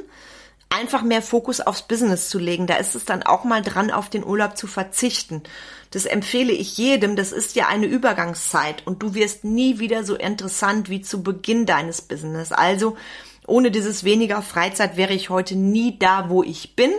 einfach 0.68 1.02
mehr 1.02 1.22
Fokus 1.22 1.60
aufs 1.60 1.82
Business 1.82 2.28
zu 2.28 2.38
legen. 2.38 2.66
Da 2.66 2.76
ist 2.76 2.94
es 2.94 3.04
dann 3.04 3.22
auch 3.22 3.44
mal 3.44 3.62
dran, 3.62 3.90
auf 3.90 4.10
den 4.10 4.24
Urlaub 4.24 4.56
zu 4.56 4.66
verzichten. 4.66 5.42
Das 5.90 6.04
empfehle 6.04 6.52
ich 6.52 6.76
jedem. 6.76 7.16
Das 7.16 7.32
ist 7.32 7.56
ja 7.56 7.68
eine 7.68 7.86
Übergangszeit 7.86 8.86
und 8.86 9.02
du 9.02 9.14
wirst 9.14 9.44
nie 9.44 9.78
wieder 9.78 10.04
so 10.04 10.16
interessant 10.16 10.90
wie 10.90 11.00
zu 11.00 11.22
Beginn 11.22 11.66
deines 11.66 12.02
Business. 12.02 12.52
Also 12.52 12.96
Ohne 13.46 13.70
dieses 13.70 14.04
weniger 14.04 14.42
Freizeit 14.42 14.96
wäre 14.96 15.14
ich 15.14 15.30
heute 15.30 15.56
nie 15.56 15.98
da, 15.98 16.28
wo 16.28 16.42
ich 16.42 16.74
bin. 16.74 16.92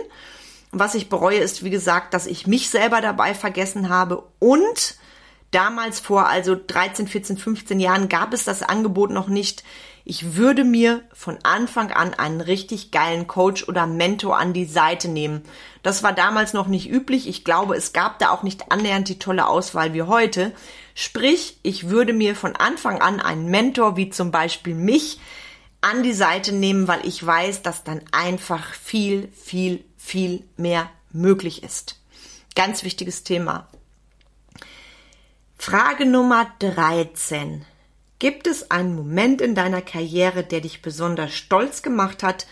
Was 0.70 0.94
ich 0.94 1.08
bereue, 1.08 1.38
ist, 1.38 1.64
wie 1.64 1.70
gesagt, 1.70 2.14
dass 2.14 2.26
ich 2.26 2.46
mich 2.46 2.70
selber 2.70 3.00
dabei 3.00 3.34
vergessen 3.34 3.88
habe 3.88 4.24
und 4.38 4.96
damals 5.50 6.00
vor 6.00 6.28
also 6.28 6.56
13, 6.66 7.08
14, 7.08 7.38
15 7.38 7.80
Jahren 7.80 8.08
gab 8.08 8.34
es 8.34 8.44
das 8.44 8.62
Angebot 8.62 9.10
noch 9.10 9.28
nicht. 9.28 9.62
Ich 10.10 10.36
würde 10.36 10.64
mir 10.64 11.02
von 11.12 11.36
Anfang 11.42 11.92
an 11.92 12.14
einen 12.14 12.40
richtig 12.40 12.92
geilen 12.92 13.26
Coach 13.26 13.68
oder 13.68 13.86
Mentor 13.86 14.38
an 14.38 14.54
die 14.54 14.64
Seite 14.64 15.06
nehmen. 15.06 15.42
Das 15.82 16.02
war 16.02 16.14
damals 16.14 16.54
noch 16.54 16.66
nicht 16.66 16.88
üblich. 16.88 17.28
Ich 17.28 17.44
glaube, 17.44 17.76
es 17.76 17.92
gab 17.92 18.18
da 18.18 18.30
auch 18.30 18.42
nicht 18.42 18.72
annähernd 18.72 19.10
die 19.10 19.18
tolle 19.18 19.46
Auswahl 19.46 19.92
wie 19.92 20.04
heute. 20.04 20.54
Sprich, 20.94 21.58
ich 21.62 21.90
würde 21.90 22.14
mir 22.14 22.34
von 22.36 22.56
Anfang 22.56 23.02
an 23.02 23.20
einen 23.20 23.50
Mentor 23.50 23.98
wie 23.98 24.08
zum 24.08 24.30
Beispiel 24.30 24.74
mich 24.74 25.20
an 25.82 26.02
die 26.02 26.14
Seite 26.14 26.54
nehmen, 26.54 26.88
weil 26.88 27.06
ich 27.06 27.24
weiß, 27.24 27.60
dass 27.60 27.84
dann 27.84 28.00
einfach 28.10 28.72
viel, 28.72 29.30
viel, 29.36 29.84
viel 29.98 30.42
mehr 30.56 30.88
möglich 31.12 31.62
ist. 31.62 32.00
Ganz 32.54 32.82
wichtiges 32.82 33.24
Thema. 33.24 33.68
Frage 35.58 36.06
Nummer 36.06 36.50
13. 36.60 37.66
Gibt 38.18 38.46
es 38.48 38.70
einen 38.70 38.96
Moment 38.96 39.40
in 39.40 39.54
deiner 39.54 39.80
Karriere, 39.80 40.42
der 40.42 40.60
dich 40.60 40.82
besonders 40.82 41.32
stolz 41.34 41.82
gemacht 41.82 42.22
hat? 42.22 42.46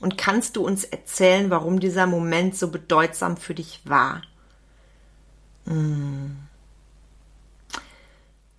Und 0.00 0.18
kannst 0.18 0.56
du 0.56 0.66
uns 0.66 0.82
erzählen, 0.82 1.48
warum 1.50 1.78
dieser 1.78 2.06
Moment 2.06 2.56
so 2.56 2.68
bedeutsam 2.68 3.36
für 3.36 3.54
dich 3.54 3.80
war? 3.84 4.22
Hm. 5.66 6.36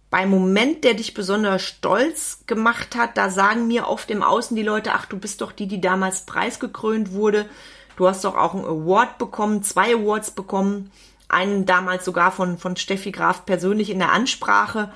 Beim 0.10 0.30
Moment, 0.30 0.86
der 0.86 0.94
dich 0.94 1.14
besonders 1.14 1.64
stolz 1.64 2.44
gemacht 2.46 2.96
hat, 2.96 3.18
da 3.18 3.30
sagen 3.30 3.68
mir 3.68 3.88
oft 3.88 4.10
im 4.10 4.24
Außen 4.24 4.56
die 4.56 4.64
Leute, 4.64 4.94
ach, 4.94 5.06
du 5.08 5.18
bist 5.18 5.42
doch 5.42 5.52
die, 5.52 5.68
die 5.68 5.82
damals 5.82 6.22
preisgekrönt 6.26 7.12
wurde. 7.12 7.50
Du 7.98 8.08
hast 8.08 8.24
doch 8.24 8.38
auch 8.38 8.54
einen 8.54 8.64
Award 8.64 9.18
bekommen, 9.18 9.64
zwei 9.64 9.96
Awards 9.96 10.32
bekommen. 10.32 10.92
Einen 11.28 11.66
damals 11.66 12.06
sogar 12.06 12.32
von, 12.32 12.58
von 12.58 12.78
Steffi 12.78 13.12
Graf 13.12 13.46
persönlich 13.46 13.90
in 13.90 14.00
der 14.00 14.14
Ansprache. 14.14 14.94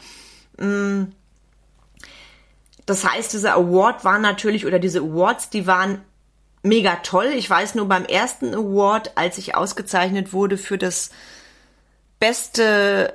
Hm. 0.60 1.12
Das 2.88 3.04
heißt, 3.04 3.34
dieser 3.34 3.54
Award 3.54 4.04
war 4.04 4.18
natürlich, 4.18 4.66
oder 4.66 4.80
diese 4.80 5.02
Awards, 5.02 5.52
die 5.52 5.68
waren 5.68 6.02
mega 6.64 6.96
toll. 6.98 7.28
Ich 7.36 7.48
weiß 7.48 7.76
nur 7.76 7.88
beim 7.88 8.06
ersten 8.06 8.56
Award, 8.56 9.12
als 9.16 9.38
ich 9.38 9.56
ausgezeichnet 9.56 10.34
wurde 10.34 10.58
für 10.58 10.80
das 10.80 11.12
beste 12.20 13.14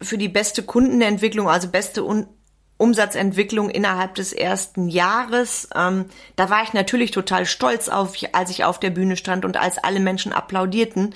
für 0.00 0.18
die 0.18 0.28
beste 0.28 0.62
Kundenentwicklung, 0.62 1.48
also 1.48 1.68
beste 1.68 2.04
Un 2.04 2.28
Umsatzentwicklung 2.76 3.70
innerhalb 3.70 4.16
des 4.16 4.32
ersten 4.32 4.88
Jahres. 4.88 5.68
Ähm, 5.76 6.06
da 6.34 6.50
war 6.50 6.64
ich 6.64 6.72
natürlich 6.72 7.12
total 7.12 7.46
stolz 7.46 7.88
auf, 7.88 8.14
als 8.32 8.50
ich 8.50 8.64
auf 8.64 8.80
der 8.80 8.90
Bühne 8.90 9.16
stand 9.16 9.44
und 9.44 9.56
als 9.56 9.78
alle 9.78 10.00
Menschen 10.00 10.32
applaudierten. 10.32 11.14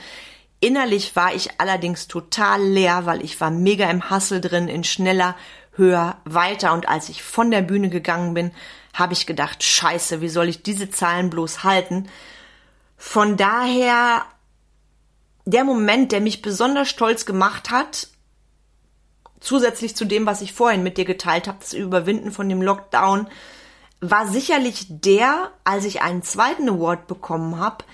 Innerlich 0.61 1.16
war 1.16 1.34
ich 1.34 1.61
allerdings 1.61 2.06
total 2.06 2.62
leer, 2.62 3.06
weil 3.06 3.24
ich 3.24 3.40
war 3.40 3.50
mega 3.50 3.90
im 3.90 4.09
Hassel 4.09 4.40
drin, 4.40 4.68
in 4.68 4.84
schneller, 4.84 5.34
höher, 5.79 6.16
weiter. 6.24 6.74
Und 6.74 6.89
als 6.89 7.09
ich 7.09 7.22
von 7.22 7.51
der 7.51 7.62
Bühne 7.62 7.89
gegangen 7.89 8.35
bin, 8.35 8.53
habe 8.93 9.14
ich 9.14 9.26
gedacht, 9.26 9.62
scheiße, 9.62 10.20
wie 10.20 10.29
soll 10.29 10.49
ich 10.49 10.62
diese 10.62 10.91
Zahlen 10.91 11.31
bloß 11.31 11.64
halten? 11.64 12.09
Von 12.97 13.37
daher, 13.37 14.24
der 15.47 15.64
Moment, 15.64 16.12
der 16.12 16.20
mich 16.20 16.43
besonders 16.43 16.89
stolz 16.89 17.24
gemacht 17.24 17.70
hat, 17.70 18.09
zusätzlich 19.41 19.97
zu 19.97 20.05
dem, 20.05 20.26
was 20.26 20.43
ich 20.43 20.53
vorhin 20.53 20.83
mit 20.83 20.99
dir 20.99 21.05
geteilt 21.05 21.47
habe, 21.47 21.59
das 21.61 21.72
Überwinden 21.72 22.33
von 22.33 22.49
dem 22.49 22.61
Lockdown, 22.61 23.29
war 24.01 24.29
sicherlich 24.29 24.87
der, 24.89 25.53
als 25.64 25.85
ich 25.85 26.03
einen 26.03 26.22
zweiten 26.22 26.68
Award 26.68 27.07
bekommen 27.07 27.59
habe, 27.59 27.85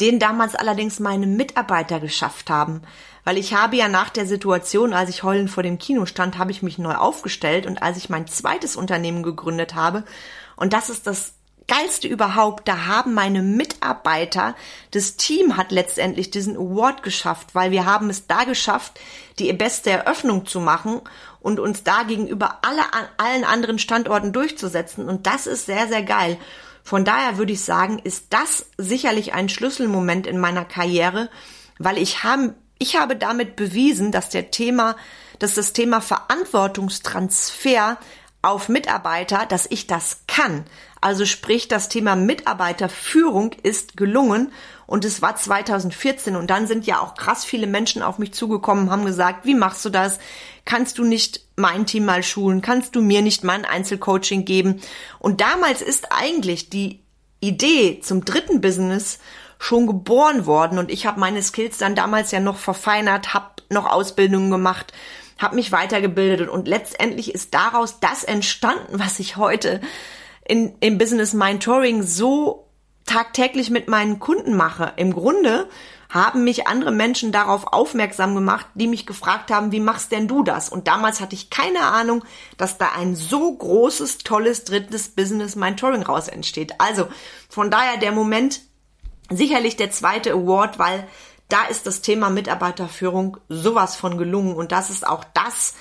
den 0.00 0.18
damals 0.18 0.54
allerdings 0.54 1.00
meine 1.00 1.26
Mitarbeiter 1.26 2.00
geschafft 2.00 2.50
haben. 2.50 2.82
Weil 3.24 3.38
ich 3.38 3.54
habe 3.54 3.76
ja 3.76 3.88
nach 3.88 4.10
der 4.10 4.26
Situation, 4.26 4.92
als 4.92 5.08
ich 5.08 5.22
heulend 5.22 5.50
vor 5.50 5.62
dem 5.62 5.78
Kino 5.78 6.06
stand, 6.06 6.38
habe 6.38 6.50
ich 6.50 6.62
mich 6.62 6.78
neu 6.78 6.94
aufgestellt 6.94 7.66
und 7.66 7.82
als 7.82 7.96
ich 7.96 8.08
mein 8.10 8.26
zweites 8.26 8.76
Unternehmen 8.76 9.22
gegründet 9.22 9.74
habe, 9.74 10.04
und 10.56 10.72
das 10.72 10.90
ist 10.90 11.06
das 11.06 11.34
Geilste 11.68 12.08
überhaupt, 12.08 12.66
da 12.68 12.86
haben 12.86 13.14
meine 13.14 13.42
Mitarbeiter, 13.42 14.54
das 14.90 15.16
Team 15.16 15.56
hat 15.56 15.70
letztendlich 15.70 16.30
diesen 16.30 16.56
Award 16.56 17.02
geschafft, 17.02 17.54
weil 17.54 17.70
wir 17.70 17.86
haben 17.86 18.10
es 18.10 18.26
da 18.26 18.44
geschafft, 18.44 19.00
die 19.38 19.52
beste 19.52 19.90
Eröffnung 19.90 20.44
zu 20.44 20.60
machen 20.60 21.00
und 21.40 21.60
uns 21.60 21.82
da 21.82 22.02
gegenüber 22.02 22.58
alle, 22.62 22.82
allen 23.16 23.44
anderen 23.44 23.78
Standorten 23.78 24.32
durchzusetzen. 24.32 25.08
Und 25.08 25.26
das 25.26 25.46
ist 25.46 25.66
sehr, 25.66 25.88
sehr 25.88 26.02
geil. 26.02 26.36
Von 26.84 27.04
daher 27.04 27.38
würde 27.38 27.52
ich 27.52 27.64
sagen, 27.64 28.00
ist 28.00 28.26
das 28.30 28.66
sicherlich 28.76 29.34
ein 29.34 29.48
Schlüsselmoment 29.48 30.26
in 30.26 30.38
meiner 30.38 30.64
Karriere, 30.64 31.30
weil 31.78 31.96
ich 31.98 32.24
habe, 32.24 32.54
ich 32.82 32.96
habe 32.96 33.14
damit 33.14 33.54
bewiesen, 33.54 34.10
dass 34.10 34.28
der 34.28 34.50
Thema, 34.50 34.96
dass 35.38 35.54
das 35.54 35.72
Thema 35.72 36.00
Verantwortungstransfer 36.00 37.96
auf 38.42 38.68
Mitarbeiter, 38.68 39.46
dass 39.46 39.68
ich 39.70 39.86
das 39.86 40.24
kann. 40.26 40.64
Also 41.00 41.24
sprich, 41.24 41.68
das 41.68 41.88
Thema 41.88 42.16
Mitarbeiterführung 42.16 43.52
ist 43.62 43.96
gelungen 43.96 44.50
und 44.88 45.04
es 45.04 45.22
war 45.22 45.36
2014 45.36 46.34
und 46.34 46.50
dann 46.50 46.66
sind 46.66 46.84
ja 46.84 46.98
auch 46.98 47.14
krass 47.14 47.44
viele 47.44 47.68
Menschen 47.68 48.02
auf 48.02 48.18
mich 48.18 48.34
zugekommen, 48.34 48.90
haben 48.90 49.04
gesagt, 49.04 49.46
wie 49.46 49.54
machst 49.54 49.84
du 49.84 49.90
das? 49.90 50.18
Kannst 50.64 50.98
du 50.98 51.04
nicht 51.04 51.40
mein 51.54 51.86
Team 51.86 52.04
mal 52.04 52.24
schulen? 52.24 52.62
Kannst 52.62 52.96
du 52.96 53.00
mir 53.00 53.22
nicht 53.22 53.44
mein 53.44 53.64
Einzelcoaching 53.64 54.44
geben? 54.44 54.80
Und 55.20 55.40
damals 55.40 55.82
ist 55.82 56.10
eigentlich 56.10 56.68
die 56.68 56.98
Idee 57.38 58.00
zum 58.00 58.24
dritten 58.24 58.60
Business 58.60 59.20
schon 59.62 59.86
geboren 59.86 60.46
worden 60.46 60.78
und 60.78 60.90
ich 60.90 61.06
habe 61.06 61.20
meine 61.20 61.42
Skills 61.42 61.78
dann 61.78 61.94
damals 61.94 62.30
ja 62.32 62.40
noch 62.40 62.56
verfeinert, 62.56 63.32
habe 63.32 63.46
noch 63.70 63.86
Ausbildungen 63.86 64.50
gemacht 64.50 64.92
habe 65.42 65.56
mich 65.56 65.72
weitergebildet 65.72 66.48
und, 66.48 66.68
letztendlich 66.68 67.34
ist 67.34 67.52
daraus 67.52 68.00
das 68.00 68.24
entstanden, 68.24 68.98
was 68.98 69.18
ich 69.18 69.36
heute 69.36 69.80
in, 70.46 70.74
im 70.80 70.98
Business 70.98 71.34
Mentoring 71.34 72.02
so 72.02 72.68
tagtäglich 73.04 73.68
mit 73.68 73.88
meinen 73.88 74.20
Kunden 74.20 74.54
mache. 74.54 74.92
Im 74.96 75.12
Grunde 75.12 75.68
haben 76.08 76.44
mich 76.44 76.68
andere 76.68 76.92
Menschen 76.92 77.32
darauf 77.32 77.72
aufmerksam 77.72 78.34
gemacht, 78.34 78.66
die 78.74 78.86
mich 78.86 79.06
gefragt 79.06 79.50
haben, 79.50 79.72
wie 79.72 79.80
machst 79.80 80.12
denn 80.12 80.28
du 80.28 80.44
das? 80.44 80.68
Und 80.68 80.86
damals 80.86 81.20
hatte 81.20 81.34
ich 81.34 81.50
keine 81.50 81.80
Ahnung, 81.80 82.22
dass 82.58 82.78
da 82.78 82.90
ein 82.96 83.16
so 83.16 83.52
großes, 83.52 84.18
tolles 84.18 84.64
drittes 84.64 85.08
Business 85.08 85.56
Mentoring 85.56 86.02
raus 86.02 86.28
entsteht. 86.28 86.74
Also 86.78 87.08
von 87.48 87.70
daher 87.70 87.96
der 87.96 88.12
Moment, 88.12 88.60
sicherlich 89.36 89.76
der 89.76 89.90
zweite 89.90 90.32
Award, 90.32 90.78
weil 90.78 91.06
da 91.48 91.64
ist 91.64 91.86
das 91.86 92.00
Thema 92.00 92.30
Mitarbeiterführung 92.30 93.36
sowas 93.48 93.96
von 93.96 94.16
gelungen. 94.16 94.56
Und 94.56 94.72
das 94.72 94.90
ist 94.90 95.06
auch 95.06 95.24
das, 95.34 95.74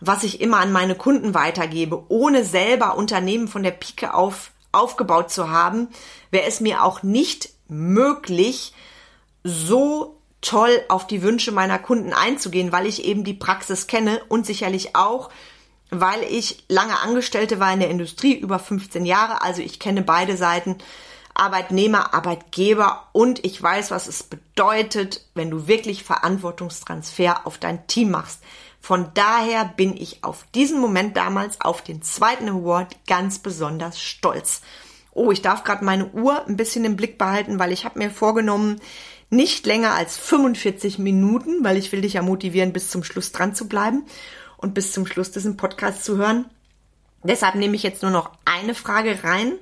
was 0.00 0.22
ich 0.22 0.40
immer 0.40 0.58
an 0.58 0.72
meine 0.72 0.94
Kunden 0.94 1.34
weitergebe, 1.34 2.04
ohne 2.08 2.44
selber 2.44 2.96
Unternehmen 2.96 3.48
von 3.48 3.62
der 3.62 3.70
Pike 3.70 4.12
auf 4.14 4.50
aufgebaut 4.74 5.30
zu 5.30 5.50
haben, 5.50 5.88
wäre 6.32 6.46
es 6.46 6.60
mir 6.60 6.82
auch 6.82 7.02
nicht 7.04 7.50
möglich, 7.68 8.74
so 9.44 10.20
toll 10.40 10.82
auf 10.88 11.06
die 11.06 11.22
Wünsche 11.22 11.52
meiner 11.52 11.78
Kunden 11.78 12.12
einzugehen, 12.12 12.72
weil 12.72 12.86
ich 12.86 13.04
eben 13.04 13.24
die 13.24 13.34
Praxis 13.34 13.86
kenne 13.86 14.20
und 14.28 14.44
sicherlich 14.44 14.96
auch, 14.96 15.30
weil 15.90 16.22
ich 16.24 16.64
lange 16.68 16.98
Angestellte 16.98 17.60
war 17.60 17.72
in 17.72 17.80
der 17.80 17.90
Industrie, 17.90 18.34
über 18.34 18.58
15 18.58 19.06
Jahre, 19.06 19.42
also 19.42 19.62
ich 19.62 19.78
kenne 19.78 20.02
beide 20.02 20.36
Seiten 20.36 20.76
Arbeitnehmer, 21.34 22.14
Arbeitgeber 22.14 23.08
und 23.12 23.44
ich 23.44 23.60
weiß, 23.60 23.90
was 23.90 24.06
es 24.06 24.22
bedeutet, 24.22 25.26
wenn 25.34 25.50
du 25.50 25.66
wirklich 25.66 26.04
Verantwortungstransfer 26.04 27.46
auf 27.46 27.58
dein 27.58 27.86
Team 27.86 28.12
machst. 28.12 28.40
Von 28.80 29.10
daher 29.14 29.64
bin 29.64 29.96
ich 29.96 30.22
auf 30.22 30.46
diesen 30.54 30.80
Moment 30.80 31.16
damals, 31.16 31.60
auf 31.60 31.82
den 31.82 32.02
zweiten 32.02 32.48
Award, 32.48 32.96
ganz 33.06 33.38
besonders 33.38 34.00
stolz. 34.00 34.62
Oh, 35.12 35.30
ich 35.32 35.42
darf 35.42 35.64
gerade 35.64 35.84
meine 35.84 36.10
Uhr 36.10 36.46
ein 36.46 36.56
bisschen 36.56 36.84
im 36.84 36.96
Blick 36.96 37.18
behalten, 37.18 37.58
weil 37.58 37.72
ich 37.72 37.84
habe 37.84 37.98
mir 37.98 38.10
vorgenommen, 38.10 38.80
nicht 39.30 39.66
länger 39.66 39.94
als 39.94 40.16
45 40.16 40.98
Minuten, 40.98 41.64
weil 41.64 41.76
ich 41.76 41.90
will 41.92 42.02
dich 42.02 42.14
ja 42.14 42.22
motivieren, 42.22 42.72
bis 42.72 42.90
zum 42.90 43.02
Schluss 43.02 43.32
dran 43.32 43.54
zu 43.54 43.68
bleiben 43.68 44.04
und 44.56 44.74
bis 44.74 44.92
zum 44.92 45.06
Schluss 45.06 45.30
diesen 45.30 45.56
Podcast 45.56 46.04
zu 46.04 46.16
hören. 46.16 46.46
Deshalb 47.22 47.54
nehme 47.54 47.74
ich 47.74 47.82
jetzt 47.82 48.02
nur 48.02 48.10
noch 48.10 48.30
eine 48.44 48.74
Frage 48.74 49.24
rein 49.24 49.54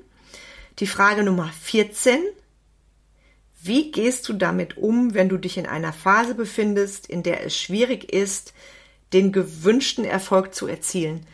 die 0.79 0.87
Frage 0.87 1.23
Nummer 1.23 1.51
14. 1.63 2.23
Wie 3.61 3.93
gehst 3.93 4.29
du 4.29 4.33
damit 4.33 4.77
um, 4.77 5.15
wenn 5.15 5.29
du 5.29 5.37
dich 5.37 5.57
in 5.57 5.67
einer 5.67 5.93
Phase 5.93 6.35
befindest, 6.35 7.07
in 7.07 7.23
der 7.23 7.45
es 7.47 7.57
schwierig 7.57 8.13
ist, 8.13 8.55
den 9.13 9.31
gewünschten 9.33 10.05
Erfolg 10.05 10.55
zu 10.55 10.67
erzielen? 10.67 11.27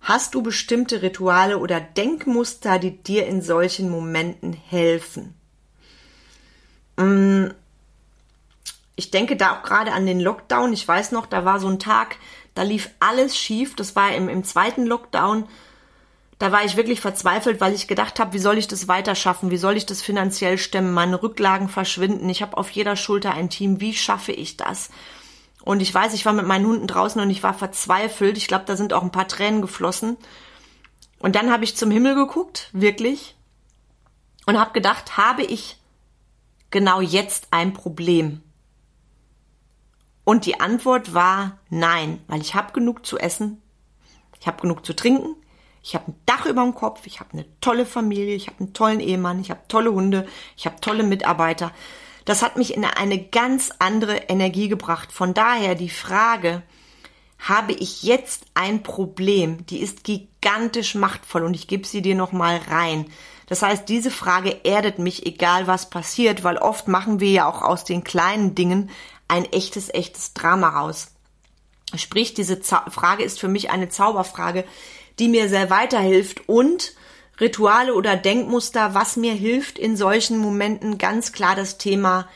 Hast 0.00 0.34
du 0.34 0.42
bestimmte 0.42 1.02
Rituale 1.02 1.58
oder 1.58 1.80
Denkmuster, 1.80 2.78
die 2.78 2.96
dir 3.02 3.26
in 3.26 3.42
solchen 3.42 3.90
Momenten 3.90 4.54
helfen? 4.54 5.34
Mm, 6.96 7.48
ich 8.96 9.10
denke 9.10 9.36
da 9.36 9.58
auch 9.58 9.62
gerade 9.62 9.92
an 9.92 10.06
den 10.06 10.20
Lockdown. 10.20 10.72
Ich 10.72 10.86
weiß 10.86 11.12
noch, 11.12 11.26
da 11.26 11.44
war 11.44 11.60
so 11.60 11.68
ein 11.68 11.78
Tag, 11.78 12.16
da 12.54 12.62
lief 12.62 12.90
alles 13.00 13.36
schief. 13.36 13.76
Das 13.76 13.94
war 13.96 14.14
im, 14.14 14.30
im 14.30 14.44
zweiten 14.44 14.86
Lockdown 14.86 15.46
Da 16.40 16.52
war 16.52 16.64
ich 16.64 16.78
wirklich 16.78 17.02
verzweifelt, 17.02 17.60
weil 17.60 17.74
ich 17.74 17.86
gedacht 17.86 18.18
habe, 18.18 18.32
wie 18.32 18.38
soll 18.38 18.56
ich 18.56 18.66
das 18.66 18.88
weiter 18.88 19.14
schaffen? 19.14 19.50
Wie 19.50 19.58
soll 19.58 19.76
ich 19.76 19.84
das 19.84 20.00
finanziell 20.00 20.56
stemmen? 20.56 20.90
Meine 20.90 21.22
Rücklagen 21.22 21.68
verschwinden. 21.68 22.30
Ich 22.30 22.40
habe 22.40 22.56
auf 22.56 22.70
jeder 22.70 22.96
Schulter 22.96 23.34
ein 23.34 23.50
Team. 23.50 23.78
Wie 23.78 23.92
schaffe 23.92 24.32
ich 24.32 24.56
das? 24.56 24.88
Und 25.62 25.82
ich 25.82 25.92
weiß, 25.92 26.14
ich 26.14 26.24
war 26.24 26.32
mit 26.32 26.46
meinen 26.46 26.64
Hunden 26.64 26.86
draußen 26.86 27.20
und 27.20 27.28
ich 27.28 27.42
war 27.42 27.52
verzweifelt. 27.52 28.38
Ich 28.38 28.48
glaube, 28.48 28.64
da 28.64 28.74
sind 28.74 28.94
auch 28.94 29.02
ein 29.02 29.12
paar 29.12 29.28
Tränen 29.28 29.60
geflossen. 29.60 30.16
Und 31.18 31.36
dann 31.36 31.52
habe 31.52 31.64
ich 31.64 31.76
zum 31.76 31.90
Himmel 31.90 32.14
geguckt, 32.14 32.70
wirklich, 32.72 33.36
und 34.46 34.58
habe 34.58 34.72
gedacht, 34.72 35.18
habe 35.18 35.42
ich 35.42 35.76
genau 36.70 37.02
jetzt 37.02 37.48
ein 37.50 37.74
Problem? 37.74 38.40
Und 40.24 40.46
die 40.46 40.58
Antwort 40.58 41.12
war 41.12 41.58
nein, 41.68 42.24
weil 42.28 42.40
ich 42.40 42.54
habe 42.54 42.72
genug 42.72 43.04
zu 43.04 43.18
essen, 43.18 43.60
ich 44.40 44.46
habe 44.46 44.62
genug 44.62 44.86
zu 44.86 44.96
trinken, 44.96 45.36
ich 45.82 45.94
habe 45.94 46.10
ein 46.10 46.20
Dach 46.26 46.46
über 46.46 46.62
dem 46.62 46.74
Kopf, 46.74 47.06
ich 47.06 47.20
habe 47.20 47.32
eine 47.32 47.46
tolle 47.60 47.86
Familie, 47.86 48.34
ich 48.34 48.48
habe 48.48 48.60
einen 48.60 48.74
tollen 48.74 49.00
Ehemann, 49.00 49.40
ich 49.40 49.50
habe 49.50 49.60
tolle 49.68 49.92
Hunde, 49.92 50.26
ich 50.56 50.66
habe 50.66 50.80
tolle 50.80 51.02
Mitarbeiter. 51.02 51.72
Das 52.24 52.42
hat 52.42 52.56
mich 52.56 52.74
in 52.74 52.84
eine 52.84 53.22
ganz 53.22 53.70
andere 53.78 54.16
Energie 54.28 54.68
gebracht. 54.68 55.10
Von 55.10 55.34
daher 55.34 55.74
die 55.74 55.90
Frage, 55.90 56.62
habe 57.40 57.72
ich 57.72 58.02
jetzt 58.02 58.44
ein 58.54 58.82
Problem, 58.82 59.64
die 59.66 59.80
ist 59.80 60.04
gigantisch 60.04 60.94
machtvoll 60.94 61.42
und 61.44 61.54
ich 61.54 61.66
gebe 61.66 61.86
sie 61.86 62.02
dir 62.02 62.14
nochmal 62.14 62.60
rein. 62.68 63.06
Das 63.46 63.62
heißt, 63.62 63.88
diese 63.88 64.10
Frage 64.10 64.64
erdet 64.64 64.98
mich, 64.98 65.26
egal 65.26 65.66
was 65.66 65.90
passiert, 65.90 66.44
weil 66.44 66.58
oft 66.58 66.86
machen 66.86 67.18
wir 67.18 67.30
ja 67.30 67.46
auch 67.48 67.62
aus 67.62 67.84
den 67.84 68.04
kleinen 68.04 68.54
Dingen 68.54 68.90
ein 69.26 69.46
echtes, 69.46 69.88
echtes 69.88 70.34
Drama 70.34 70.68
raus. 70.68 71.12
Sprich, 71.96 72.34
diese 72.34 72.60
Frage 72.62 73.24
ist 73.24 73.40
für 73.40 73.48
mich 73.48 73.70
eine 73.70 73.88
Zauberfrage, 73.88 74.64
die 75.20 75.28
mir 75.28 75.48
sehr 75.48 75.70
weiterhilft 75.70 76.48
und 76.48 76.94
Rituale 77.40 77.94
oder 77.94 78.16
Denkmuster, 78.16 78.94
was 78.94 79.16
mir 79.16 79.32
hilft 79.32 79.78
in 79.78 79.96
solchen 79.96 80.38
Momenten 80.38 80.98
ganz 80.98 81.32
klar 81.32 81.54
das 81.54 81.78
Thema 81.78 82.28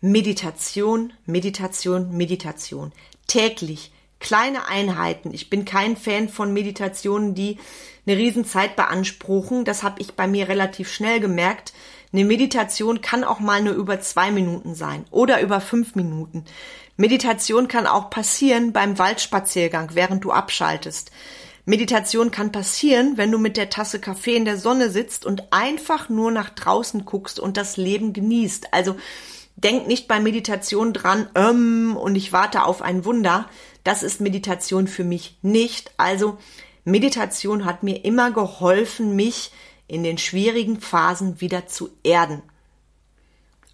Meditation, 0.00 1.12
Meditation, 1.26 2.16
Meditation. 2.16 2.92
Täglich 3.28 3.92
kleine 4.18 4.68
Einheiten. 4.68 5.34
Ich 5.34 5.50
bin 5.50 5.64
kein 5.64 5.96
Fan 5.96 6.28
von 6.28 6.52
Meditationen, 6.52 7.34
die 7.34 7.58
eine 8.06 8.16
Riesenzeit 8.16 8.76
beanspruchen. 8.76 9.64
Das 9.64 9.82
habe 9.82 10.00
ich 10.00 10.14
bei 10.14 10.26
mir 10.26 10.48
relativ 10.48 10.92
schnell 10.92 11.20
gemerkt. 11.20 11.72
Eine 12.12 12.24
Meditation 12.24 13.00
kann 13.00 13.24
auch 13.24 13.40
mal 13.40 13.62
nur 13.62 13.74
über 13.74 14.00
zwei 14.00 14.30
Minuten 14.30 14.74
sein 14.74 15.04
oder 15.10 15.40
über 15.40 15.60
fünf 15.60 15.94
Minuten. 15.94 16.44
Meditation 16.96 17.68
kann 17.68 17.86
auch 17.86 18.10
passieren 18.10 18.72
beim 18.72 18.98
Waldspaziergang, 18.98 19.90
während 19.94 20.24
du 20.24 20.30
abschaltest. 20.30 21.10
Meditation 21.64 22.32
kann 22.32 22.50
passieren, 22.50 23.16
wenn 23.16 23.30
du 23.30 23.38
mit 23.38 23.56
der 23.56 23.70
Tasse 23.70 24.00
Kaffee 24.00 24.34
in 24.34 24.44
der 24.44 24.58
Sonne 24.58 24.90
sitzt 24.90 25.24
und 25.24 25.52
einfach 25.52 26.08
nur 26.08 26.32
nach 26.32 26.50
draußen 26.50 27.04
guckst 27.04 27.38
und 27.38 27.56
das 27.56 27.76
Leben 27.76 28.12
genießt. 28.12 28.74
Also 28.74 28.96
denk 29.56 29.86
nicht 29.86 30.08
bei 30.08 30.18
Meditation 30.18 30.92
dran, 30.92 31.28
ähm, 31.36 31.96
und 31.96 32.16
ich 32.16 32.32
warte 32.32 32.64
auf 32.64 32.82
ein 32.82 33.04
Wunder. 33.04 33.48
Das 33.84 34.02
ist 34.02 34.20
Meditation 34.20 34.88
für 34.88 35.04
mich 35.04 35.38
nicht. 35.42 35.92
Also 35.98 36.38
Meditation 36.84 37.64
hat 37.64 37.84
mir 37.84 38.04
immer 38.04 38.32
geholfen, 38.32 39.14
mich 39.14 39.52
in 39.86 40.02
den 40.02 40.18
schwierigen 40.18 40.80
Phasen 40.80 41.40
wieder 41.40 41.66
zu 41.68 41.90
erden. 42.02 42.42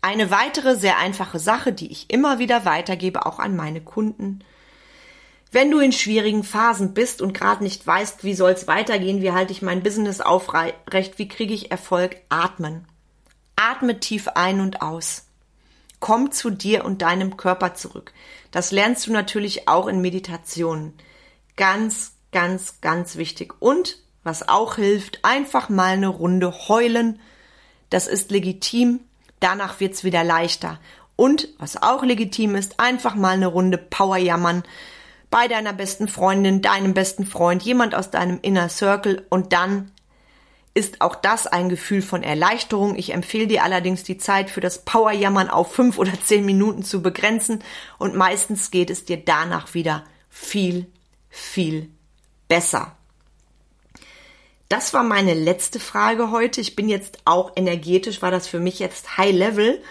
Eine 0.02 0.30
weitere 0.30 0.76
sehr 0.76 0.98
einfache 0.98 1.38
Sache, 1.38 1.72
die 1.72 1.90
ich 1.90 2.10
immer 2.10 2.38
wieder 2.38 2.64
weitergebe, 2.64 3.24
auch 3.24 3.38
an 3.38 3.56
meine 3.56 3.80
Kunden. 3.80 4.40
Wenn 5.50 5.70
du 5.70 5.78
in 5.78 5.92
schwierigen 5.92 6.44
Phasen 6.44 6.92
bist 6.92 7.22
und 7.22 7.32
gerade 7.32 7.62
nicht 7.62 7.86
weißt, 7.86 8.22
wie 8.22 8.34
soll 8.34 8.50
es 8.50 8.66
weitergehen, 8.66 9.22
wie 9.22 9.32
halte 9.32 9.52
ich 9.52 9.62
mein 9.62 9.82
Business 9.82 10.20
aufrecht, 10.20 11.18
wie 11.18 11.28
kriege 11.28 11.54
ich 11.54 11.70
Erfolg, 11.70 12.16
atmen. 12.28 12.84
Atme 13.56 13.98
tief 13.98 14.28
ein 14.28 14.60
und 14.60 14.82
aus. 14.82 15.24
Komm 16.00 16.30
zu 16.32 16.50
dir 16.50 16.84
und 16.84 17.02
deinem 17.02 17.36
Körper 17.36 17.74
zurück. 17.74 18.12
Das 18.50 18.72
lernst 18.72 19.06
du 19.06 19.12
natürlich 19.12 19.68
auch 19.68 19.88
in 19.88 20.00
Meditationen. 20.00 20.92
Ganz, 21.56 22.12
ganz, 22.30 22.80
ganz 22.80 23.16
wichtig. 23.16 23.54
Und 23.58 23.98
was 24.22 24.48
auch 24.48 24.76
hilft, 24.76 25.24
einfach 25.24 25.70
mal 25.70 25.94
eine 25.94 26.08
Runde 26.08 26.52
heulen. 26.68 27.20
Das 27.90 28.06
ist 28.06 28.30
legitim. 28.30 29.00
Danach 29.40 29.80
wird's 29.80 30.04
wieder 30.04 30.24
leichter. 30.24 30.78
Und 31.16 31.48
was 31.58 31.82
auch 31.82 32.04
legitim 32.04 32.54
ist, 32.54 32.78
einfach 32.78 33.14
mal 33.14 33.34
eine 33.34 33.48
Runde 33.48 33.78
Power 33.78 34.18
jammern 34.18 34.62
bei 35.30 35.48
deiner 35.48 35.72
besten 35.72 36.08
Freundin, 36.08 36.62
deinem 36.62 36.94
besten 36.94 37.26
Freund, 37.26 37.62
jemand 37.62 37.94
aus 37.94 38.10
deinem 38.10 38.38
Inner 38.42 38.68
Circle 38.68 39.26
und 39.28 39.52
dann 39.52 39.92
ist 40.74 41.00
auch 41.00 41.16
das 41.16 41.46
ein 41.46 41.68
Gefühl 41.68 42.02
von 42.02 42.22
Erleichterung. 42.22 42.96
Ich 42.96 43.12
empfehle 43.12 43.48
dir 43.48 43.64
allerdings 43.64 44.04
die 44.04 44.16
Zeit 44.16 44.48
für 44.48 44.60
das 44.60 44.84
Powerjammern 44.84 45.50
auf 45.50 45.72
fünf 45.72 45.98
oder 45.98 46.12
zehn 46.22 46.46
Minuten 46.46 46.82
zu 46.82 47.02
begrenzen 47.02 47.64
und 47.98 48.14
meistens 48.14 48.70
geht 48.70 48.90
es 48.90 49.04
dir 49.04 49.16
danach 49.16 49.74
wieder 49.74 50.04
viel, 50.30 50.86
viel 51.30 51.90
besser. 52.46 52.96
Das 54.68 54.92
war 54.92 55.02
meine 55.02 55.34
letzte 55.34 55.80
Frage 55.80 56.30
heute. 56.30 56.60
Ich 56.60 56.76
bin 56.76 56.88
jetzt 56.88 57.18
auch 57.24 57.52
energetisch, 57.56 58.20
war 58.20 58.30
das 58.30 58.46
für 58.46 58.60
mich 58.60 58.78
jetzt 58.78 59.16
High 59.16 59.34
Level. 59.34 59.82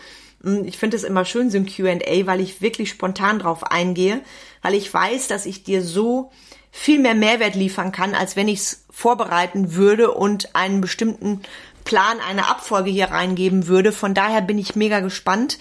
Hm, 0.44 0.66
ich 0.66 0.78
finde 0.78 0.98
es 0.98 1.04
immer 1.04 1.26
schön, 1.26 1.50
so 1.50 1.58
ein 1.58 1.66
QA, 1.66 2.28
weil 2.28 2.42
ich 2.42 2.62
wirklich 2.62 2.90
spontan 2.90 3.40
drauf 3.40 3.64
eingehe, 3.64 4.22
weil 4.68 4.74
ich 4.74 4.93
weiß, 4.93 5.30
dass 5.30 5.45
ich 5.45 5.63
dir 5.63 5.82
so 5.82 6.30
viel 6.72 6.99
mehr 6.99 7.15
Mehrwert 7.15 7.55
liefern 7.55 7.93
kann, 7.93 8.13
als 8.13 8.36
wenn 8.36 8.49
ich 8.49 8.59
es 8.59 8.86
vorbereiten 8.89 9.76
würde 9.76 10.11
und 10.11 10.57
einen 10.57 10.82
bestimmten 10.82 11.41
Plan, 11.86 12.18
eine 12.20 12.49
Abfolge 12.49 12.89
hier 12.89 13.05
reingeben 13.05 13.68
würde. 13.68 13.93
Von 13.93 14.13
daher 14.13 14.41
bin 14.41 14.57
ich 14.57 14.76
mega 14.76 14.99
gespannt, 14.99 15.57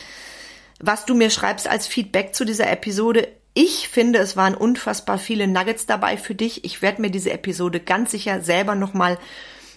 was 0.81 1.05
du 1.05 1.15
mir 1.15 1.31
schreibst 1.31 1.69
als 1.69 1.87
Feedback 1.87 2.35
zu 2.35 2.45
dieser 2.45 2.69
Episode. 2.69 3.29
Ich 3.55 3.87
finde, 3.87 4.19
es 4.19 4.37
waren 4.37 4.57
unfassbar 4.57 5.19
viele 5.19 5.47
Nuggets 5.47 5.87
dabei 5.87 6.17
für 6.17 6.35
dich. 6.35 6.65
Ich 6.65 6.83
werde 6.83 7.01
mir 7.01 7.11
diese 7.11 7.31
Episode 7.31 7.79
ganz 7.79 8.11
sicher 8.11 8.41
selber 8.41 8.75
nochmal 8.75 9.19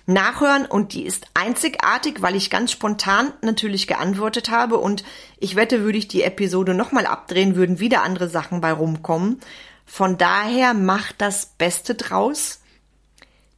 nachhören 0.10 0.66
und 0.66 0.94
die 0.94 1.06
ist 1.06 1.28
einzigartig, 1.34 2.22
weil 2.22 2.36
ich 2.36 2.50
ganz 2.50 2.72
spontan 2.72 3.32
natürlich 3.42 3.88
geantwortet 3.88 4.50
habe 4.50 4.78
und 4.78 5.04
ich 5.38 5.56
wette, 5.56 5.84
würde 5.84 5.98
ich 5.98 6.08
die 6.08 6.24
Episode 6.24 6.74
nochmal 6.74 7.06
abdrehen, 7.06 7.56
würden 7.56 7.80
wieder 7.80 8.04
andere 8.04 8.28
Sachen 8.28 8.60
bei 8.60 8.72
rumkommen. 8.72 9.40
Von 9.86 10.18
daher 10.18 10.74
mach 10.74 11.12
das 11.14 11.48
Beste 11.58 11.96
draus. 11.96 12.62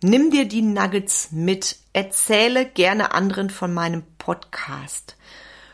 Nimm 0.01 0.31
dir 0.31 0.45
die 0.45 0.61
Nuggets 0.61 1.31
mit. 1.31 1.77
Erzähle 1.93 2.65
gerne 2.65 3.13
anderen 3.13 3.49
von 3.49 3.73
meinem 3.73 4.03
Podcast. 4.17 5.17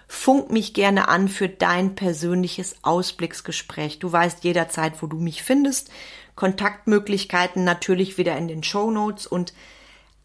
Funk 0.07 0.51
mich 0.51 0.73
gerne 0.73 1.09
an 1.09 1.27
für 1.27 1.47
dein 1.49 1.95
persönliches 1.95 2.77
Ausblicksgespräch. 2.81 3.99
Du 3.99 4.11
weißt 4.11 4.43
jederzeit, 4.43 5.01
wo 5.01 5.07
du 5.07 5.17
mich 5.17 5.43
findest. 5.43 5.91
Kontaktmöglichkeiten 6.35 7.63
natürlich 7.63 8.17
wieder 8.17 8.37
in 8.37 8.47
den 8.47 8.63
Show 8.63 8.89
Notes 8.89 9.27
und 9.27 9.53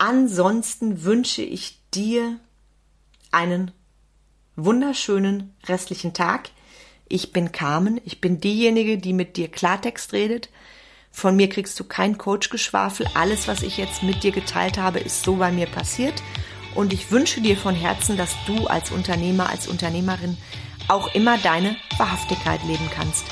ansonsten 0.02 1.04
wünsche 1.04 1.42
ich 1.42 1.78
dir 1.94 2.40
einen 3.30 3.70
wunderschönen 4.56 5.54
restlichen 5.68 6.12
Tag. 6.12 6.50
Ich 7.08 7.32
bin 7.32 7.52
Carmen, 7.52 8.00
ich 8.04 8.20
bin 8.20 8.40
diejenige, 8.40 8.98
die 8.98 9.12
mit 9.12 9.36
dir 9.36 9.46
Klartext 9.46 10.12
redet. 10.12 10.48
Von 11.12 11.36
mir 11.36 11.48
kriegst 11.48 11.78
du 11.78 11.84
kein 11.84 12.18
Coachgeschwafel. 12.18 13.06
Alles, 13.14 13.46
was 13.46 13.62
ich 13.62 13.76
jetzt 13.76 14.02
mit 14.02 14.24
dir 14.24 14.32
geteilt 14.32 14.76
habe, 14.76 14.98
ist 14.98 15.22
so 15.22 15.36
bei 15.36 15.52
mir 15.52 15.66
passiert. 15.66 16.20
Und 16.74 16.92
ich 16.92 17.12
wünsche 17.12 17.40
dir 17.40 17.56
von 17.56 17.76
Herzen, 17.76 18.16
dass 18.16 18.34
du 18.44 18.66
als 18.66 18.90
Unternehmer, 18.90 19.50
als 19.50 19.68
Unternehmerin 19.68 20.36
auch 20.88 21.14
immer 21.14 21.38
deine 21.38 21.76
Wahrhaftigkeit 21.96 22.64
leben 22.64 22.90
kannst. 22.92 23.24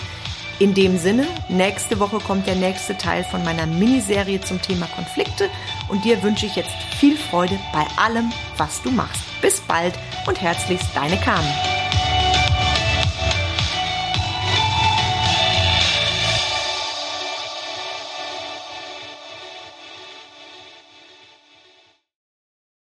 In 0.60 0.74
dem 0.74 0.98
Sinne, 0.98 1.26
nächste 1.48 1.98
Woche 2.00 2.18
kommt 2.18 2.46
der 2.46 2.54
nächste 2.54 2.94
Teil 2.94 3.24
von 3.24 3.42
meiner 3.44 3.64
Miniserie 3.64 4.42
zum 4.42 4.60
Thema 4.60 4.86
Konflikte 4.94 5.48
und 5.88 6.04
dir 6.04 6.22
wünsche 6.22 6.44
ich 6.44 6.54
jetzt 6.54 6.74
viel 6.98 7.16
Freude 7.16 7.58
bei 7.72 7.86
allem, 7.96 8.30
was 8.58 8.82
du 8.82 8.90
machst. 8.90 9.22
Bis 9.40 9.58
bald 9.62 9.94
und 10.26 10.38
herzlichst 10.38 10.94
deine 10.94 11.16
Carmen. 11.16 11.50